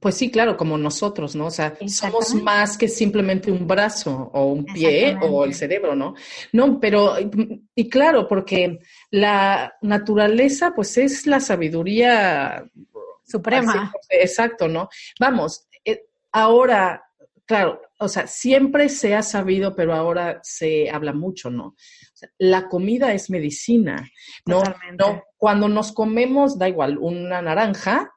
pues 0.00 0.16
sí, 0.16 0.32
claro, 0.32 0.56
como 0.56 0.76
nosotros, 0.76 1.36
¿no? 1.36 1.46
O 1.46 1.50
sea, 1.52 1.76
somos 1.86 2.34
más 2.34 2.76
que 2.76 2.88
simplemente 2.88 3.52
un 3.52 3.68
brazo 3.68 4.32
o 4.34 4.46
un 4.46 4.64
pie 4.64 5.16
o 5.22 5.44
el 5.44 5.54
cerebro, 5.54 5.94
¿no? 5.94 6.14
No, 6.52 6.80
pero, 6.80 7.14
y 7.72 7.88
claro, 7.88 8.26
porque 8.26 8.80
la 9.12 9.76
naturaleza, 9.80 10.72
pues 10.74 10.98
es 10.98 11.24
la 11.28 11.38
sabiduría 11.38 12.68
suprema. 13.24 13.92
Exacto, 14.08 14.66
¿no? 14.66 14.88
Vamos, 15.20 15.68
eh, 15.84 16.06
ahora, 16.32 17.09
claro, 17.50 17.82
o 17.98 18.06
sea, 18.06 18.28
siempre 18.28 18.88
se 18.88 19.16
ha 19.16 19.22
sabido, 19.22 19.74
pero 19.74 19.92
ahora 19.92 20.38
se 20.44 20.88
habla 20.88 21.12
mucho, 21.12 21.50
¿no? 21.50 21.64
O 21.64 21.76
sea, 22.14 22.28
la 22.38 22.68
comida 22.68 23.12
es 23.12 23.28
medicina, 23.28 24.08
¿no? 24.46 24.62
No, 24.96 25.24
cuando 25.36 25.68
nos 25.68 25.90
comemos, 25.90 26.60
da 26.60 26.68
igual, 26.68 26.96
una 26.96 27.42
naranja, 27.42 28.08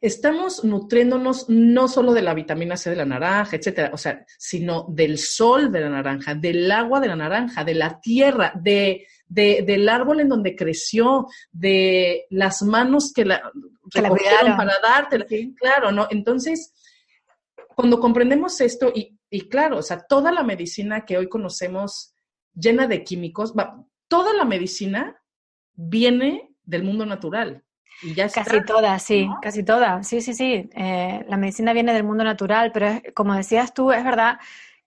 estamos 0.00 0.64
nutriéndonos 0.64 1.48
no 1.48 1.86
solo 1.86 2.12
de 2.12 2.22
la 2.22 2.34
vitamina 2.34 2.76
C 2.76 2.90
de 2.90 2.96
la 2.96 3.04
naranja, 3.04 3.54
etcétera, 3.54 3.90
o 3.92 3.96
sea, 3.96 4.26
sino 4.38 4.86
del 4.88 5.16
sol 5.16 5.70
de 5.70 5.82
la 5.82 5.90
naranja, 5.90 6.34
del 6.34 6.68
agua 6.72 6.98
de 6.98 7.06
la 7.06 7.16
naranja, 7.16 7.62
de 7.62 7.74
la 7.74 8.00
tierra, 8.00 8.52
de, 8.56 9.06
del 9.28 9.88
árbol 9.88 10.18
en 10.18 10.30
donde 10.30 10.56
creció, 10.56 11.28
de 11.52 12.26
las 12.30 12.60
manos 12.62 13.12
que 13.14 13.24
la 13.24 13.52
recogieron 13.84 14.56
para 14.56 14.74
darte. 14.82 15.54
Claro, 15.54 15.92
¿no? 15.92 16.08
Entonces, 16.10 16.72
cuando 17.74 18.00
comprendemos 18.00 18.60
esto, 18.60 18.92
y, 18.94 19.18
y, 19.30 19.48
claro, 19.48 19.78
o 19.78 19.82
sea, 19.82 20.00
toda 20.06 20.32
la 20.32 20.42
medicina 20.42 21.04
que 21.04 21.18
hoy 21.18 21.28
conocemos 21.28 22.14
llena 22.54 22.86
de 22.86 23.04
químicos, 23.04 23.54
toda 24.08 24.32
la 24.32 24.44
medicina 24.44 25.20
viene 25.74 26.54
del 26.64 26.84
mundo 26.84 27.04
natural 27.04 27.64
casi 28.32 28.64
todas, 28.64 29.02
sí, 29.02 29.28
casi 29.40 29.64
todas. 29.64 30.06
Sí, 30.06 30.20
sí, 30.20 30.34
sí. 30.34 30.68
Eh, 30.74 31.24
la 31.28 31.36
medicina 31.36 31.72
viene 31.72 31.92
del 31.92 32.04
mundo 32.04 32.24
natural, 32.24 32.70
pero 32.72 33.00
como 33.14 33.34
decías 33.34 33.72
tú, 33.72 33.92
es 33.92 34.04
verdad 34.04 34.38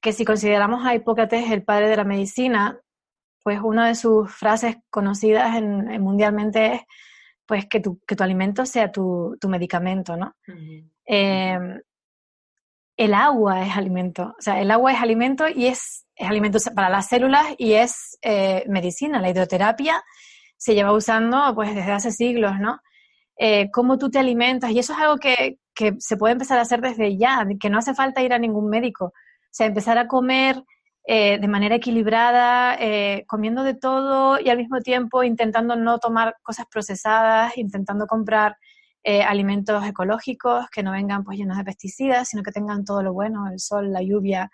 que 0.01 0.13
si 0.13 0.25
consideramos 0.25 0.85
a 0.85 0.95
Hipócrates 0.95 1.49
el 1.51 1.63
padre 1.63 1.89
de 1.89 1.97
la 1.97 2.03
medicina, 2.03 2.79
pues 3.43 3.59
una 3.61 3.87
de 3.87 3.95
sus 3.95 4.31
frases 4.31 4.77
conocidas 4.89 5.55
en, 5.55 6.01
mundialmente 6.01 6.73
es 6.73 6.81
pues 7.45 7.65
que 7.65 7.79
tu, 7.79 7.99
que 8.05 8.15
tu 8.15 8.23
alimento 8.23 8.65
sea 8.65 8.91
tu, 8.91 9.37
tu 9.39 9.47
medicamento, 9.47 10.17
¿no? 10.17 10.35
El 12.97 13.13
agua 13.13 13.63
es 13.63 13.77
alimento, 13.77 14.35
o 14.37 14.41
sea, 14.41 14.59
el 14.59 14.71
agua 14.71 14.91
es 14.91 14.99
alimento 14.99 15.45
y 15.47 15.67
es, 15.67 16.05
alimento 16.19 16.57
para 16.75 16.89
las 16.89 17.07
células 17.07 17.45
y 17.59 17.73
es 17.73 18.17
eh, 18.23 18.65
medicina. 18.67 19.21
La 19.21 19.29
hidroterapia 19.29 20.03
se 20.57 20.73
lleva 20.73 20.91
usando 20.91 21.53
pues 21.53 21.75
desde 21.75 21.91
hace 21.91 22.11
siglos, 22.11 22.59
¿no? 22.59 22.79
Eh, 23.37 23.69
cómo 23.71 23.99
tú 23.99 24.09
te 24.09 24.17
alimentas. 24.17 24.71
Y 24.71 24.79
eso 24.79 24.93
es 24.93 24.99
algo 24.99 25.17
que, 25.17 25.59
se 25.99 26.17
puede 26.17 26.33
empezar 26.33 26.57
a 26.57 26.63
hacer 26.63 26.81
desde 26.81 27.17
ya, 27.17 27.45
que 27.59 27.69
no 27.69 27.77
hace 27.77 27.93
falta 27.93 28.23
ir 28.23 28.33
a 28.33 28.39
ningún 28.39 28.67
médico. 28.67 29.05
O 29.05 29.51
sea, 29.51 29.67
empezar 29.67 29.99
a 29.99 30.07
comer 30.07 30.63
eh, 31.05 31.37
de 31.39 31.47
manera 31.47 31.75
equilibrada, 31.75 32.79
comiendo 33.27 33.61
de 33.61 33.75
todo 33.75 34.39
y 34.39 34.49
al 34.49 34.57
mismo 34.57 34.79
tiempo 34.79 35.23
intentando 35.23 35.75
no 35.75 35.99
tomar 35.99 36.35
cosas 36.41 36.65
procesadas, 36.65 37.55
intentando 37.59 38.07
comprar 38.07 38.57
alimentos 39.25 39.85
ecológicos 39.85 40.65
que 40.69 40.83
no 40.83 40.91
vengan 40.91 41.23
pues 41.23 41.37
llenos 41.37 41.57
de 41.57 41.63
pesticidas, 41.63 42.27
sino 42.27 42.43
que 42.43 42.51
tengan 42.51 42.83
todo 42.83 43.01
lo 43.01 43.13
bueno, 43.13 43.47
el 43.49 43.59
sol, 43.59 43.91
la 43.91 44.01
lluvia, 44.01 44.49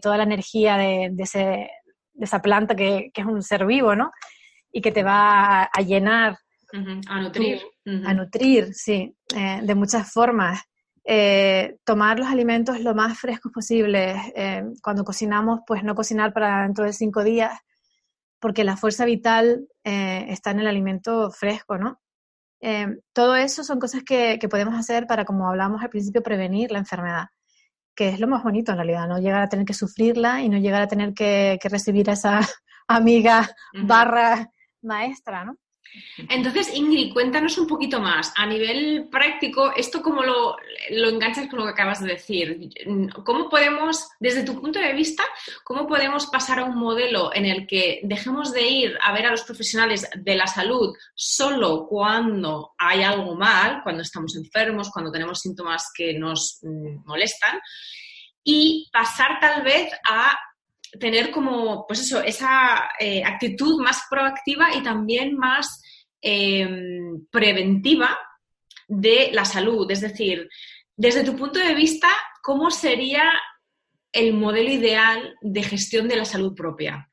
toda 0.00 0.16
la 0.16 0.22
energía 0.22 0.76
de, 0.76 1.12
esa 2.20 2.42
planta 2.42 2.76
que, 2.76 3.10
es 3.12 3.24
un 3.26 3.42
ser 3.42 3.66
vivo, 3.66 3.96
¿no? 3.96 4.12
Y 4.72 4.80
que 4.80 4.92
te 4.92 5.02
va 5.02 5.64
a 5.64 5.80
llenar 5.82 6.38
a 7.08 7.20
nutrir. 7.20 7.60
A 8.06 8.14
nutrir, 8.14 8.74
sí, 8.74 9.14
eh, 9.34 9.60
de 9.62 9.74
muchas 9.74 10.12
formas. 10.12 10.60
Eh, 11.04 11.78
tomar 11.84 12.18
los 12.18 12.28
alimentos 12.28 12.80
lo 12.80 12.94
más 12.94 13.18
frescos 13.18 13.52
posible. 13.52 14.14
Eh, 14.36 14.62
cuando 14.82 15.04
cocinamos, 15.04 15.60
pues 15.66 15.82
no 15.82 15.94
cocinar 15.94 16.32
para 16.32 16.62
dentro 16.62 16.84
de 16.84 16.92
cinco 16.92 17.24
días, 17.24 17.58
porque 18.38 18.64
la 18.64 18.76
fuerza 18.76 19.04
vital 19.04 19.66
está 19.82 20.52
en 20.52 20.60
el 20.60 20.66
alimento 20.66 21.30
fresco, 21.30 21.76
¿no? 21.76 22.00
Todo 23.12 23.36
eso 23.36 23.64
son 23.64 23.78
cosas 23.78 24.02
que, 24.04 24.38
podemos 24.50 24.74
hacer 24.74 25.06
para, 25.06 25.24
como 25.24 25.48
hablamos 25.48 25.82
al 25.82 25.90
principio, 25.90 26.22
prevenir 26.22 26.70
la 26.70 26.78
enfermedad, 26.78 27.26
que 27.94 28.08
es 28.08 28.20
lo 28.20 28.28
más 28.28 28.42
bonito 28.42 28.72
en 28.72 28.78
realidad, 28.78 29.08
no 29.08 29.18
llegar 29.18 29.42
a 29.42 29.48
tener 29.48 29.64
que 29.64 29.74
sufrirla 29.74 30.42
y 30.42 30.48
no 30.48 30.58
llegar 30.58 30.82
a 30.82 30.88
tener 30.88 31.14
que, 31.14 31.58
recibir 31.64 32.10
a 32.10 32.14
esa 32.14 32.40
amiga 32.88 33.48
barra 33.84 34.50
maestra, 34.82 35.44
¿no? 35.44 35.56
Entonces, 36.28 36.72
Ingrid, 36.74 37.12
cuéntanos 37.12 37.58
un 37.58 37.66
poquito 37.66 38.00
más. 38.00 38.32
A 38.36 38.46
nivel 38.46 39.08
práctico, 39.10 39.72
¿esto 39.76 40.02
cómo 40.02 40.22
lo, 40.22 40.56
enganchas 40.90 41.48
con 41.48 41.58
lo 41.58 41.64
que 41.64 41.72
acabas 41.72 42.02
de 42.02 42.12
decir? 42.12 42.70
¿Cómo 43.24 43.48
podemos, 43.48 44.08
desde 44.18 44.44
tu 44.44 44.60
punto 44.60 44.78
de 44.78 44.92
vista, 44.92 45.24
cómo 45.64 45.86
podemos 45.86 46.26
pasar 46.26 46.60
a 46.60 46.64
un 46.64 46.76
modelo 46.76 47.34
en 47.34 47.46
el 47.46 47.66
que 47.66 48.00
dejemos 48.04 48.52
de 48.52 48.66
ir 48.66 48.98
a 49.02 49.12
ver 49.12 49.26
a 49.26 49.30
los 49.30 49.42
profesionales 49.42 50.08
de 50.14 50.34
la 50.36 50.46
salud 50.46 50.94
solo 51.14 51.86
cuando 51.88 52.74
hay 52.78 53.02
algo 53.02 53.34
mal, 53.34 53.80
cuando 53.82 54.02
estamos 54.02 54.36
enfermos, 54.36 54.90
cuando 54.90 55.10
tenemos 55.10 55.40
síntomas 55.40 55.90
que 55.94 56.14
nos 56.14 56.60
mm, 56.62 57.06
molestan, 57.06 57.58
y 58.42 58.88
pasar 58.92 59.38
tal 59.40 59.62
vez 59.62 59.92
a 60.08 60.38
tener 60.98 61.30
como, 61.30 61.86
pues 61.86 62.00
eso, 62.00 62.22
esa 62.22 62.90
eh, 62.98 63.22
actitud 63.24 63.80
más 63.82 64.02
proactiva 64.10 64.74
y 64.74 64.82
también 64.82 65.36
más 65.36 65.82
em, 66.20 67.26
preventiva 67.30 68.18
de 68.88 69.30
la 69.32 69.44
salud. 69.44 69.90
Es 69.90 70.00
decir, 70.00 70.48
desde 70.96 71.24
tu 71.24 71.36
punto 71.36 71.58
de 71.58 71.74
vista, 71.74 72.08
¿cómo 72.42 72.70
sería 72.70 73.22
el 74.12 74.34
modelo 74.34 74.70
ideal 74.70 75.36
de 75.40 75.62
gestión 75.62 76.08
de 76.08 76.16
la 76.16 76.24
salud 76.24 76.54
propia? 76.54 77.08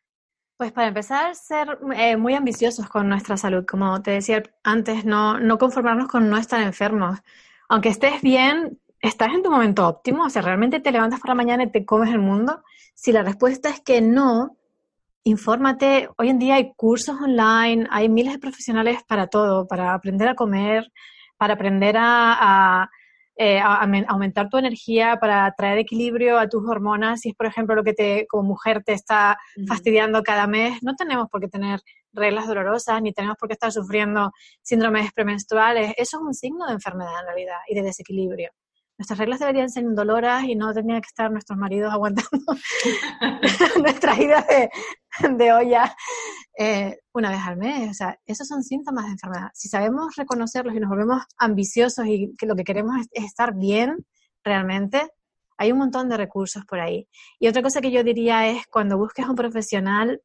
Pues 0.58 0.72
para 0.72 0.88
empezar, 0.88 1.36
ser 1.36 1.78
eh, 1.96 2.18
muy 2.18 2.34
ambiciosos 2.34 2.90
con 2.90 3.08
nuestra 3.08 3.38
salud. 3.38 3.64
Como 3.66 4.02
te 4.02 4.12
decía 4.12 4.42
antes, 4.64 5.06
no, 5.06 5.40
no 5.40 5.60
conformarnos 5.60 6.08
con 6.08 6.30
no 6.30 6.38
estar 6.38 6.62
enfermos. 6.62 7.20
Aunque 7.70 7.90
estés 7.90 8.22
bien, 8.24 8.80
¿estás 9.02 9.34
en 9.34 9.44
tu 9.44 9.52
momento 9.52 9.88
óptimo? 9.88 10.24
O 10.26 10.30
sea, 10.30 10.42
¿realmente 10.42 10.80
te 10.80 10.92
levantas 10.92 11.20
por 11.20 11.30
la 11.30 11.36
mañana 11.36 11.64
y 11.64 11.72
te 11.72 11.86
comes 11.86 12.10
el 12.12 12.20
mundo? 12.20 12.64
Si 12.94 13.12
la 13.12 13.24
respuesta 13.24 13.70
es 13.70 13.82
que 13.82 14.02
no, 14.02 14.58
infórmate. 15.24 16.10
Hoy 16.18 16.30
en 16.30 16.40
día 16.40 16.56
hay 16.56 16.74
cursos 16.76 17.16
online, 17.22 17.88
hay 17.92 18.10
miles 18.10 18.34
de 18.34 18.40
profesionales 18.40 19.02
para 19.08 19.28
todo, 19.28 19.68
para 19.68 19.94
aprender 19.94 20.28
a 20.28 20.36
comer, 20.36 20.92
para 21.38 21.54
aprender 21.54 21.96
a, 22.00 22.90
eh, 23.40 23.60
aumentar 23.60 24.50
tu 24.50 24.58
energía, 24.58 25.18
para 25.18 25.54
traer 25.56 25.78
equilibrio 25.78 26.40
a 26.40 26.50
tus 26.50 26.68
hormonas. 26.68 27.22
Si 27.22 27.30
es, 27.30 27.36
por 27.36 27.46
ejemplo, 27.46 27.76
lo 27.76 27.84
que 27.84 27.94
te, 27.94 28.26
como 28.28 28.44
mujer 28.44 28.84
te 28.84 28.94
está 28.94 29.38
fastidiando 29.68 30.24
cada 30.24 30.48
mes, 30.48 30.82
no 30.82 30.96
tenemos 30.96 31.30
por 31.30 31.42
qué 31.42 31.48
tener 31.48 31.80
reglas 32.14 32.48
dolorosas, 32.48 33.00
ni 33.02 33.14
tenemos 33.14 33.38
por 33.38 33.48
qué 33.48 33.54
estar 33.54 33.72
sufriendo 33.72 34.32
síndromes 34.64 35.12
premenstruales. 35.14 35.94
Eso 35.98 36.18
es 36.18 36.24
un 36.24 36.34
signo 36.34 36.66
de 36.66 36.74
enfermedad 36.74 37.20
en 37.20 37.28
realidad 37.28 37.58
y 37.68 37.76
de 37.76 37.84
desequilibrio 37.84 38.52
nuestras 38.98 39.20
reglas 39.20 39.40
deberían 39.40 39.70
ser 39.70 39.84
indoloras 39.84 40.44
y 40.46 40.56
no 40.56 40.74
tendrían 40.74 41.02
que 41.02 41.08
estar 41.08 41.32
nuestros 41.32 41.58
maridos 41.58 41.94
aguantando 41.94 42.46
nuestras 43.82 44.20
idas 44.20 44.46
de, 45.38 45.54
olla. 45.54 45.96
eh, 46.58 46.98
una 47.14 47.30
vez 47.30 47.40
al 47.46 47.58
mes. 47.58 47.92
O 47.92 47.94
sea, 47.94 48.20
esos 48.26 48.48
son 48.48 48.64
síntomas 48.64 49.06
de 49.06 49.12
enfermedad. 49.12 49.50
Si 49.54 49.68
sabemos 49.68 50.16
reconocerlos 50.16 50.76
y 50.76 50.80
nos 50.80 50.90
volvemos 50.90 51.24
ambiciosos 51.38 52.08
y 52.08 52.34
que 52.38 52.48
lo 52.48 52.56
que 52.56 52.64
queremos 52.64 52.96
es, 53.12 53.24
estar 53.26 53.54
bien 53.54 54.06
realmente, 54.44 55.12
hay 55.58 55.72
un 55.72 55.78
montón 55.78 56.10
de 56.10 56.18
recursos 56.18 56.66
por 56.66 56.80
ahí. 56.80 57.08
Y 57.40 57.48
otra 57.48 57.62
cosa 57.62 57.82
que 57.82 57.92
yo 57.92 58.04
diría 58.04 58.48
es 58.48 58.66
cuando 58.68 58.98
busques 58.98 59.28
un 59.28 59.36
profesional, 59.36 60.22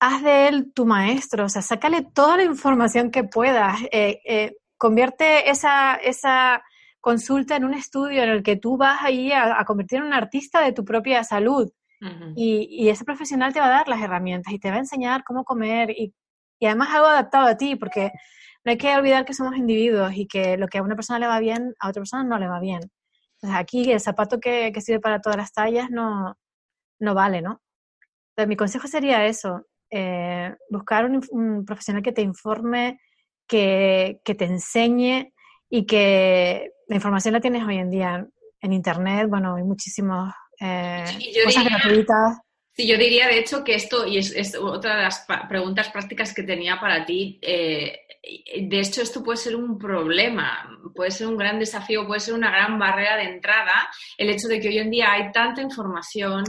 haz 0.00 0.22
de 0.22 0.48
él 0.48 0.72
tu 0.74 0.86
maestro, 0.86 1.44
o 1.46 1.48
sea, 1.48 1.62
sácale 1.62 2.02
toda 2.02 2.36
la 2.36 2.44
información 2.44 3.10
que 3.10 3.24
puedas. 3.24 3.80
Eh, 3.92 4.20
eh, 4.24 4.56
convierte 4.76 5.50
esa, 5.50 5.94
esa 5.96 6.62
consulta 7.06 7.54
en 7.54 7.64
un 7.64 7.72
estudio 7.72 8.24
en 8.24 8.30
el 8.30 8.42
que 8.42 8.56
tú 8.56 8.76
vas 8.76 8.98
ahí 9.00 9.30
a, 9.30 9.60
a 9.60 9.64
convertir 9.64 10.00
en 10.00 10.06
un 10.06 10.12
artista 10.12 10.60
de 10.60 10.72
tu 10.72 10.84
propia 10.84 11.22
salud 11.22 11.70
y, 12.34 12.88
ese 12.88 13.04
profesional 13.04 13.52
te 13.52 13.60
va 13.60 13.66
a 13.66 13.70
dar 13.70 13.86
las 13.86 14.02
herramientas 14.02 14.52
y 14.52 14.58
te 14.58 14.70
va 14.70 14.74
a 14.74 14.80
enseñar 14.80 15.22
cómo 15.22 15.44
comer 15.44 15.90
y, 15.90 16.12
además 16.60 16.88
algo 16.92 17.06
adaptado 17.06 17.46
a 17.46 17.56
ti, 17.56 17.76
porque 17.76 18.10
no 18.64 18.72
hay 18.72 18.76
que 18.76 18.96
olvidar 18.96 19.24
que 19.24 19.34
somos 19.34 19.56
individuos 19.56 20.14
y 20.16 20.26
que 20.26 20.56
lo 20.56 20.66
que 20.66 20.78
a 20.78 20.82
una 20.82 20.96
persona 20.96 21.20
le 21.20 21.28
va 21.28 21.38
bien, 21.38 21.76
a 21.78 21.90
otra 21.90 22.00
persona 22.00 22.24
no 22.24 22.40
le 22.40 22.48
va 22.48 22.58
bien. 22.58 22.80
Entonces 23.34 23.56
aquí 23.56 23.88
el 23.92 24.00
zapato 24.00 24.40
que, 24.40 24.72
sirve 24.80 24.98
para 24.98 25.20
todas 25.20 25.36
las 25.36 25.52
tallas 25.52 25.90
no, 25.90 26.36
no 26.98 27.14
vale, 27.14 27.40
¿no? 27.40 27.62
Entonces 28.30 28.48
mi 28.48 28.56
consejo 28.56 28.88
sería 28.88 29.26
eso, 29.26 29.64
eh, 29.90 30.56
buscar 30.70 31.08
un, 31.08 31.64
profesional 31.64 32.02
que 32.02 32.12
te 32.12 32.22
informe, 32.22 32.98
que, 33.46 34.20
que 34.24 34.34
te 34.34 34.46
enseñe 34.46 35.32
y 35.68 35.86
que 35.86 36.70
la 36.88 36.96
información 36.96 37.34
la 37.34 37.40
tienes 37.40 37.64
hoy 37.64 37.76
en 37.76 37.90
día 37.90 38.26
en 38.60 38.72
Internet, 38.72 39.28
bueno, 39.28 39.56
hay 39.56 39.64
muchísimos 39.64 40.32
eh, 40.60 41.04
cosas 41.44 41.64
gratuitas. 41.64 42.38
Sí, 42.72 42.86
yo 42.86 42.98
diría 42.98 43.26
de 43.26 43.38
hecho 43.38 43.64
que 43.64 43.74
esto, 43.74 44.06
y 44.06 44.18
es, 44.18 44.54
otra 44.54 44.96
de 44.96 45.02
las 45.02 45.26
preguntas 45.48 45.88
prácticas 45.88 46.34
que 46.34 46.42
tenía 46.42 46.78
para 46.78 47.06
ti, 47.06 47.38
eh, 47.40 48.00
de 48.60 48.80
hecho 48.80 49.00
esto 49.00 49.22
puede 49.22 49.38
ser 49.38 49.56
un 49.56 49.78
problema, 49.78 50.68
puede 50.94 51.10
ser 51.10 51.26
un 51.28 51.38
gran 51.38 51.58
desafío, 51.58 52.06
puede 52.06 52.20
ser 52.20 52.34
una 52.34 52.50
gran 52.50 52.78
barrera 52.78 53.16
de 53.16 53.30
entrada, 53.30 53.88
el 54.18 54.28
hecho 54.28 54.48
de 54.48 54.60
que 54.60 54.68
hoy 54.68 54.78
en 54.78 54.90
día 54.90 55.12
hay 55.12 55.32
tanta 55.32 55.62
información 55.62 56.44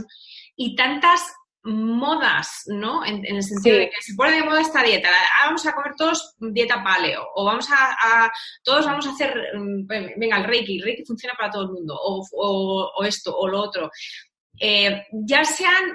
y 0.54 0.76
tantas 0.76 1.32
modas, 1.68 2.62
¿no? 2.66 3.04
En, 3.04 3.24
el 3.24 3.42
sentido 3.42 3.76
de 3.76 3.90
que 3.90 4.02
se 4.02 4.14
pone 4.14 4.32
de 4.32 4.42
moda 4.42 4.60
esta 4.60 4.82
dieta, 4.82 5.08
ah, 5.10 5.46
vamos 5.46 5.66
a 5.66 5.72
comer 5.72 5.92
todos 5.96 6.34
dieta 6.38 6.82
paleo, 6.82 7.26
o 7.34 7.44
vamos 7.44 7.68
a, 7.70 8.30
todos 8.62 8.86
vamos 8.86 9.06
a 9.06 9.10
hacer, 9.10 9.34
mm, 9.54 9.86
venga, 9.86 10.38
el 10.38 10.44
Reiki, 10.44 10.78
el 10.78 10.84
Reiki 10.84 11.04
funciona 11.04 11.34
para 11.36 11.50
todo 11.50 11.64
el 11.64 11.70
mundo, 11.70 11.98
o, 12.00 13.04
esto, 13.04 13.36
o 13.36 13.48
lo 13.48 13.60
otro. 13.60 13.90
Eh, 14.60 15.04
ya 15.12 15.44
sean 15.44 15.92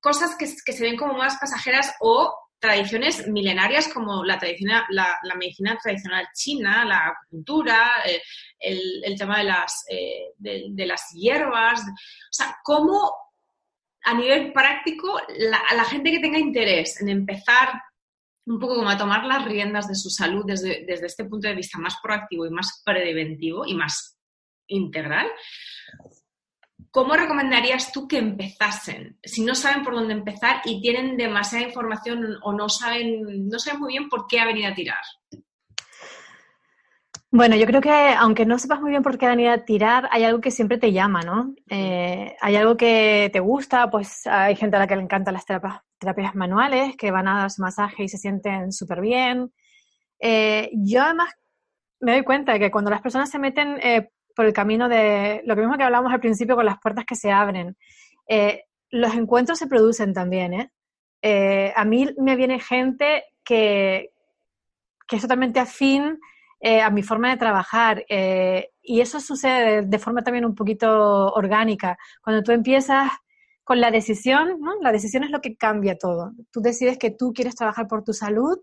cosas 0.00 0.36
que, 0.36 0.46
se 0.46 0.82
ven 0.82 0.96
como 0.96 1.14
más 1.14 1.36
pasajeras 1.38 1.94
o 2.00 2.34
tradiciones 2.58 3.28
milenarias 3.28 3.88
como 3.88 4.24
la, 4.24 4.38
tradición, 4.38 4.72
la, 4.88 5.18
medicina 5.36 5.78
tradicional 5.80 6.26
china, 6.34 6.84
la 6.84 7.08
acupuntura, 7.08 8.02
eh, 8.06 8.22
el, 8.58 9.14
tema 9.18 9.38
de 9.38 9.44
las, 9.44 9.84
eh, 9.90 10.32
de 10.38 10.86
las 10.86 11.10
hierbas. 11.12 11.80
O 11.82 12.32
sea, 12.32 12.56
cómo 12.64 13.25
a 14.06 14.14
nivel 14.14 14.52
práctico, 14.52 15.20
la, 15.36 15.58
a 15.68 15.74
la 15.74 15.84
gente 15.84 16.12
que 16.12 16.20
tenga 16.20 16.38
interés 16.38 17.00
en 17.00 17.08
empezar 17.08 17.70
un 18.46 18.60
poco 18.60 18.76
como 18.76 18.88
a 18.88 18.96
tomar 18.96 19.24
las 19.24 19.44
riendas 19.44 19.88
de 19.88 19.96
su 19.96 20.10
salud 20.10 20.44
desde, 20.46 20.84
desde 20.86 21.06
este 21.06 21.24
punto 21.24 21.48
de 21.48 21.56
vista 21.56 21.78
más 21.78 21.96
proactivo 22.00 22.46
y 22.46 22.50
más 22.50 22.82
preventivo 22.84 23.66
y 23.66 23.74
más 23.74 24.16
integral, 24.68 25.26
¿cómo 26.92 27.14
recomendarías 27.14 27.90
tú 27.90 28.06
que 28.06 28.18
empezasen? 28.18 29.18
Si 29.24 29.42
no 29.42 29.56
saben 29.56 29.82
por 29.82 29.94
dónde 29.96 30.14
empezar 30.14 30.62
y 30.64 30.80
tienen 30.80 31.16
demasiada 31.16 31.66
información 31.66 32.38
o 32.42 32.52
no 32.52 32.68
saben, 32.68 33.48
no 33.48 33.58
saben 33.58 33.80
muy 33.80 33.94
bien 33.94 34.08
por 34.08 34.28
qué 34.28 34.38
ha 34.38 34.46
venido 34.46 34.70
a 34.70 34.74
tirar. 34.74 35.02
Bueno, 37.32 37.56
yo 37.56 37.66
creo 37.66 37.80
que 37.80 37.90
aunque 37.90 38.46
no 38.46 38.58
sepas 38.58 38.80
muy 38.80 38.90
bien 38.90 39.02
por 39.02 39.18
qué 39.18 39.26
venir 39.26 39.48
a 39.48 39.64
tirar, 39.64 40.08
hay 40.12 40.22
algo 40.24 40.40
que 40.40 40.52
siempre 40.52 40.78
te 40.78 40.92
llama, 40.92 41.22
¿no? 41.22 41.54
Eh, 41.68 42.36
hay 42.40 42.56
algo 42.56 42.76
que 42.76 43.30
te 43.32 43.40
gusta, 43.40 43.90
pues 43.90 44.26
hay 44.26 44.54
gente 44.54 44.76
a 44.76 44.78
la 44.78 44.86
que 44.86 44.94
le 44.96 45.02
encantan 45.02 45.34
las 45.34 45.44
terapias, 45.44 46.34
manuales, 46.34 46.96
que 46.96 47.10
van 47.10 47.26
a 47.26 47.38
dar 47.40 47.50
su 47.50 47.62
masaje 47.62 48.04
y 48.04 48.08
se 48.08 48.18
sienten 48.18 48.72
súper 48.72 49.00
bien. 49.00 49.52
Eh, 50.20 50.70
yo 50.72 51.02
además 51.02 51.34
me 52.00 52.12
doy 52.12 52.22
cuenta 52.24 52.52
de 52.52 52.60
que 52.60 52.70
cuando 52.70 52.90
las 52.90 53.02
personas 53.02 53.28
se 53.30 53.40
meten 53.40 53.78
eh, 53.82 54.10
por 54.34 54.46
el 54.46 54.52
camino 54.52 54.88
de 54.88 55.42
lo 55.46 55.56
mismo 55.56 55.76
que 55.76 55.82
hablamos 55.84 56.12
al 56.12 56.20
principio 56.20 56.56
con 56.56 56.66
las 56.66 56.78
puertas 56.80 57.04
que 57.06 57.16
se 57.16 57.32
abren, 57.32 57.76
los 58.90 59.14
encuentros 59.14 59.58
se 59.58 59.66
producen 59.66 60.14
también, 60.14 60.70
¿eh? 61.22 61.72
a 61.74 61.84
mí 61.84 62.08
me 62.18 62.36
viene 62.36 62.60
gente 62.60 63.24
que, 63.44 64.10
que 65.08 65.16
es 65.16 65.22
totalmente 65.22 65.60
afín 65.60 66.18
eh, 66.60 66.80
a 66.80 66.90
mi 66.90 67.02
forma 67.02 67.30
de 67.30 67.36
trabajar. 67.36 68.04
Eh, 68.08 68.70
y 68.82 69.00
eso 69.00 69.20
sucede 69.20 69.82
de, 69.82 69.98
forma 69.98 70.22
también 70.22 70.44
un 70.44 70.54
poquito 70.54 71.26
orgánica. 71.32 71.98
Cuando 72.22 72.42
tú 72.42 72.52
empiezas 72.52 73.10
con 73.62 73.80
la 73.80 73.90
decisión, 73.90 74.60
¿no? 74.60 74.74
la 74.80 74.92
decisión 74.92 75.24
es 75.24 75.30
lo 75.30 75.40
que 75.40 75.56
cambia 75.56 75.98
todo. 75.98 76.32
Tú 76.50 76.60
decides 76.60 76.98
que 76.98 77.10
tú 77.10 77.32
quieres 77.34 77.56
trabajar 77.56 77.88
por 77.88 78.04
tu 78.04 78.12
salud, 78.12 78.58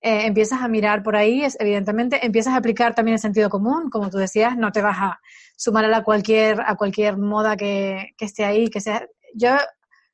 eh, 0.00 0.26
empiezas 0.26 0.62
a 0.62 0.68
mirar 0.68 1.02
por 1.02 1.16
ahí, 1.16 1.42
es, 1.42 1.56
evidentemente, 1.60 2.24
empiezas 2.24 2.54
a 2.54 2.58
aplicar 2.58 2.94
también 2.94 3.14
el 3.14 3.20
sentido 3.20 3.50
común, 3.50 3.90
como 3.90 4.08
tú 4.08 4.18
decías, 4.18 4.56
no 4.56 4.70
te 4.72 4.82
vas 4.82 4.96
a 4.98 5.20
sumar 5.56 5.84
a, 5.92 6.04
cualquier, 6.04 6.60
a 6.60 6.76
cualquier 6.76 7.18
moda 7.18 7.56
que, 7.56 8.10
que 8.16 8.24
esté 8.24 8.44
ahí, 8.44 8.68
que 8.68 8.80
sea... 8.80 9.06
Yo 9.34 9.50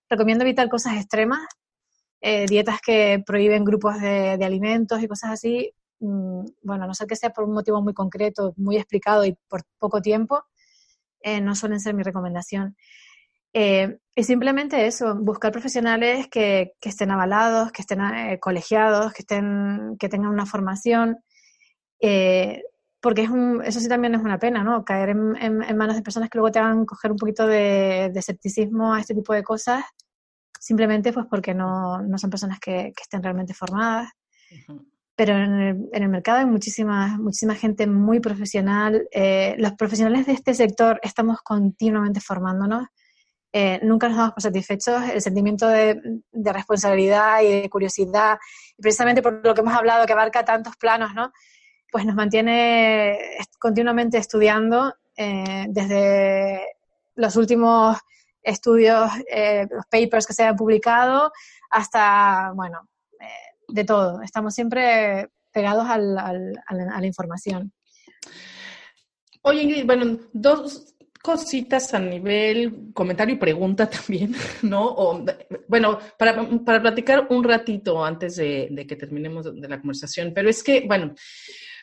recomiendo 0.08 0.44
evitar 0.44 0.68
cosas 0.68 0.96
extremas, 0.96 1.46
dietas 2.20 2.80
que 2.80 3.22
prohíben 3.26 3.64
grupos 3.64 4.00
de, 4.00 4.36
de, 4.36 4.44
alimentos 4.44 5.02
y 5.02 5.08
cosas 5.08 5.32
así, 5.32 5.72
bueno, 6.02 6.84
a 6.84 6.86
no 6.86 6.94
ser 6.94 7.06
que 7.06 7.16
sea 7.16 7.30
por 7.30 7.44
un 7.44 7.54
motivo 7.54 7.80
muy 7.82 7.94
concreto, 7.94 8.54
muy 8.56 8.76
explicado 8.76 9.24
y 9.24 9.36
por 9.48 9.62
poco 9.78 10.00
tiempo, 10.02 10.44
eh, 11.20 11.40
no 11.40 11.54
suelen 11.54 11.80
ser 11.80 11.94
mi 11.94 12.02
recomendación. 12.02 12.76
Eh, 13.54 13.98
y 14.14 14.24
simplemente 14.24 14.86
eso, 14.86 15.14
buscar 15.14 15.52
profesionales 15.52 16.26
que, 16.28 16.72
estén 16.80 17.10
avalados, 17.10 17.70
que 17.70 17.82
estén 17.82 18.00
eh, 18.00 18.38
colegiados, 18.40 19.12
que, 19.12 19.22
estén, 19.22 19.96
que 19.98 20.08
tengan 20.08 20.30
una 20.30 20.46
formación, 20.46 21.18
porque 23.00 23.22
es 23.22 23.30
eso 23.64 23.80
sí 23.80 23.88
también 23.88 24.14
es 24.14 24.22
una 24.22 24.38
pena, 24.38 24.62
¿no? 24.64 24.84
Caer 24.84 25.10
en, 25.10 25.76
manos 25.76 25.96
de 25.96 26.02
personas 26.02 26.30
que 26.30 26.38
luego 26.38 26.52
te 26.52 26.58
hagan 26.58 26.86
coger 26.86 27.12
un 27.12 27.18
poquito 27.18 27.46
de, 27.46 28.06
escepticismo 28.14 28.94
a 28.94 29.00
este 29.00 29.14
tipo 29.14 29.32
de 29.34 29.42
cosas, 29.42 29.84
simplemente 30.58 31.12
pues 31.12 31.26
porque 31.28 31.54
no, 31.54 32.00
son 32.16 32.30
personas 32.30 32.58
que, 32.60 32.92
estén 33.00 33.22
realmente 33.22 33.54
formadas 33.54 34.10
pero 35.14 35.34
en 35.34 35.88
el, 35.92 36.08
mercado 36.08 36.38
hay 36.38 36.46
muchísima, 36.46 37.18
muchísima 37.18 37.54
gente 37.54 37.86
muy 37.86 38.20
profesional. 38.20 39.08
Eh, 39.10 39.54
los 39.58 39.72
profesionales 39.72 40.26
de 40.26 40.32
este 40.32 40.54
sector 40.54 40.98
estamos 41.02 41.42
continuamente 41.42 42.20
formándonos. 42.20 42.86
Eh, 43.52 43.78
nunca 43.82 44.08
nos 44.08 44.16
damos 44.16 44.32
por 44.32 44.42
satisfechos. 44.42 45.02
El 45.10 45.20
sentimiento 45.20 45.68
de, 45.68 46.00
responsabilidad 46.32 47.42
y 47.42 47.62
de 47.62 47.70
curiosidad, 47.70 48.38
precisamente 48.78 49.20
por 49.20 49.44
lo 49.44 49.54
que 49.54 49.60
hemos 49.60 49.74
hablado, 49.74 50.06
que 50.06 50.14
abarca 50.14 50.44
tantos 50.44 50.76
planos, 50.76 51.14
¿no? 51.14 51.30
pues 51.90 52.06
nos 52.06 52.14
mantiene 52.14 53.18
continuamente 53.58 54.16
estudiando 54.16 54.94
eh, 55.14 55.66
desde 55.68 56.76
los 57.16 57.36
últimos 57.36 57.98
estudios, 58.42 59.10
los 59.70 59.86
papers 59.90 60.26
que 60.26 60.32
se 60.32 60.44
han 60.44 60.56
publicado, 60.56 61.30
hasta, 61.70 62.52
bueno, 62.54 62.88
de 63.72 63.84
todo. 63.84 64.22
Estamos 64.22 64.54
siempre 64.54 65.28
pegados 65.52 65.86
a, 65.88 65.98
la, 65.98 67.06
información. 67.06 67.72
Oye, 69.42 69.62
Ingrid, 69.62 69.86
bueno, 69.86 70.18
dos 70.32 70.94
cositas 71.22 71.94
a 71.94 72.00
nivel 72.00 72.92
comentario 72.92 73.34
y 73.34 73.38
pregunta 73.38 73.88
también, 73.90 74.34
¿no? 74.62 75.24
bueno, 75.68 75.98
para, 76.18 76.34
platicar 76.82 77.26
un 77.30 77.44
ratito 77.44 78.04
antes 78.04 78.36
de, 78.36 78.86
que 78.88 78.96
terminemos 78.96 79.44
de 79.54 79.68
la 79.68 79.78
conversación, 79.78 80.32
pero 80.34 80.48
es 80.50 80.62
que, 80.62 80.84
bueno, 80.86 81.14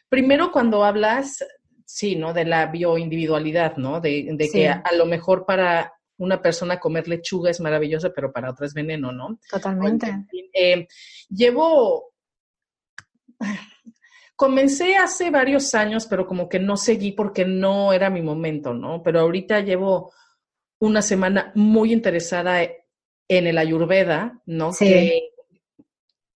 primero 0.10 0.52
cuando 0.52 0.84
hablas, 0.84 1.44
sí, 1.86 2.16
¿no? 2.16 2.34
De 2.34 2.46
la 2.46 2.66
bioindividualidad, 2.68 3.78
¿no? 3.78 4.02
De, 4.02 4.36
que 4.52 4.68
a, 4.68 4.84
lo 4.98 5.06
mejor 5.06 5.46
para 5.46 5.94
una 6.18 6.42
persona 6.42 6.80
comer 6.80 7.08
lechuga 7.08 7.50
es 7.50 7.62
maravilloso, 7.62 8.12
pero 8.14 8.32
para 8.32 8.52
otra 8.52 8.66
es 8.66 8.74
veneno, 8.74 9.12
¿no? 9.12 9.40
Totalmente. 9.50 10.26
Eh, 10.60 10.88
llevo, 11.30 12.14
comencé 14.36 14.96
hace 14.96 15.30
varios 15.30 15.74
años, 15.76 16.06
pero 16.08 16.28
como 16.28 16.50
que 16.50 16.60
no 16.60 16.78
seguí 16.78 17.12
porque 17.12 17.46
no 17.46 17.94
era 17.94 18.10
mi 18.10 18.22
momento, 18.22 18.74
¿no? 18.74 19.02
Pero 19.04 19.22
ahorita 19.22 19.62
llevo 19.62 20.14
una 20.80 21.02
semana 21.02 21.52
muy 21.56 21.94
interesada 21.94 22.62
en 22.64 23.48
el 23.48 23.58
ayurveda, 23.58 24.42
¿no? 24.46 24.74
Sí. 24.74 24.86
Que 24.86 25.30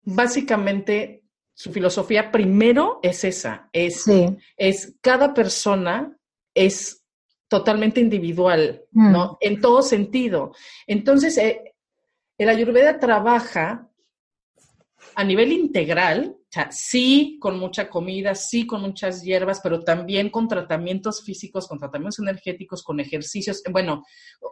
básicamente 0.04 1.24
su 1.54 1.72
filosofía 1.72 2.32
primero 2.32 3.00
es 3.04 3.24
esa, 3.24 3.70
es, 3.72 4.06
es 4.58 4.96
cada 5.02 5.34
persona 5.34 6.18
es 6.54 7.04
totalmente 7.48 8.00
individual, 8.00 8.84
¿no? 8.92 9.34
Mm. 9.34 9.38
En 9.42 9.62
todo 9.62 9.84
sentido. 9.84 10.56
Entonces, 10.88 11.38
eh, 11.38 11.76
el 12.38 12.50
Ayurveda 12.50 13.00
trabaja 13.00 13.90
a 15.16 15.24
nivel 15.24 15.52
integral, 15.52 16.36
o 16.38 16.46
sea, 16.50 16.72
sí 16.72 17.38
con 17.40 17.60
mucha 17.60 17.90
comida, 17.90 18.36
sí 18.36 18.68
con 18.68 18.82
muchas 18.82 19.24
hierbas, 19.24 19.60
pero 19.62 19.84
también 19.84 20.30
con 20.30 20.48
tratamientos 20.48 21.24
físicos, 21.24 21.68
con 21.68 21.80
tratamientos 21.80 22.20
energéticos, 22.20 22.84
con 22.84 23.00
ejercicios, 23.00 23.62
bueno, 23.72 24.04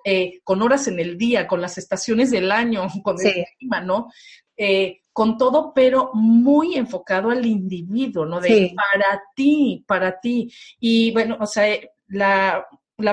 eh, 0.03 0.39
con 0.43 0.61
horas 0.61 0.87
en 0.87 0.99
el 0.99 1.17
día, 1.17 1.47
con 1.47 1.61
las 1.61 1.77
estaciones 1.77 2.31
del 2.31 2.51
año, 2.51 2.87
con 3.03 3.15
el 3.25 3.45
clima, 3.57 3.81
¿no? 3.81 4.09
Eh, 4.57 5.01
con 5.13 5.37
todo, 5.37 5.73
pero 5.73 6.11
muy 6.13 6.75
enfocado 6.75 7.29
al 7.29 7.45
individuo, 7.45 8.25
¿no? 8.25 8.39
De 8.39 8.73
para 8.75 9.21
ti, 9.35 9.83
para 9.87 10.19
ti. 10.19 10.51
Y 10.79 11.11
bueno, 11.11 11.37
o 11.39 11.45
sea, 11.45 11.67
la, 12.07 12.65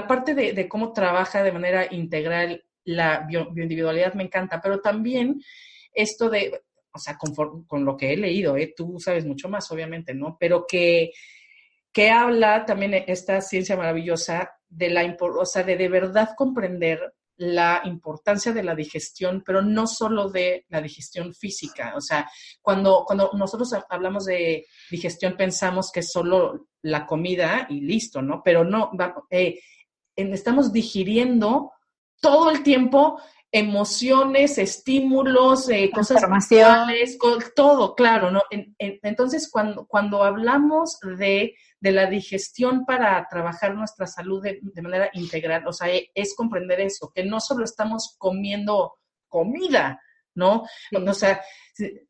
parte 0.07 0.35
de, 0.35 0.69
cómo 0.69 0.93
trabaja 0.93 1.43
de 1.43 1.53
manera 1.53 1.93
integral 1.93 2.65
la 2.85 3.27
bioindividualidad 3.29 4.15
me 4.15 4.25
encanta, 4.25 4.61
pero 4.63 4.81
también 4.81 5.43
esto 5.93 6.31
de, 6.31 6.63
o 6.93 6.99
sea, 6.99 7.17
con, 7.17 7.85
lo 7.85 7.97
que 7.97 8.13
he 8.13 8.17
leído, 8.17 8.57
¿eh? 8.57 8.75
tú 8.77 8.99
sabes 8.99 9.25
mucho 9.25 9.49
más, 9.49 9.71
obviamente, 9.71 10.15
¿no? 10.15 10.37
Pero 10.39 10.67
que, 10.67 11.13
que 11.93 12.11
habla 12.11 12.65
también 12.65 12.95
esta 13.07 13.41
ciencia 13.41 13.77
maravillosa 13.77 14.51
de 14.69 14.91
la, 14.91 15.17
o 15.21 15.47
sea, 15.47 15.63
de 15.63 15.77
de 15.77 15.89
verdad 15.89 16.31
comprender 16.37 17.15
la 17.39 17.83
importancia 17.85 18.53
de 18.53 18.65
la 18.65 18.75
digestión, 18.75 19.43
pero 19.47 19.63
no 19.63 19.87
solo 19.87 20.29
de 20.29 20.67
la 20.69 20.83
digestión 20.83 21.33
física. 21.33 21.95
O 21.97 22.01
sea, 22.01 22.29
cuando, 22.61 23.05
cuando 23.07 23.31
nosotros 23.35 23.73
hablamos 23.89 24.25
de 24.25 24.67
digestión 24.91 25.37
pensamos 25.37 25.93
que 25.93 26.01
es 26.01 26.11
solo 26.11 26.67
la 26.83 27.07
comida 27.07 27.67
y 27.71 27.81
listo, 27.81 28.23
¿no? 28.23 28.43
Pero 28.45 28.65
no, 28.65 28.91
eh, 29.31 29.61
estamos 30.17 30.73
digiriendo 30.73 31.71
todo 32.21 32.51
el 32.51 32.65
tiempo 32.65 33.21
emociones, 33.51 34.59
estímulos, 34.59 35.71
eh, 35.71 35.91
cosas 35.93 36.23
con 37.19 37.39
todo, 37.55 37.95
claro, 37.95 38.31
¿no? 38.31 38.43
entonces, 38.51 39.49
cuando, 39.51 39.87
cuando 39.87 40.23
hablamos 40.23 40.99
de, 41.01 41.55
la 41.81 42.07
digestión 42.07 42.85
para 42.85 43.27
trabajar 43.31 43.75
nuestra 43.75 44.07
salud 44.07 44.43
de, 44.43 44.83
manera 44.83 45.11
integral, 45.15 45.67
o 45.67 45.73
sea, 45.73 45.89
e, 45.89 46.11
es 46.15 46.35
comprender 46.35 46.81
eso, 46.81 47.11
que 47.15 47.25
no 47.25 47.41
solo 47.41 47.65
estamos 47.65 48.17
comiendo 48.19 48.99
comida, 49.29 50.01
¿no? 50.35 50.65
O 50.93 51.15
sea, 51.15 51.41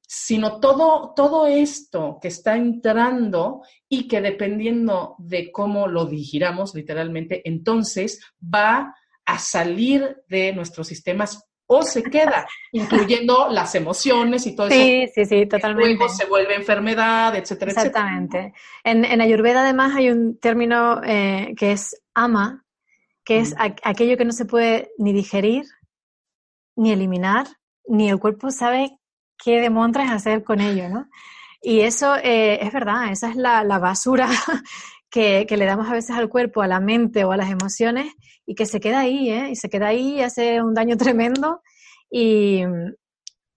sino 0.00 0.58
todo, 0.58 1.12
todo 1.14 1.46
esto 1.46 2.18
que 2.20 2.28
está 2.28 2.56
entrando 2.56 3.62
y 3.88 4.08
que 4.08 4.20
dependiendo 4.20 5.14
de 5.18 5.52
cómo 5.52 5.86
lo 5.86 6.06
digiramos 6.06 6.74
literalmente, 6.74 7.42
entonces 7.48 8.20
va 8.42 8.78
a 8.78 8.94
salir 9.36 10.22
de 10.28 10.52
nuestros 10.54 10.86
sistemas 10.86 11.44
o 11.66 11.82
se 11.82 12.02
queda, 12.02 12.46
incluyendo 12.72 13.48
las 13.50 13.74
emociones 13.74 14.46
y 14.46 14.56
todo 14.56 14.68
eso. 14.68 14.76
Sí, 14.76 15.08
sí, 15.14 15.24
sí, 15.26 15.46
totalmente. 15.46 15.96
Luego 15.96 16.08
se 16.08 16.24
vuelve 16.24 16.54
enfermedad, 16.54 17.36
etcétera, 17.36 17.72
Exactamente. 17.72 18.54
En, 18.84 19.04
en, 19.04 19.20
Ayurveda 19.20 19.62
además 19.62 19.94
hay 19.94 20.08
un 20.10 20.38
término 20.38 21.02
que 21.02 21.72
es 21.72 22.00
ama, 22.14 22.64
que 23.22 23.40
es 23.40 23.54
aquello 23.58 24.16
que 24.16 24.24
no 24.24 24.32
se 24.32 24.46
puede 24.46 24.92
ni 24.96 25.12
digerir, 25.12 25.64
ni 26.76 26.92
eliminar, 26.92 27.46
ni 27.86 28.08
el 28.08 28.18
cuerpo 28.18 28.50
sabe 28.50 28.98
qué 29.36 29.60
demontres 29.60 30.10
hacer 30.10 30.44
con 30.44 30.60
ello, 30.60 30.88
¿no? 30.88 31.08
Y 31.60 31.80
eso 31.80 32.14
eh, 32.16 32.64
es 32.64 32.72
verdad, 32.72 33.10
esa 33.10 33.30
es 33.30 33.36
la, 33.36 33.64
la 33.64 33.78
basura 33.78 34.28
que, 35.10 35.46
le 35.48 35.64
damos 35.64 35.88
a 35.88 35.92
veces 35.92 36.16
al 36.16 36.28
cuerpo, 36.28 36.62
a 36.62 36.66
la 36.66 36.80
mente 36.80 37.24
o 37.24 37.32
a 37.32 37.36
las 37.36 37.50
emociones 37.50 38.12
y 38.46 38.54
que 38.54 38.66
se 38.66 38.80
queda 38.80 39.00
ahí, 39.00 39.30
¿eh? 39.30 39.50
Y 39.50 39.56
se 39.56 39.68
queda 39.68 39.88
ahí 39.88 40.16
y 40.16 40.22
hace 40.22 40.62
un 40.62 40.74
daño 40.74 40.96
tremendo 40.98 41.62
y, 42.10 42.62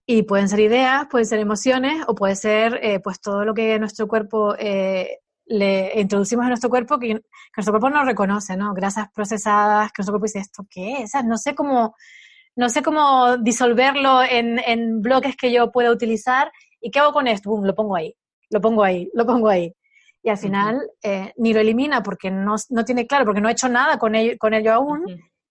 y 0.06 0.22
pueden 0.22 0.48
ser 0.48 0.60
ideas, 0.60 1.06
pueden 1.10 1.26
ser 1.26 1.40
emociones 1.40 2.04
o 2.06 2.14
puede 2.14 2.36
ser 2.36 2.78
eh, 2.82 3.00
pues 3.00 3.20
todo 3.20 3.44
lo 3.44 3.54
que 3.54 3.78
nuestro 3.78 4.08
cuerpo 4.08 4.54
eh, 4.58 5.18
le 5.46 6.00
introducimos 6.00 6.44
en 6.44 6.50
nuestro 6.50 6.70
cuerpo 6.70 6.98
que, 6.98 7.20
nuestro 7.56 7.72
cuerpo 7.72 7.90
no 7.90 8.04
reconoce, 8.04 8.56
¿no? 8.56 8.72
Grasas 8.74 9.08
procesadas, 9.14 9.92
que 9.92 10.00
nuestro 10.00 10.14
cuerpo 10.14 10.26
dice, 10.26 10.38
¿esto 10.38 10.64
qué 10.70 11.02
es? 11.02 11.12
no 11.24 11.36
sé 11.36 11.54
cómo, 11.54 11.94
no 12.56 12.68
sé 12.70 12.82
cómo 12.82 13.36
disolverlo 13.38 14.22
en, 14.22 14.58
en 14.58 15.02
bloques 15.02 15.36
que 15.36 15.52
yo 15.52 15.70
pueda 15.70 15.90
utilizar 15.90 16.50
y 16.80 16.90
¿qué 16.90 16.98
hago 17.00 17.12
con 17.12 17.26
esto? 17.26 17.50
Boom, 17.50 17.66
lo 17.66 17.74
pongo 17.74 17.96
ahí, 17.96 18.14
lo 18.50 18.60
pongo 18.60 18.82
ahí, 18.82 19.10
lo 19.14 19.26
pongo 19.26 19.48
ahí 19.48 19.74
y 20.22 20.30
al 20.30 20.38
final 20.38 20.80
eh, 21.02 21.32
ni 21.36 21.52
lo 21.52 21.60
elimina 21.60 22.02
porque 22.02 22.30
no, 22.30 22.54
no, 22.70 22.84
tiene 22.84 23.06
claro, 23.06 23.24
porque 23.24 23.40
no 23.40 23.48
ha 23.48 23.52
hecho 23.52 23.68
nada 23.68 23.98
con 23.98 24.14
ello, 24.14 24.34
con 24.38 24.54
ello 24.54 24.72
aún, 24.72 25.04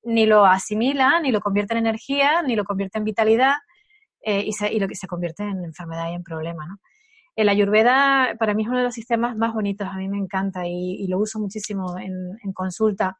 ni 0.03 0.25
lo 0.25 0.45
asimila, 0.45 1.19
ni 1.19 1.31
lo 1.31 1.41
convierte 1.41 1.73
en 1.73 1.79
energía, 1.79 2.41
ni 2.41 2.55
lo 2.55 2.63
convierte 2.63 2.97
en 2.97 3.03
vitalidad 3.03 3.55
eh, 4.21 4.43
y, 4.45 4.53
se, 4.53 4.71
y, 4.71 4.79
lo 4.79 4.87
que 4.87 4.95
se 4.95 5.07
convierte 5.07 5.43
en 5.43 5.65
enfermedad 5.65 6.09
y 6.09 6.13
en 6.13 6.23
problema. 6.23 6.65
¿no? 6.65 6.77
El 7.35 7.49
ayurveda 7.49 8.35
para 8.39 8.53
mí 8.53 8.63
es 8.63 8.69
uno 8.69 8.77
de 8.77 8.85
los 8.85 8.93
sistemas 8.93 9.35
más 9.35 9.53
bonitos, 9.53 9.87
a 9.87 9.97
mí 9.97 10.07
me 10.07 10.17
encanta 10.17 10.65
y, 10.65 10.95
y 10.99 11.07
lo 11.07 11.19
uso 11.19 11.39
muchísimo 11.39 11.97
en, 11.99 12.37
en 12.41 12.53
consulta 12.53 13.17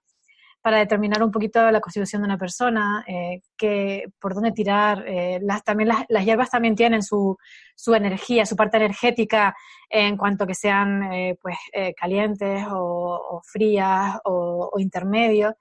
para 0.62 0.78
determinar 0.78 1.24
un 1.24 1.32
poquito 1.32 1.72
la 1.72 1.82
constitución 1.82 2.22
de 2.22 2.28
una 2.28 2.38
persona, 2.38 3.04
eh, 3.08 3.42
que, 3.58 4.06
por 4.20 4.36
dónde 4.36 4.52
tirar. 4.52 5.04
Eh, 5.08 5.40
las, 5.42 5.64
también 5.64 5.90
las, 6.08 6.26
hierbas 6.26 6.52
también 6.52 6.76
tienen 6.76 7.02
su, 7.02 7.36
su, 7.76 7.96
energía, 7.96 8.46
su 8.46 8.56
parte 8.56 8.78
energética 8.78 9.56
en 9.90 10.18
cuanto 10.18 10.46
que 10.46 10.54
sean 10.54 11.12
eh, 11.12 11.38
pues, 11.42 11.58
calientes 11.98 12.66
o, 12.70 13.42
frías 13.44 14.20
o, 14.24 14.72
intermedios 14.78 15.54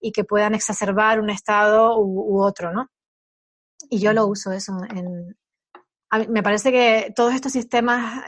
y 0.00 0.12
que 0.12 0.24
puedan 0.24 0.54
exacerbar 0.54 1.18
un 1.18 1.30
estado 1.30 1.98
u, 1.98 2.42
otro, 2.42 2.72
¿no? 2.72 2.88
Y 3.88 4.00
yo 4.00 4.12
lo 4.12 4.26
uso 4.26 4.52
eso 4.52 4.72
en, 4.94 5.36
me 6.28 6.42
parece 6.42 6.70
que 6.70 7.12
todos 7.16 7.34
estos 7.34 7.52
sistemas 7.52 8.22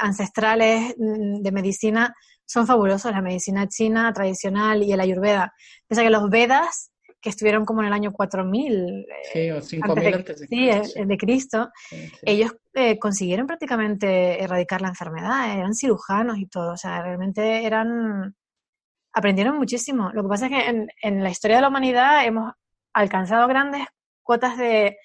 ancestrales 0.00 0.94
mm, 0.98 1.40
de 1.40 1.52
medicina 1.52 2.14
son 2.50 2.66
fabulosos, 2.66 3.12
la 3.12 3.22
medicina 3.22 3.68
china 3.68 4.12
tradicional 4.12 4.82
y 4.82 4.92
el 4.92 4.98
ayurveda. 4.98 5.54
Pese 5.86 6.02
que 6.02 6.10
los 6.10 6.28
Vedas, 6.28 6.90
que 7.20 7.30
estuvieron 7.30 7.64
como 7.64 7.80
en 7.80 7.86
el 7.86 7.92
año 7.92 8.12
4000, 8.12 9.06
sí, 9.32 9.50
o 9.52 9.62
5000 9.62 10.14
antes, 10.14 10.40
de, 10.40 10.84
sí, 10.84 11.04
de 11.04 11.16
Cristo, 11.16 11.70
ellos 12.22 12.56
eh, 12.74 12.98
consiguieron 12.98 13.46
prácticamente 13.46 14.42
erradicar 14.42 14.82
la 14.82 14.88
enfermedad, 14.88 15.56
eran 15.56 15.74
cirujanos 15.74 16.38
y 16.38 16.46
todo, 16.46 16.72
o 16.72 16.76
sea, 16.76 17.00
realmente 17.02 17.64
eran, 17.64 18.34
aprendieron 19.12 19.56
muchísimo. 19.56 20.10
Lo 20.12 20.24
que 20.24 20.28
pasa 20.28 20.46
es 20.46 20.50
que 20.50 20.68
en, 20.68 20.88
en 21.02 21.22
la 21.22 21.30
historia 21.30 21.58
de 21.58 21.62
la 21.62 21.68
humanidad 21.68 22.26
hemos 22.26 22.52
alcanzado 22.92 23.46
grandes 23.46 23.86
cuotas 24.24 24.58
de, 24.58 24.96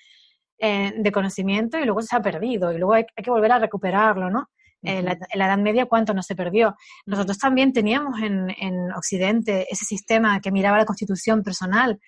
eh, 0.58 0.94
de 0.98 1.12
conocimiento 1.12 1.78
y 1.78 1.86
luego 1.86 2.02
se 2.02 2.16
ha 2.16 2.22
perdido 2.24 2.72
y 2.72 2.80
luego 2.80 2.94
hay, 2.94 3.06
hay 3.16 3.24
que 3.24 3.30
volver 3.30 3.52
a 3.52 3.60
recuperarlo, 3.60 4.32
¿no? 4.32 4.50
En, 4.82 5.06
la, 5.06 5.18
Edad 5.34 5.58
Media 5.58 5.86
cuánto 5.86 6.14
no 6.14 6.24
se 6.24 6.36
perdió. 6.36 6.76
Nosotros 7.06 7.38
también 7.38 7.74
teníamos 7.74 8.22
en, 8.22 8.50
en 8.60 8.92
Occidente 8.94 9.68
ese 9.70 9.86
sistema 9.86 10.40
que 10.40 10.52
miraba 10.52 10.78
la 10.78 10.86
constitución 10.86 11.44
personal, 11.44 12.00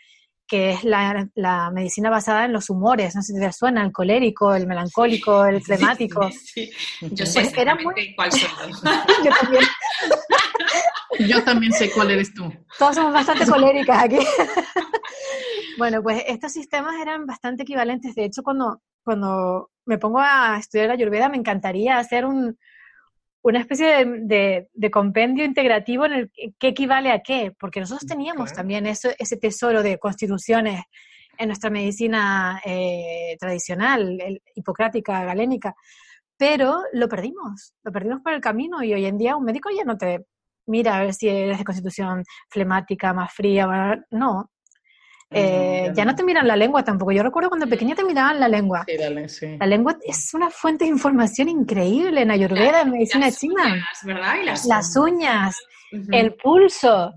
que 0.47 0.71
es 0.71 0.83
la, 0.83 1.27
la, 1.35 1.69
medicina 1.71 2.09
basada 2.09 2.45
en 2.45 2.53
los 2.53 2.69
humores, 2.69 3.15
no 3.15 3.21
sé 3.21 3.33
si 3.33 3.39
te 3.39 3.51
suena, 3.51 3.83
el 3.83 3.91
colérico, 3.91 4.55
el 4.55 4.65
melancólico, 4.65 5.45
el 5.45 5.61
flemático. 5.61 6.29
Sí, 6.31 6.71
Yo 7.01 7.25
sé 7.25 7.41
pues 7.41 7.57
era 7.57 7.75
muy... 7.75 8.15
cuál 8.15 8.31
soy. 8.31 8.49
Yo 9.25 9.31
también. 9.41 9.63
Yo 11.27 11.43
también 11.43 11.73
sé 11.73 11.91
cuál 11.91 12.11
eres 12.11 12.33
tú. 12.33 12.51
Todos 12.79 12.95
somos 12.95 13.13
bastante 13.13 13.45
coléricas 13.45 14.03
aquí. 14.03 14.19
bueno, 15.77 16.01
pues 16.01 16.23
estos 16.27 16.53
sistemas 16.53 16.95
eran 17.01 17.25
bastante 17.25 17.63
equivalentes. 17.63 18.15
De 18.15 18.25
hecho, 18.25 18.41
cuando, 18.41 18.81
cuando 19.03 19.69
me 19.87 19.97
pongo 19.97 20.19
a 20.19 20.57
estudiar 20.59 20.87
la 20.87 20.93
Ayurveda, 20.93 21.29
me 21.29 21.37
encantaría 21.37 21.97
hacer 21.97 22.25
un, 22.25 22.57
una 23.41 23.59
especie 23.59 24.05
de, 24.05 24.67
de, 24.73 24.91
compendio 24.91 25.45
integrativo 25.45 26.05
en 26.05 26.13
el 26.13 26.31
que 26.59 26.67
equivale 26.67 27.11
a 27.11 27.21
qué, 27.21 27.53
porque 27.57 27.79
nosotros 27.79 28.05
teníamos 28.05 28.53
también 28.53 28.85
eso, 28.85 29.09
ese 29.17 29.37
tesoro 29.37 29.83
de 29.83 29.97
constituciones 29.97 30.83
en 31.37 31.47
nuestra 31.47 31.69
medicina 31.69 32.61
eh, 32.65 33.37
tradicional, 33.39 34.41
hipocrática, 34.55 35.23
galénica, 35.23 35.75
pero 36.37 36.81
lo 36.93 37.07
perdimos, 37.07 37.73
lo 37.83 37.91
perdimos 37.91 38.21
por 38.21 38.33
el 38.33 38.41
camino 38.41 38.83
y 38.83 38.93
hoy 38.93 39.05
en 39.05 39.17
día 39.17 39.35
un 39.35 39.45
médico 39.45 39.69
ya 39.75 39.83
no 39.83 39.97
te 39.97 40.25
mira 40.65 40.97
a 40.97 41.01
ver 41.01 41.13
si 41.13 41.29
eres 41.29 41.57
de 41.57 41.63
constitución 41.63 42.23
flemática, 42.49 43.13
más 43.13 43.33
fría, 43.33 43.67
no, 44.11 44.51
eh, 45.29 45.91
ya 45.93 46.05
no 46.05 46.15
te 46.15 46.23
miran 46.23 46.47
la 46.47 46.55
lengua 46.55 46.83
tampoco. 46.83 47.11
Yo 47.11 47.23
recuerdo 47.23 47.49
cuando 47.49 47.67
pequeña 47.67 47.95
te 47.95 48.03
miraban 48.03 48.39
la 48.39 48.47
lengua. 48.47 48.85
La 49.59 49.65
lengua 49.65 49.97
es 50.05 50.33
una 50.33 50.49
fuente 50.49 50.85
de 50.85 50.91
información 50.91 51.49
increíble 51.49 52.21
en 52.21 52.31
Ayurveda, 52.31 52.81
en 52.81 52.91
medicina 52.91 53.31
china. 53.31 53.85
las, 54.65 54.95
uñas, 54.95 55.57
el 56.11 56.33
pulso. 56.35 57.13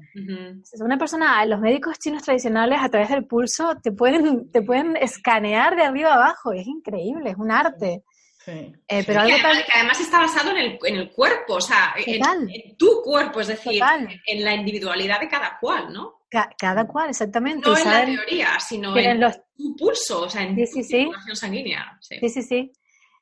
Una 0.81 0.99
persona, 0.99 1.45
los 1.47 1.61
médicos 1.61 1.99
chinos 1.99 2.23
tradicionales 2.23 2.81
a 2.83 2.89
través 2.89 3.11
del 3.11 3.27
pulso 3.27 3.77
te 3.81 3.93
pueden, 3.93 4.51
te 4.51 4.63
pueden 4.63 4.97
escanear 4.97 5.77
de 5.77 5.83
arriba 5.83 6.15
abajo. 6.15 6.53
Es 6.53 6.67
increíble, 6.67 7.31
es 7.31 7.37
un 7.37 7.53
arte. 7.53 8.03
Eh, 8.47 9.05
pero 9.07 9.21
algo 9.21 9.37
que, 9.37 9.73
además, 9.75 10.01
está 10.01 10.21
basado 10.21 10.51
en 10.53 10.57
el, 10.57 10.79
en 10.83 10.97
el 10.97 11.11
cuerpo, 11.11 11.55
o 11.55 11.61
sea, 11.61 11.95
en, 11.97 12.77
tu 12.77 13.03
cuerpo, 13.03 13.41
es 13.41 13.49
decir, 13.49 13.81
en 14.27 14.45
la 14.45 14.55
individualidad 14.55 15.21
de 15.21 15.29
cada 15.29 15.59
cual, 15.61 15.93
¿no? 15.93 16.21
cada 16.59 16.87
cual, 16.87 17.11
exactamente. 17.11 17.69
No 17.69 17.77
en 17.77 17.85
la 17.85 18.05
teoría, 18.05 18.61
sino 18.61 18.97
en 18.97 19.21
los... 19.21 19.37
tu 19.57 19.75
pulso, 19.77 20.23
o 20.23 20.31
sea, 20.31 20.43
en 20.43 20.55
sí, 20.67 20.85
sí, 20.85 21.11
tu 21.29 21.35
sanguínea. 21.35 21.99
Sí, 22.01 22.29
sí, 22.29 22.43
sí. 22.43 22.73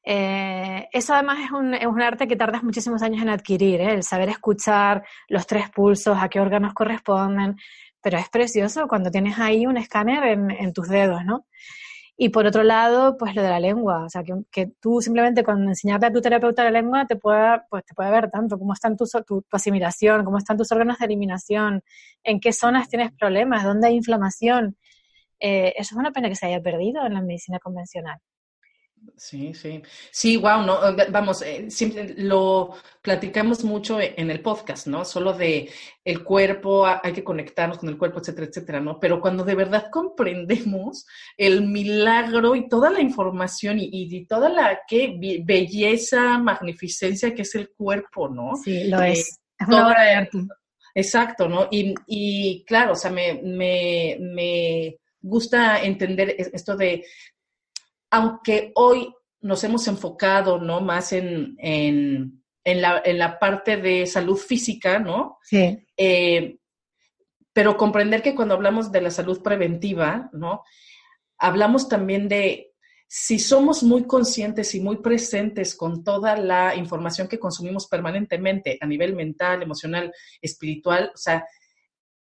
Eh, 0.04 0.88
eso 0.92 1.14
además 1.14 1.38
es 1.44 1.50
un, 1.50 1.74
es 1.74 1.86
un, 1.86 2.00
arte 2.00 2.28
que 2.28 2.36
tardas 2.36 2.62
muchísimos 2.62 3.02
años 3.02 3.22
en 3.22 3.28
adquirir, 3.28 3.80
¿eh? 3.80 3.94
el 3.94 4.02
saber 4.02 4.28
escuchar 4.28 5.04
los 5.28 5.46
tres 5.46 5.68
pulsos, 5.70 6.16
a 6.18 6.28
qué 6.28 6.40
órganos 6.40 6.72
corresponden, 6.72 7.56
pero 8.00 8.16
es 8.18 8.28
precioso 8.28 8.86
cuando 8.88 9.10
tienes 9.10 9.38
ahí 9.38 9.66
un 9.66 9.76
escáner 9.76 10.24
en, 10.24 10.50
en 10.50 10.72
tus 10.72 10.88
dedos, 10.88 11.24
¿no? 11.24 11.46
Y 12.20 12.30
por 12.30 12.46
otro 12.46 12.64
lado, 12.64 13.16
pues 13.16 13.36
lo 13.36 13.42
de 13.42 13.48
la 13.48 13.60
lengua, 13.60 14.04
o 14.04 14.08
sea, 14.08 14.24
que, 14.24 14.34
que 14.50 14.66
tú 14.80 15.00
simplemente 15.00 15.44
con 15.44 15.68
enseñarle 15.68 16.08
a 16.08 16.12
tu 16.12 16.20
terapeuta 16.20 16.64
la 16.64 16.72
lengua 16.72 17.06
te 17.06 17.14
pueda, 17.14 17.64
pues 17.70 17.84
te 17.84 17.94
puede 17.94 18.10
ver 18.10 18.28
tanto 18.28 18.58
cómo 18.58 18.72
está 18.72 18.94
tu, 18.96 19.06
tu, 19.24 19.44
asimilación, 19.52 20.24
cómo 20.24 20.38
están 20.38 20.56
tus 20.56 20.72
órganos 20.72 20.98
de 20.98 21.06
eliminación, 21.06 21.84
en 22.24 22.40
qué 22.40 22.52
zonas 22.52 22.88
tienes 22.88 23.12
problemas, 23.12 23.62
dónde 23.62 23.86
hay 23.86 23.94
inflamación. 23.94 24.76
Eh, 25.38 25.74
eso 25.76 25.94
es 25.94 25.98
una 25.98 26.10
pena 26.10 26.28
que 26.28 26.34
se 26.34 26.46
haya 26.46 26.60
perdido 26.60 27.06
en 27.06 27.14
la 27.14 27.22
medicina 27.22 27.60
convencional. 27.60 28.18
Sí, 29.18 29.52
sí. 29.52 29.82
Sí, 30.12 30.36
wow, 30.36 30.62
no, 30.62 30.78
vamos, 31.10 31.42
eh, 31.42 31.70
siempre 31.70 32.14
lo 32.18 32.74
platicamos 33.02 33.64
mucho 33.64 33.98
en 34.00 34.30
el 34.30 34.40
podcast, 34.40 34.86
¿no? 34.86 35.04
Solo 35.04 35.32
de 35.32 35.68
el 36.04 36.22
cuerpo, 36.22 36.86
hay 36.86 37.12
que 37.12 37.24
conectarnos 37.24 37.78
con 37.78 37.88
el 37.88 37.98
cuerpo, 37.98 38.20
etcétera, 38.20 38.46
etcétera, 38.46 38.80
¿no? 38.80 39.00
Pero 39.00 39.20
cuando 39.20 39.44
de 39.44 39.56
verdad 39.56 39.86
comprendemos 39.92 41.06
el 41.36 41.66
milagro 41.66 42.54
y 42.54 42.68
toda 42.68 42.90
la 42.90 43.00
información 43.00 43.78
y, 43.80 44.26
toda 44.26 44.48
la 44.48 44.80
qué 44.86 45.42
belleza, 45.44 46.38
magnificencia 46.38 47.34
que 47.34 47.42
es 47.42 47.54
el 47.56 47.70
cuerpo, 47.70 48.28
¿no? 48.28 48.54
Sí, 48.56 48.84
lo 48.84 49.02
es. 49.02 49.18
Eh, 49.18 49.22
es 49.60 49.68
una 49.68 49.88
obra 49.88 50.02
de 50.04 50.10
arte. 50.10 50.38
Exacto, 50.94 51.48
¿no? 51.48 51.68
Y, 51.70 51.94
y 52.06 52.64
claro, 52.64 52.92
o 52.92 52.96
sea, 52.96 53.10
me, 53.10 53.40
me, 53.42 54.16
me 54.20 54.96
gusta 55.20 55.82
entender 55.82 56.34
esto 56.38 56.76
de 56.76 57.04
aunque 58.10 58.72
hoy 58.74 59.14
nos 59.40 59.62
hemos 59.64 59.86
enfocado, 59.88 60.58
¿no? 60.58 60.80
Más 60.80 61.12
en, 61.12 61.56
en, 61.58 62.42
en, 62.64 62.82
la, 62.82 63.00
en 63.04 63.18
la, 63.18 63.38
parte 63.38 63.76
de 63.76 64.06
salud 64.06 64.36
física, 64.36 64.98
¿no? 64.98 65.38
Sí. 65.42 65.86
Eh, 65.96 66.58
pero 67.52 67.76
comprender 67.76 68.22
que 68.22 68.34
cuando 68.34 68.54
hablamos 68.54 68.90
de 68.92 69.00
la 69.00 69.10
salud 69.10 69.42
preventiva, 69.42 70.30
¿no? 70.32 70.62
Hablamos 71.38 71.88
también 71.88 72.28
de 72.28 72.72
si 73.06 73.38
somos 73.38 73.82
muy 73.82 74.04
conscientes 74.04 74.74
y 74.74 74.80
muy 74.80 74.98
presentes 74.98 75.74
con 75.74 76.04
toda 76.04 76.36
la 76.36 76.74
información 76.76 77.26
que 77.26 77.38
consumimos 77.38 77.86
permanentemente 77.86 78.76
a 78.80 78.86
nivel 78.86 79.14
mental, 79.14 79.62
emocional, 79.62 80.12
espiritual, 80.42 81.10
o 81.14 81.16
sea, 81.16 81.46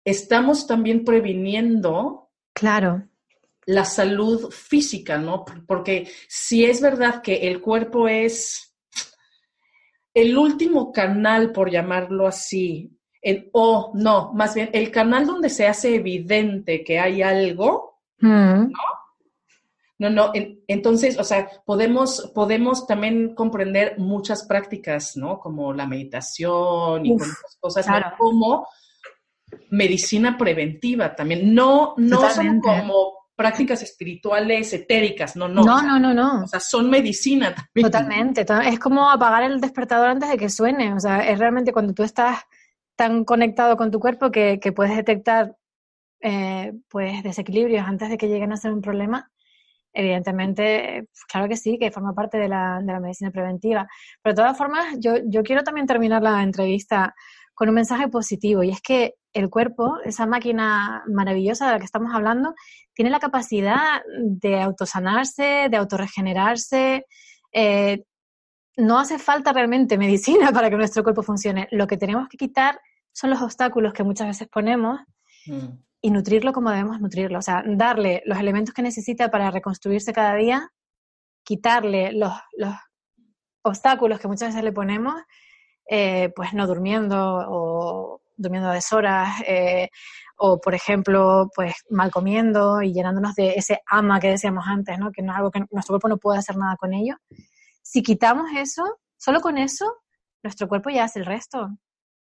estamos 0.06 0.66
también 0.66 1.04
previniendo 1.04 2.30
claro 2.54 3.04
la 3.68 3.84
salud 3.84 4.50
física, 4.50 5.18
¿no? 5.18 5.44
Porque 5.68 6.10
si 6.28 6.66
es 6.66 6.82
verdad 6.82 7.22
que 7.22 7.50
el 7.50 7.62
cuerpo 7.62 8.08
es 8.08 8.74
el 10.14 10.38
último 10.38 10.92
canal, 10.92 11.52
por 11.52 11.70
llamarlo 11.70 12.28
así, 12.28 12.98
o 13.52 13.92
no, 13.94 14.32
más 14.34 14.56
bien 14.56 14.70
el 14.72 14.90
canal 14.90 15.28
donde 15.28 15.50
se 15.50 15.68
hace 15.68 15.96
evidente 15.96 16.84
que 16.84 16.98
hay 16.98 17.22
algo, 17.22 18.00
mm. 18.20 18.72
¿no? 18.72 18.80
No, 20.00 20.12
no, 20.12 20.32
entonces, 20.68 21.18
o 21.18 21.24
sea, 21.24 21.50
podemos, 21.66 22.32
podemos 22.34 22.86
también 22.86 23.34
comprender 23.34 23.98
muchas 23.98 24.46
prácticas, 24.46 25.18
¿no? 25.18 25.40
Como 25.40 25.74
la 25.74 25.88
meditación 25.88 27.04
y 27.04 27.18
cosas, 27.60 27.88
como 28.16 28.68
medicina 29.72 30.38
preventiva 30.38 31.16
también. 31.16 31.54
No, 31.54 31.96
no 31.98 32.30
son 32.30 32.62
como 32.62 33.17
prácticas 33.38 33.84
espirituales 33.84 34.74
etéricas, 34.74 35.36
no, 35.36 35.48
no. 35.48 35.64
No, 35.64 35.84
no, 35.84 36.00
no, 36.00 36.12
no. 36.12 36.44
O 36.44 36.48
sea, 36.48 36.60
son 36.60 36.90
medicina 36.90 37.54
también. 37.54 37.86
Totalmente. 37.86 38.46
Es 38.66 38.80
como 38.80 39.10
apagar 39.10 39.44
el 39.44 39.62
despertador 39.62 40.10
antes 40.10 40.28
de 40.30 40.38
que 40.38 40.50
suene. 40.50 40.94
O 40.94 41.00
sea, 41.00 41.20
es 41.20 41.38
realmente 41.38 41.72
cuando 41.72 41.94
tú 41.94 42.02
estás 42.02 42.40
tan 42.96 43.24
conectado 43.24 43.78
con 43.78 43.92
tu 43.92 44.00
cuerpo 44.00 44.32
que, 44.32 44.60
puedes 44.76 44.98
detectar 44.98 45.56
eh, 46.20 46.74
pues 46.90 47.22
desequilibrios 47.22 47.88
antes 47.88 48.10
de 48.10 48.18
que 48.18 48.28
lleguen 48.28 48.54
a 48.54 48.58
ser 48.58 48.74
un 48.74 48.82
problema. 48.82 49.30
Evidentemente, 49.94 51.08
claro 51.32 51.48
que 51.48 51.58
sí, 51.58 51.78
que 51.78 51.92
forma 51.92 52.16
parte 52.16 52.40
de 52.40 52.50
la, 52.50 52.80
de 52.82 52.92
la 52.92 53.00
medicina 53.00 53.30
preventiva. 53.30 53.88
Pero 54.24 54.34
de 54.34 54.42
todas 54.42 54.58
formas, 54.58 54.98
yo, 55.00 55.18
yo 55.26 55.44
quiero 55.44 55.64
también 55.64 55.86
terminar 55.86 56.24
la 56.24 56.42
entrevista 56.42 57.14
con 57.58 57.70
un 57.70 57.76
mensaje 57.76 58.08
positivo 58.08 58.62
y 58.62 58.70
es 58.70 58.82
que 58.82 59.16
el 59.34 59.50
cuerpo, 59.50 59.98
esa 60.06 60.28
máquina 60.28 61.04
maravillosa 61.08 61.66
de 61.66 61.72
la 61.72 61.80
que 61.80 61.86
estamos 61.86 62.14
hablando, 62.14 62.54
tiene 62.94 63.10
la 63.10 63.20
capacidad 63.20 64.04
de 64.20 64.62
autosanarse, 64.62 65.66
de 65.68 65.78
autorregenerarse. 65.78 67.08
Eh, 67.52 68.04
no 68.76 69.00
hace 69.00 69.18
falta 69.18 69.54
realmente 69.54 69.98
medicina 70.06 70.52
para 70.52 70.70
que 70.70 70.76
nuestro 70.76 71.02
cuerpo 71.02 71.24
funcione. 71.24 71.68
Lo 71.72 71.88
que 71.88 71.98
tenemos 71.98 72.30
que 72.30 72.38
quitar 72.38 72.80
son 73.12 73.32
los 73.32 73.42
obstáculos 73.42 73.92
que 73.92 74.04
muchas 74.04 74.28
veces 74.28 74.48
ponemos 74.48 75.00
mm. 75.48 75.68
y 76.02 76.12
nutrirlo 76.12 76.54
como 76.54 76.70
debemos 76.70 77.02
nutrirlo. 77.02 77.40
O 77.40 77.42
sea, 77.42 77.64
darle 77.66 78.22
los 78.28 78.38
elementos 78.38 78.76
que 78.76 78.84
necesita 78.84 79.32
para 79.32 79.50
reconstruirse 79.50 80.14
cada 80.14 80.36
día, 80.36 80.70
quitarle 81.44 82.14
los, 82.14 82.34
obstáculos 83.64 84.20
que 84.20 84.28
muchas 84.28 84.50
veces 84.50 84.64
le 84.64 84.72
ponemos, 84.72 85.16
eh, 85.90 86.32
pues 86.36 86.54
no 86.54 86.68
durmiendo 86.68 87.18
o 87.50 88.22
durmiendo 88.36 88.70
a 88.70 88.74
deshoras, 88.74 89.42
eh, 89.48 89.90
o 90.38 90.60
por 90.60 90.76
ejemplo, 90.76 91.50
pues 91.56 91.74
mal 91.90 92.12
comiendo 92.12 92.82
y 92.82 92.94
llenándonos 92.94 93.34
de 93.36 93.54
ese 93.56 93.82
ama 93.88 94.20
que 94.20 94.30
decíamos 94.30 94.66
antes, 94.68 95.00
¿no? 95.00 95.12
Que 95.12 95.24
no 95.24 95.32
es 95.32 95.38
algo 95.38 95.52
que 95.52 95.64
nuestro 95.72 95.94
cuerpo 95.94 96.10
no 96.10 96.18
puede 96.18 96.40
hacer 96.40 96.56
nada 96.58 96.76
con 96.78 96.94
ello. 96.94 97.16
Si 97.82 98.04
quitamos 98.04 98.48
eso, 98.56 98.84
solo 99.18 99.42
con 99.42 99.58
eso, 99.58 99.86
nuestro 100.44 100.68
cuerpo 100.68 100.90
ya 100.90 101.06
hace 101.06 101.20
el 101.20 101.26
resto. 101.26 101.70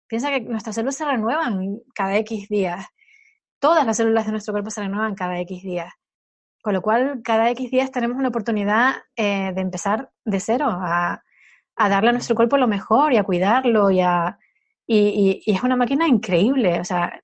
Piensa 0.07 0.29
que 0.29 0.41
nuestras 0.41 0.75
células 0.75 0.95
se 0.95 1.05
renuevan 1.05 1.79
cada 1.93 2.17
X 2.17 2.47
días. 2.49 2.85
Todas 3.59 3.85
las 3.85 3.97
células 3.97 4.25
de 4.25 4.31
nuestro 4.31 4.53
cuerpo 4.53 4.71
se 4.71 4.81
renuevan 4.81 5.13
cada 5.15 5.39
X 5.41 5.61
días. 5.63 5.93
Con 6.61 6.73
lo 6.73 6.81
cual, 6.81 7.21
cada 7.23 7.49
X 7.51 7.69
días 7.69 7.91
tenemos 7.91 8.17
una 8.17 8.29
oportunidad 8.29 8.95
eh, 9.15 9.51
de 9.53 9.61
empezar 9.61 10.11
de 10.25 10.39
cero, 10.39 10.67
a, 10.69 11.21
a 11.77 11.89
darle 11.89 12.09
a 12.09 12.13
nuestro 12.13 12.35
cuerpo 12.35 12.57
lo 12.57 12.67
mejor 12.67 13.13
y 13.13 13.17
a 13.17 13.23
cuidarlo 13.23 13.91
y 13.91 14.01
a, 14.01 14.37
y, 14.85 15.43
es 15.45 15.63
una 15.63 15.75
máquina 15.75 16.07
increíble, 16.07 16.79
o 16.79 16.83
sea, 16.83 17.21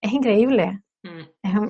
es 0.00 0.12
increíble. 0.12 0.80
Mm. 1.02 1.68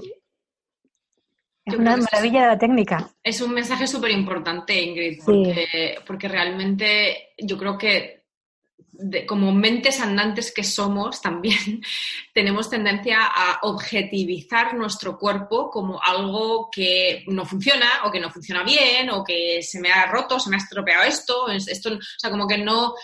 Es, 1.67 1.75
una 1.77 1.97
maravilla 1.97 2.43
de 2.43 2.47
la 2.49 2.59
técnica. 2.59 3.11
Es 3.23 3.41
un 3.41 3.53
mensaje 3.53 3.87
súper 3.87 4.11
importante, 4.11 4.83
Ingrid, 4.83 5.23
porque, 5.25 5.99
porque, 6.07 6.29
realmente 6.29 7.31
yo 7.39 7.57
creo 7.57 7.79
que 7.79 8.24
como 9.27 9.53
mentes 9.53 10.01
andantes 10.01 10.53
que 10.53 10.65
somos, 10.65 11.21
también 11.21 11.83
tenemos 12.35 12.71
tendencia 12.71 13.27
a 13.27 13.61
objetivizar 13.63 14.75
nuestro 14.75 15.19
cuerpo 15.19 15.71
como 15.71 16.01
algo 16.03 16.69
que 16.71 17.25
no 17.29 17.45
funciona 17.45 18.05
o 18.05 18.11
que 18.11 18.21
no 18.21 18.31
funciona 18.31 18.63
bien 18.63 19.11
o 19.11 19.25
que 19.25 19.63
se 19.63 19.81
me 19.81 19.93
ha 19.93 20.07
roto, 20.07 20.39
se 20.39 20.51
me 20.51 20.57
ha 20.57 20.59
estropeado 20.59 21.05
esto, 21.05 21.49
esto 21.49 21.95
o 21.95 21.99
sea, 22.19 22.31
como 22.31 22.47
que 22.47 22.59
no, 22.59 22.95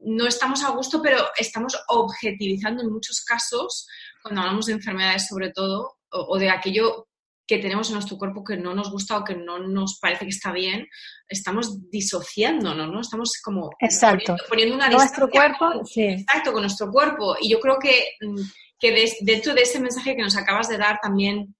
no 0.00 0.26
estamos 0.26 0.62
a 0.64 0.70
gusto, 0.70 1.00
pero 1.02 1.28
estamos 1.36 1.76
objetivizando 1.88 2.82
en 2.82 2.92
muchos 2.92 3.20
casos, 3.24 3.86
cuando 4.22 4.40
hablamos 4.40 4.66
de 4.66 4.74
enfermedades 4.74 5.26
sobre 5.28 5.50
todo, 5.50 5.98
o, 6.10 6.38
de 6.38 6.50
aquello 6.50 7.08
que 7.52 7.58
tenemos 7.58 7.88
en 7.88 7.94
nuestro 7.94 8.16
cuerpo 8.16 8.42
que 8.42 8.56
no 8.56 8.74
nos 8.74 8.90
gusta 8.90 9.18
o 9.18 9.24
que 9.24 9.34
no 9.34 9.58
nos 9.58 9.98
parece 10.00 10.24
que 10.24 10.30
está 10.30 10.52
bien, 10.52 10.88
estamos 11.28 11.90
disociándonos, 11.90 12.88
¿no? 12.88 13.00
Estamos 13.02 13.38
como 13.44 13.68
exacto. 13.78 14.36
Poniendo, 14.48 14.74
una 14.74 14.88
nuestro 14.88 15.28
cuerpo, 15.28 15.84
sí. 15.84 16.02
Exacto, 16.02 16.50
con 16.50 16.62
nuestro 16.62 16.90
cuerpo. 16.90 17.36
Y 17.42 17.50
yo 17.50 17.60
creo 17.60 17.78
que, 17.78 18.16
mm, 18.22 18.40
que 18.78 19.06
dentro 19.20 19.52
de 19.52 19.60
ese 19.60 19.80
mensaje 19.80 20.16
que 20.16 20.22
nos 20.22 20.34
acabas 20.34 20.70
de 20.70 20.78
dar 20.78 20.98
también 21.02 21.54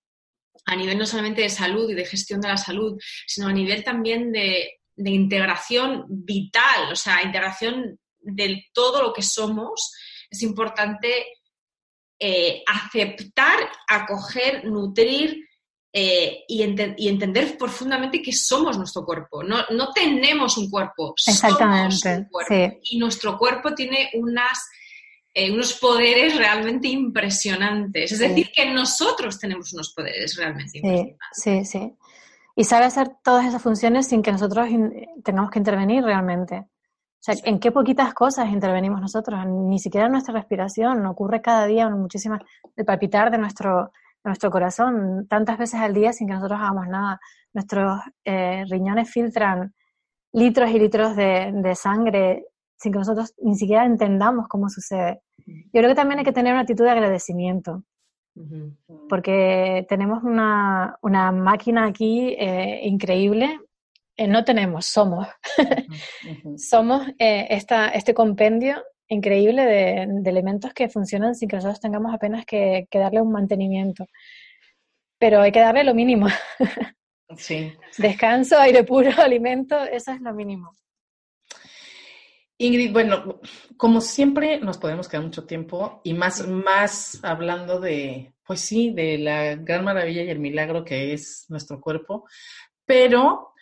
a 0.65 0.77
nivel 0.77 0.97
no 0.97 1.05
solamente 1.05 1.43
de 1.43 1.51
salud 1.51 1.91
y 1.91 1.95
de 1.95 2.07
gestión 2.07 2.41
de 2.41 2.49
la 2.49 2.57
salud, 2.57 2.99
sino 3.27 3.49
a 3.49 3.53
nivel 3.53 3.85
también 3.85 4.33
de, 4.33 4.81
de 4.97 5.11
integración 5.11 6.07
vital, 6.09 6.91
o 6.91 6.97
sea, 6.97 7.23
integración 7.23 7.99
de 8.19 8.65
todo 8.73 9.03
lo 9.03 9.13
que 9.13 9.23
somos, 9.23 9.93
es 10.31 10.43
importante 10.43 11.27
eh, 12.19 12.63
aceptar, 12.67 13.59
acoger, 13.87 14.65
nutrir 14.65 15.49
eh, 15.95 16.45
y, 16.49 16.63
entender 16.63 17.59
profundamente 17.59 18.23
que 18.23 18.33
somos 18.33 18.79
nuestro 18.79 19.05
cuerpo. 19.05 19.43
No, 19.43 19.93
tenemos 19.93 20.57
un 20.57 20.71
cuerpo, 20.71 21.15
Exactamente, 21.27 21.97
somos 21.97 22.19
un 22.19 22.25
cuerpo. 22.31 22.79
Y 22.83 22.99
nuestro 22.99 23.37
cuerpo 23.37 23.75
tiene 23.75 24.11
unas, 24.15 24.71
eh, 25.35 25.53
unos 25.53 25.75
poderes 25.75 26.37
realmente 26.37 26.89
impresionantes. 26.89 28.11
Es 28.11 28.21
decir, 28.21 28.51
que 28.55 28.71
nosotros 28.71 29.39
tenemos 29.39 29.73
unos 29.75 29.93
poderes 29.93 30.35
realmente 30.37 30.79
impresionantes. 30.79 31.29
Sí, 31.33 31.63
sí, 31.63 31.79
sí. 31.79 31.93
y 32.57 32.65
sabe 32.65 32.87
hacer 32.87 33.11
todas 33.23 33.45
esas 33.45 33.61
funciones 33.61 34.09
sin 34.09 34.23
que 34.23 34.33
nosotros 34.33 34.69
tengamos 35.23 35.51
que 35.51 35.59
intervenir 35.59 36.03
realmente. 36.03 36.57
O 37.23 37.25
sea, 37.25 37.37
¿en 37.45 37.61
qué 37.61 37.71
poquitas 37.71 38.15
cosas 38.15 38.51
intervenimos 38.51 39.01
nosotros? 39.01 39.47
Ni 39.47 39.79
siquiera 39.79 40.07
en 40.07 40.13
nuestra 40.13 40.35
respiración, 40.35 41.05
ocurre 41.07 41.41
cada 41.41 41.67
día 41.67 41.89
muchísimas, 41.91 42.41
el 42.75 42.85
palpitar 42.85 43.31
de 43.31 43.39
nuestro, 43.39 43.93
nuestro 44.25 44.51
corazón, 44.51 45.27
tantas 45.29 45.59
veces 45.59 45.81
al 45.81 45.95
día 45.95 46.13
sin 46.13 46.29
que 46.29 46.35
nosotros 46.35 46.61
hagamos 46.61 46.89
nada. 46.89 47.21
Nuestros 47.53 48.01
eh, 48.25 48.65
riñones 48.69 49.11
filtran 49.11 49.75
litros 50.33 50.71
y 50.71 50.79
litros 50.79 51.17
de, 51.17 51.53
de 51.53 51.75
sangre 51.75 52.47
sin 52.83 52.93
que 52.93 52.99
nosotros 52.99 53.35
ni 53.39 53.55
siquiera 53.55 53.85
entendamos 53.85 54.49
cómo 54.49 54.69
sucede. 54.69 55.21
Yo 55.47 55.71
creo 55.73 55.89
que 55.89 55.95
también 55.95 56.19
hay 56.19 56.25
que 56.25 56.33
tener 56.33 56.53
una 56.53 56.63
actitud 56.63 56.85
de 56.85 56.91
agradecimiento. 56.91 57.85
Porque 59.09 59.85
tenemos 59.89 60.23
una, 60.25 60.97
una 61.03 61.33
máquina 61.33 61.85
aquí 61.87 62.35
eh, 62.39 62.81
increíble. 62.83 63.61
Eh, 64.17 64.27
no 64.27 64.43
tenemos, 64.45 64.87
somos. 64.87 65.29
somos 66.57 67.07
eh, 67.19 67.47
esta, 67.51 67.89
este 67.89 68.15
compendio 68.15 68.83
increíble 69.13 69.65
de, 69.65 70.07
de, 70.09 70.31
elementos 70.31 70.73
que 70.73 70.89
funcionan 70.89 71.35
sin 71.35 71.49
que 71.49 71.57
nosotros 71.57 71.81
tengamos 71.81 72.15
apenas 72.15 72.45
que, 72.45 72.87
que, 72.91 72.99
darle 72.99 73.21
un 73.21 73.33
mantenimiento. 73.33 74.07
Pero 75.19 75.41
hay 75.41 75.53
que 75.53 75.61
darle 75.61 75.85
lo 75.85 75.95
mínimo. 75.95 76.27
sí. 77.37 77.73
Descanso, 77.99 78.59
aire 78.59 78.85
puro, 78.85 79.11
alimento, 79.19 79.79
eso 79.85 80.13
es 80.13 80.21
lo 80.21 80.35
mínimo. 80.35 80.73
Ingrid, 82.59 82.93
bueno, 82.93 83.41
como 83.77 84.01
siempre 84.01 84.61
nos 84.61 84.79
podemos 84.79 85.09
quedar 85.09 85.25
mucho 85.25 85.45
tiempo 85.45 86.01
y 86.05 86.15
más, 86.15 86.47
más 86.47 87.19
hablando 87.25 87.81
de, 87.81 88.35
pues 88.47 88.61
sí, 88.61 88.93
de 88.93 89.19
la 89.19 89.57
gran 89.57 89.85
maravilla 89.85 90.23
y 90.23 90.31
el 90.31 90.39
milagro 90.39 90.85
que 90.85 91.13
es 91.13 91.47
nuestro 91.49 91.81
cuerpo, 91.81 92.25
pero 92.85 93.53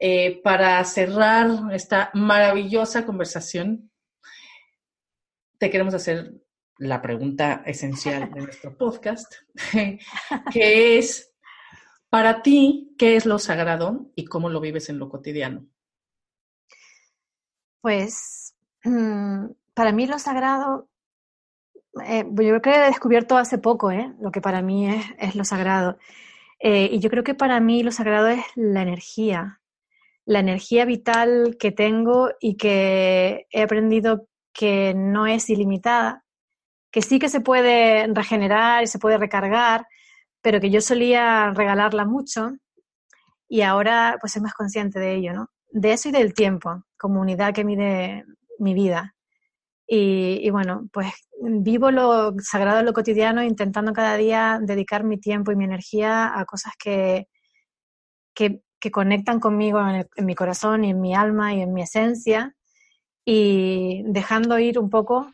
eh, 0.00 0.40
para 0.42 0.82
cerrar 0.84 1.72
esta 1.72 2.10
maravillosa 2.14 3.06
conversación, 3.06 3.91
te 5.62 5.70
queremos 5.70 5.94
hacer 5.94 6.34
la 6.78 7.00
pregunta 7.00 7.62
esencial 7.64 8.32
de 8.32 8.40
nuestro 8.40 8.76
podcast, 8.76 9.32
que 10.52 10.98
es, 10.98 11.32
para 12.10 12.42
ti, 12.42 12.96
¿qué 12.98 13.14
es 13.14 13.26
lo 13.26 13.38
sagrado 13.38 14.10
y 14.16 14.24
cómo 14.24 14.48
lo 14.48 14.60
vives 14.60 14.88
en 14.88 14.98
lo 14.98 15.08
cotidiano? 15.08 15.64
Pues 17.80 18.56
mm, 18.82 19.52
para 19.72 19.92
mí 19.92 20.08
lo 20.08 20.18
sagrado, 20.18 20.88
eh, 22.04 22.24
yo 22.26 22.34
creo 22.34 22.60
que 22.60 22.74
he 22.74 22.86
descubierto 22.86 23.36
hace 23.36 23.58
poco 23.58 23.92
¿eh? 23.92 24.12
lo 24.20 24.32
que 24.32 24.40
para 24.40 24.62
mí 24.62 24.90
es, 24.90 25.06
es 25.20 25.36
lo 25.36 25.44
sagrado. 25.44 25.96
Eh, 26.58 26.88
y 26.90 26.98
yo 26.98 27.08
creo 27.08 27.22
que 27.22 27.36
para 27.36 27.60
mí 27.60 27.84
lo 27.84 27.92
sagrado 27.92 28.26
es 28.26 28.42
la 28.56 28.82
energía, 28.82 29.60
la 30.24 30.40
energía 30.40 30.84
vital 30.86 31.56
que 31.56 31.70
tengo 31.70 32.30
y 32.40 32.56
que 32.56 33.46
he 33.52 33.62
aprendido 33.62 34.26
que 34.52 34.94
no 34.94 35.26
es 35.26 35.50
ilimitada, 35.50 36.24
que 36.90 37.02
sí 37.02 37.18
que 37.18 37.28
se 37.28 37.40
puede 37.40 38.06
regenerar 38.08 38.82
y 38.82 38.86
se 38.86 38.98
puede 38.98 39.18
recargar, 39.18 39.86
pero 40.42 40.60
que 40.60 40.70
yo 40.70 40.80
solía 40.80 41.50
regalarla 41.54 42.04
mucho 42.04 42.52
y 43.48 43.62
ahora 43.62 44.18
pues 44.20 44.32
soy 44.32 44.42
más 44.42 44.54
consciente 44.54 44.98
de 44.98 45.14
ello, 45.14 45.32
¿no? 45.32 45.48
De 45.70 45.92
eso 45.92 46.08
y 46.08 46.12
del 46.12 46.34
tiempo 46.34 46.84
como 46.98 47.20
unidad 47.20 47.54
que 47.54 47.64
mide 47.64 48.24
mi 48.58 48.74
vida. 48.74 49.14
Y, 49.86 50.48
bueno, 50.48 50.88
pues 50.90 51.12
vivo 51.38 51.90
lo 51.90 52.32
sagrado 52.38 52.80
en 52.80 52.86
lo 52.86 52.94
cotidiano 52.94 53.42
intentando 53.42 53.92
cada 53.92 54.16
día 54.16 54.58
dedicar 54.62 55.04
mi 55.04 55.18
tiempo 55.18 55.52
y 55.52 55.56
mi 55.56 55.64
energía 55.64 56.38
a 56.38 56.46
cosas 56.46 56.72
que, 56.82 57.28
que, 58.34 58.62
conectan 58.90 59.38
conmigo 59.38 59.80
en, 59.86 60.24
mi 60.24 60.34
corazón 60.34 60.84
y 60.84 60.90
en 60.90 61.00
mi 61.00 61.14
alma 61.14 61.54
y 61.54 61.60
en 61.60 61.74
mi 61.74 61.82
esencia 61.82 62.54
y 63.24 64.02
dejando 64.04 64.58
ir 64.58 64.78
un 64.78 64.90
poco 64.90 65.32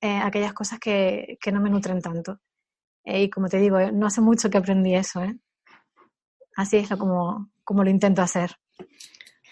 eh, 0.00 0.16
aquellas 0.16 0.52
cosas 0.52 0.78
que, 0.78 1.38
que, 1.40 1.52
no 1.52 1.60
me 1.60 1.70
nutren 1.70 2.00
tanto. 2.00 2.40
Eh, 3.04 3.24
y 3.24 3.30
como 3.30 3.48
te 3.48 3.58
digo, 3.58 3.78
no 3.92 4.06
hace 4.06 4.20
mucho 4.20 4.50
que 4.50 4.58
aprendí 4.58 4.94
eso. 4.94 5.22
¿eh? 5.22 5.36
Así 6.56 6.78
es 6.78 6.90
lo 6.90 6.98
como, 6.98 7.50
como 7.64 7.84
lo 7.84 7.90
intento 7.90 8.22
hacer. 8.22 8.56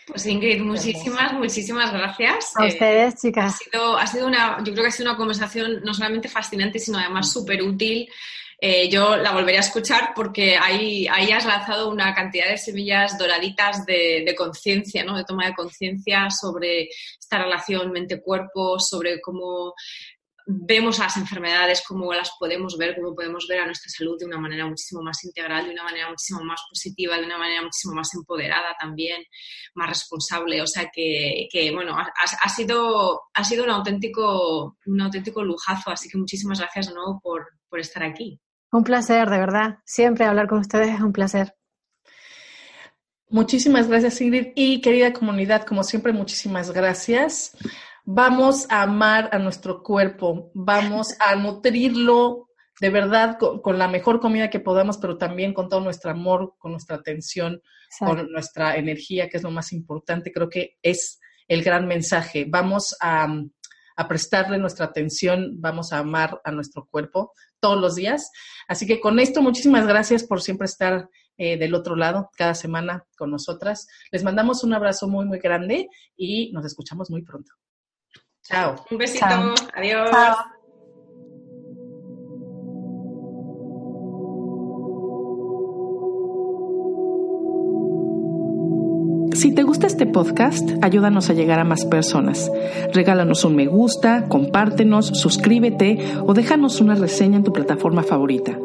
Pues 0.06 0.24
Ingrid, 0.26 0.62
muchísimas, 0.62 1.34
muchísimas 1.34 1.92
gracias. 1.92 2.56
A 2.56 2.66
ustedes, 2.66 3.14
eh, 3.14 3.16
chicas. 3.20 3.54
Ha 3.54 3.58
sido, 3.58 3.96
ha 3.98 4.06
sido 4.06 4.26
una, 4.26 4.58
yo 4.64 4.72
creo 4.72 4.84
que 4.84 4.88
ha 4.88 4.92
sido 4.92 5.10
una 5.10 5.18
conversación 5.18 5.82
no 5.84 5.92
solamente 5.92 6.28
fascinante, 6.28 6.78
sino 6.78 6.98
además 6.98 7.30
súper 7.30 7.62
útil. 7.62 8.08
Eh, 8.60 8.88
yo 8.90 9.16
la 9.16 9.30
volveré 9.32 9.58
a 9.58 9.60
escuchar 9.60 10.12
porque 10.16 10.56
ahí, 10.56 11.06
ahí 11.06 11.30
has 11.30 11.46
lanzado 11.46 11.88
una 11.88 12.12
cantidad 12.12 12.48
de 12.48 12.58
semillas 12.58 13.16
doraditas 13.16 13.86
de, 13.86 14.34
conciencia, 14.36 15.04
¿no? 15.04 15.16
de 15.16 15.24
toma 15.24 15.46
de 15.46 15.54
conciencia 15.54 16.28
sobre 16.28 16.88
esta 17.20 17.38
relación 17.38 17.92
mente-cuerpo, 17.92 18.80
sobre 18.80 19.20
cómo 19.20 19.74
vemos 20.44 20.98
las 20.98 21.16
enfermedades, 21.18 21.84
cómo 21.86 22.12
las 22.12 22.32
podemos 22.36 22.76
ver, 22.76 22.96
cómo 22.96 23.14
podemos 23.14 23.46
ver 23.46 23.60
a 23.60 23.66
nuestra 23.66 23.90
salud 23.96 24.18
de 24.18 24.26
una 24.26 24.38
manera 24.38 24.66
muchísimo 24.66 25.02
más 25.02 25.22
integral, 25.22 25.66
de 25.66 25.72
una 25.72 25.84
manera 25.84 26.08
muchísimo 26.08 26.42
más 26.42 26.62
positiva, 26.68 27.16
de 27.16 27.26
una 27.26 27.38
manera 27.38 27.62
muchísimo 27.62 27.94
más 27.94 28.12
empoderada 28.14 28.74
también, 28.80 29.22
más 29.74 29.90
responsable. 29.90 30.62
O 30.62 30.66
sea 30.66 30.90
que, 30.92 31.46
que 31.52 31.70
bueno, 31.70 31.96
ha, 31.96 32.10
ha, 32.42 32.48
sido, 32.48 33.22
ha 33.34 33.44
sido 33.44 33.62
un 33.62 33.70
auténtico, 33.70 34.78
un 34.86 35.00
auténtico 35.00 35.44
lujazo, 35.44 35.90
así 35.90 36.08
que 36.08 36.18
muchísimas 36.18 36.58
gracias 36.58 36.88
de 36.88 36.94
nuevo 36.94 37.20
por, 37.22 37.46
por 37.68 37.78
estar 37.78 38.02
aquí. 38.02 38.40
Un 38.70 38.84
placer, 38.84 39.28
de 39.30 39.38
verdad. 39.38 39.78
Siempre 39.84 40.24
hablar 40.24 40.48
con 40.48 40.58
ustedes 40.58 40.94
es 40.94 41.00
un 41.00 41.12
placer. 41.12 41.54
Muchísimas 43.30 43.88
gracias, 43.88 44.20
Ingrid. 44.20 44.52
Y 44.54 44.80
querida 44.80 45.12
comunidad, 45.12 45.64
como 45.64 45.82
siempre, 45.82 46.12
muchísimas 46.12 46.70
gracias 46.70 47.54
vamos 48.10 48.66
a 48.70 48.84
amar 48.84 49.28
a 49.32 49.38
nuestro 49.38 49.82
cuerpo, 49.82 50.50
vamos 50.54 51.14
a 51.20 51.36
nutrirlo 51.36 52.48
de 52.80 52.88
verdad 52.88 53.36
con, 53.38 53.78
la 53.78 53.86
mejor 53.86 54.18
comida 54.18 54.48
que 54.48 54.60
podamos, 54.60 54.96
pero 54.96 55.18
también 55.18 55.52
con 55.52 55.68
todo 55.68 55.82
nuestro 55.82 56.10
amor, 56.10 56.54
con 56.56 56.72
nuestra 56.72 56.96
atención, 56.96 57.60
con 57.98 58.32
nuestra 58.32 58.76
energía, 58.76 59.28
que 59.28 59.36
es 59.36 59.42
lo 59.42 59.50
más 59.50 59.74
importante. 59.74 60.32
Creo 60.32 60.48
que 60.48 60.78
es 60.80 61.20
el 61.48 61.62
gran 61.62 61.86
mensaje. 61.86 62.46
Vamos 62.48 62.96
a, 63.02 63.28
prestarle 64.08 64.56
nuestra 64.56 64.86
atención, 64.86 65.60
vamos 65.60 65.92
a 65.92 65.98
amar 65.98 66.40
a 66.44 66.50
nuestro 66.50 66.86
cuerpo 66.90 67.32
todos 67.60 67.80
los 67.80 67.94
días. 67.94 68.30
Así 68.66 68.86
que 68.86 69.00
con 69.00 69.18
esto, 69.18 69.42
muchísimas 69.42 69.86
gracias 69.86 70.24
por 70.24 70.42
siempre 70.42 70.66
estar 70.66 71.08
eh, 71.36 71.56
del 71.56 71.74
otro 71.74 71.96
lado 71.96 72.30
cada 72.36 72.54
semana 72.54 73.04
con 73.16 73.30
nosotras. 73.30 73.86
Les 74.10 74.24
mandamos 74.24 74.64
un 74.64 74.74
abrazo 74.74 75.08
muy, 75.08 75.24
muy 75.24 75.38
grande 75.38 75.88
y 76.16 76.50
nos 76.52 76.64
escuchamos 76.64 77.10
muy 77.10 77.22
pronto. 77.22 77.52
Chao. 78.42 78.84
Un 78.90 78.98
besito. 78.98 79.54
Adiós. 79.74 80.10
Si 89.38 89.52
te 89.52 89.62
gusta 89.62 89.86
este 89.86 90.04
podcast, 90.04 90.68
ayúdanos 90.82 91.30
a 91.30 91.32
llegar 91.32 91.60
a 91.60 91.64
más 91.64 91.84
personas. 91.84 92.50
Regálanos 92.92 93.44
un 93.44 93.54
me 93.54 93.66
gusta, 93.66 94.24
compártenos, 94.28 95.06
suscríbete 95.14 96.00
o 96.26 96.34
déjanos 96.34 96.80
una 96.80 96.96
reseña 96.96 97.36
en 97.36 97.44
tu 97.44 97.52
plataforma 97.52 98.02
favorita. 98.02 98.58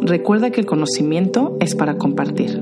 Recuerda 0.00 0.50
que 0.50 0.58
el 0.58 0.66
conocimiento 0.66 1.56
es 1.60 1.76
para 1.76 1.96
compartir. 1.96 2.60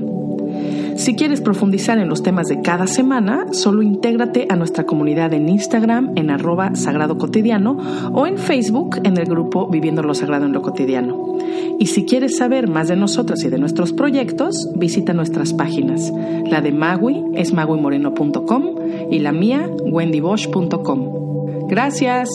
Si 0.95 1.15
quieres 1.15 1.41
profundizar 1.41 1.97
en 1.99 2.07
los 2.07 2.23
temas 2.23 2.47
de 2.47 2.61
cada 2.61 2.87
semana, 2.87 3.47
solo 3.51 3.81
intégrate 3.81 4.47
a 4.49 4.55
nuestra 4.55 4.85
comunidad 4.85 5.33
en 5.33 5.49
Instagram 5.49 6.13
en 6.15 6.29
arroba 6.29 6.73
sagrado 6.75 7.17
cotidiano 7.17 7.77
o 8.13 8.25
en 8.25 8.37
Facebook 8.37 9.01
en 9.03 9.17
el 9.17 9.25
grupo 9.25 9.67
Viviendo 9.67 10.01
lo 10.03 10.13
Sagrado 10.13 10.45
en 10.45 10.53
lo 10.53 10.61
Cotidiano. 10.61 11.37
Y 11.79 11.87
si 11.87 12.05
quieres 12.05 12.37
saber 12.37 12.69
más 12.69 12.87
de 12.87 12.95
nosotros 12.95 13.43
y 13.43 13.49
de 13.49 13.57
nuestros 13.57 13.91
proyectos, 13.91 14.69
visita 14.75 15.13
nuestras 15.13 15.53
páginas. 15.53 16.13
La 16.49 16.61
de 16.61 16.71
Magui 16.71 17.23
es 17.33 17.53
maguimoreno.com 17.53 18.63
y 19.11 19.19
la 19.19 19.33
mía 19.33 19.69
wendybosch.com. 19.91 21.67
Gracias. 21.67 22.29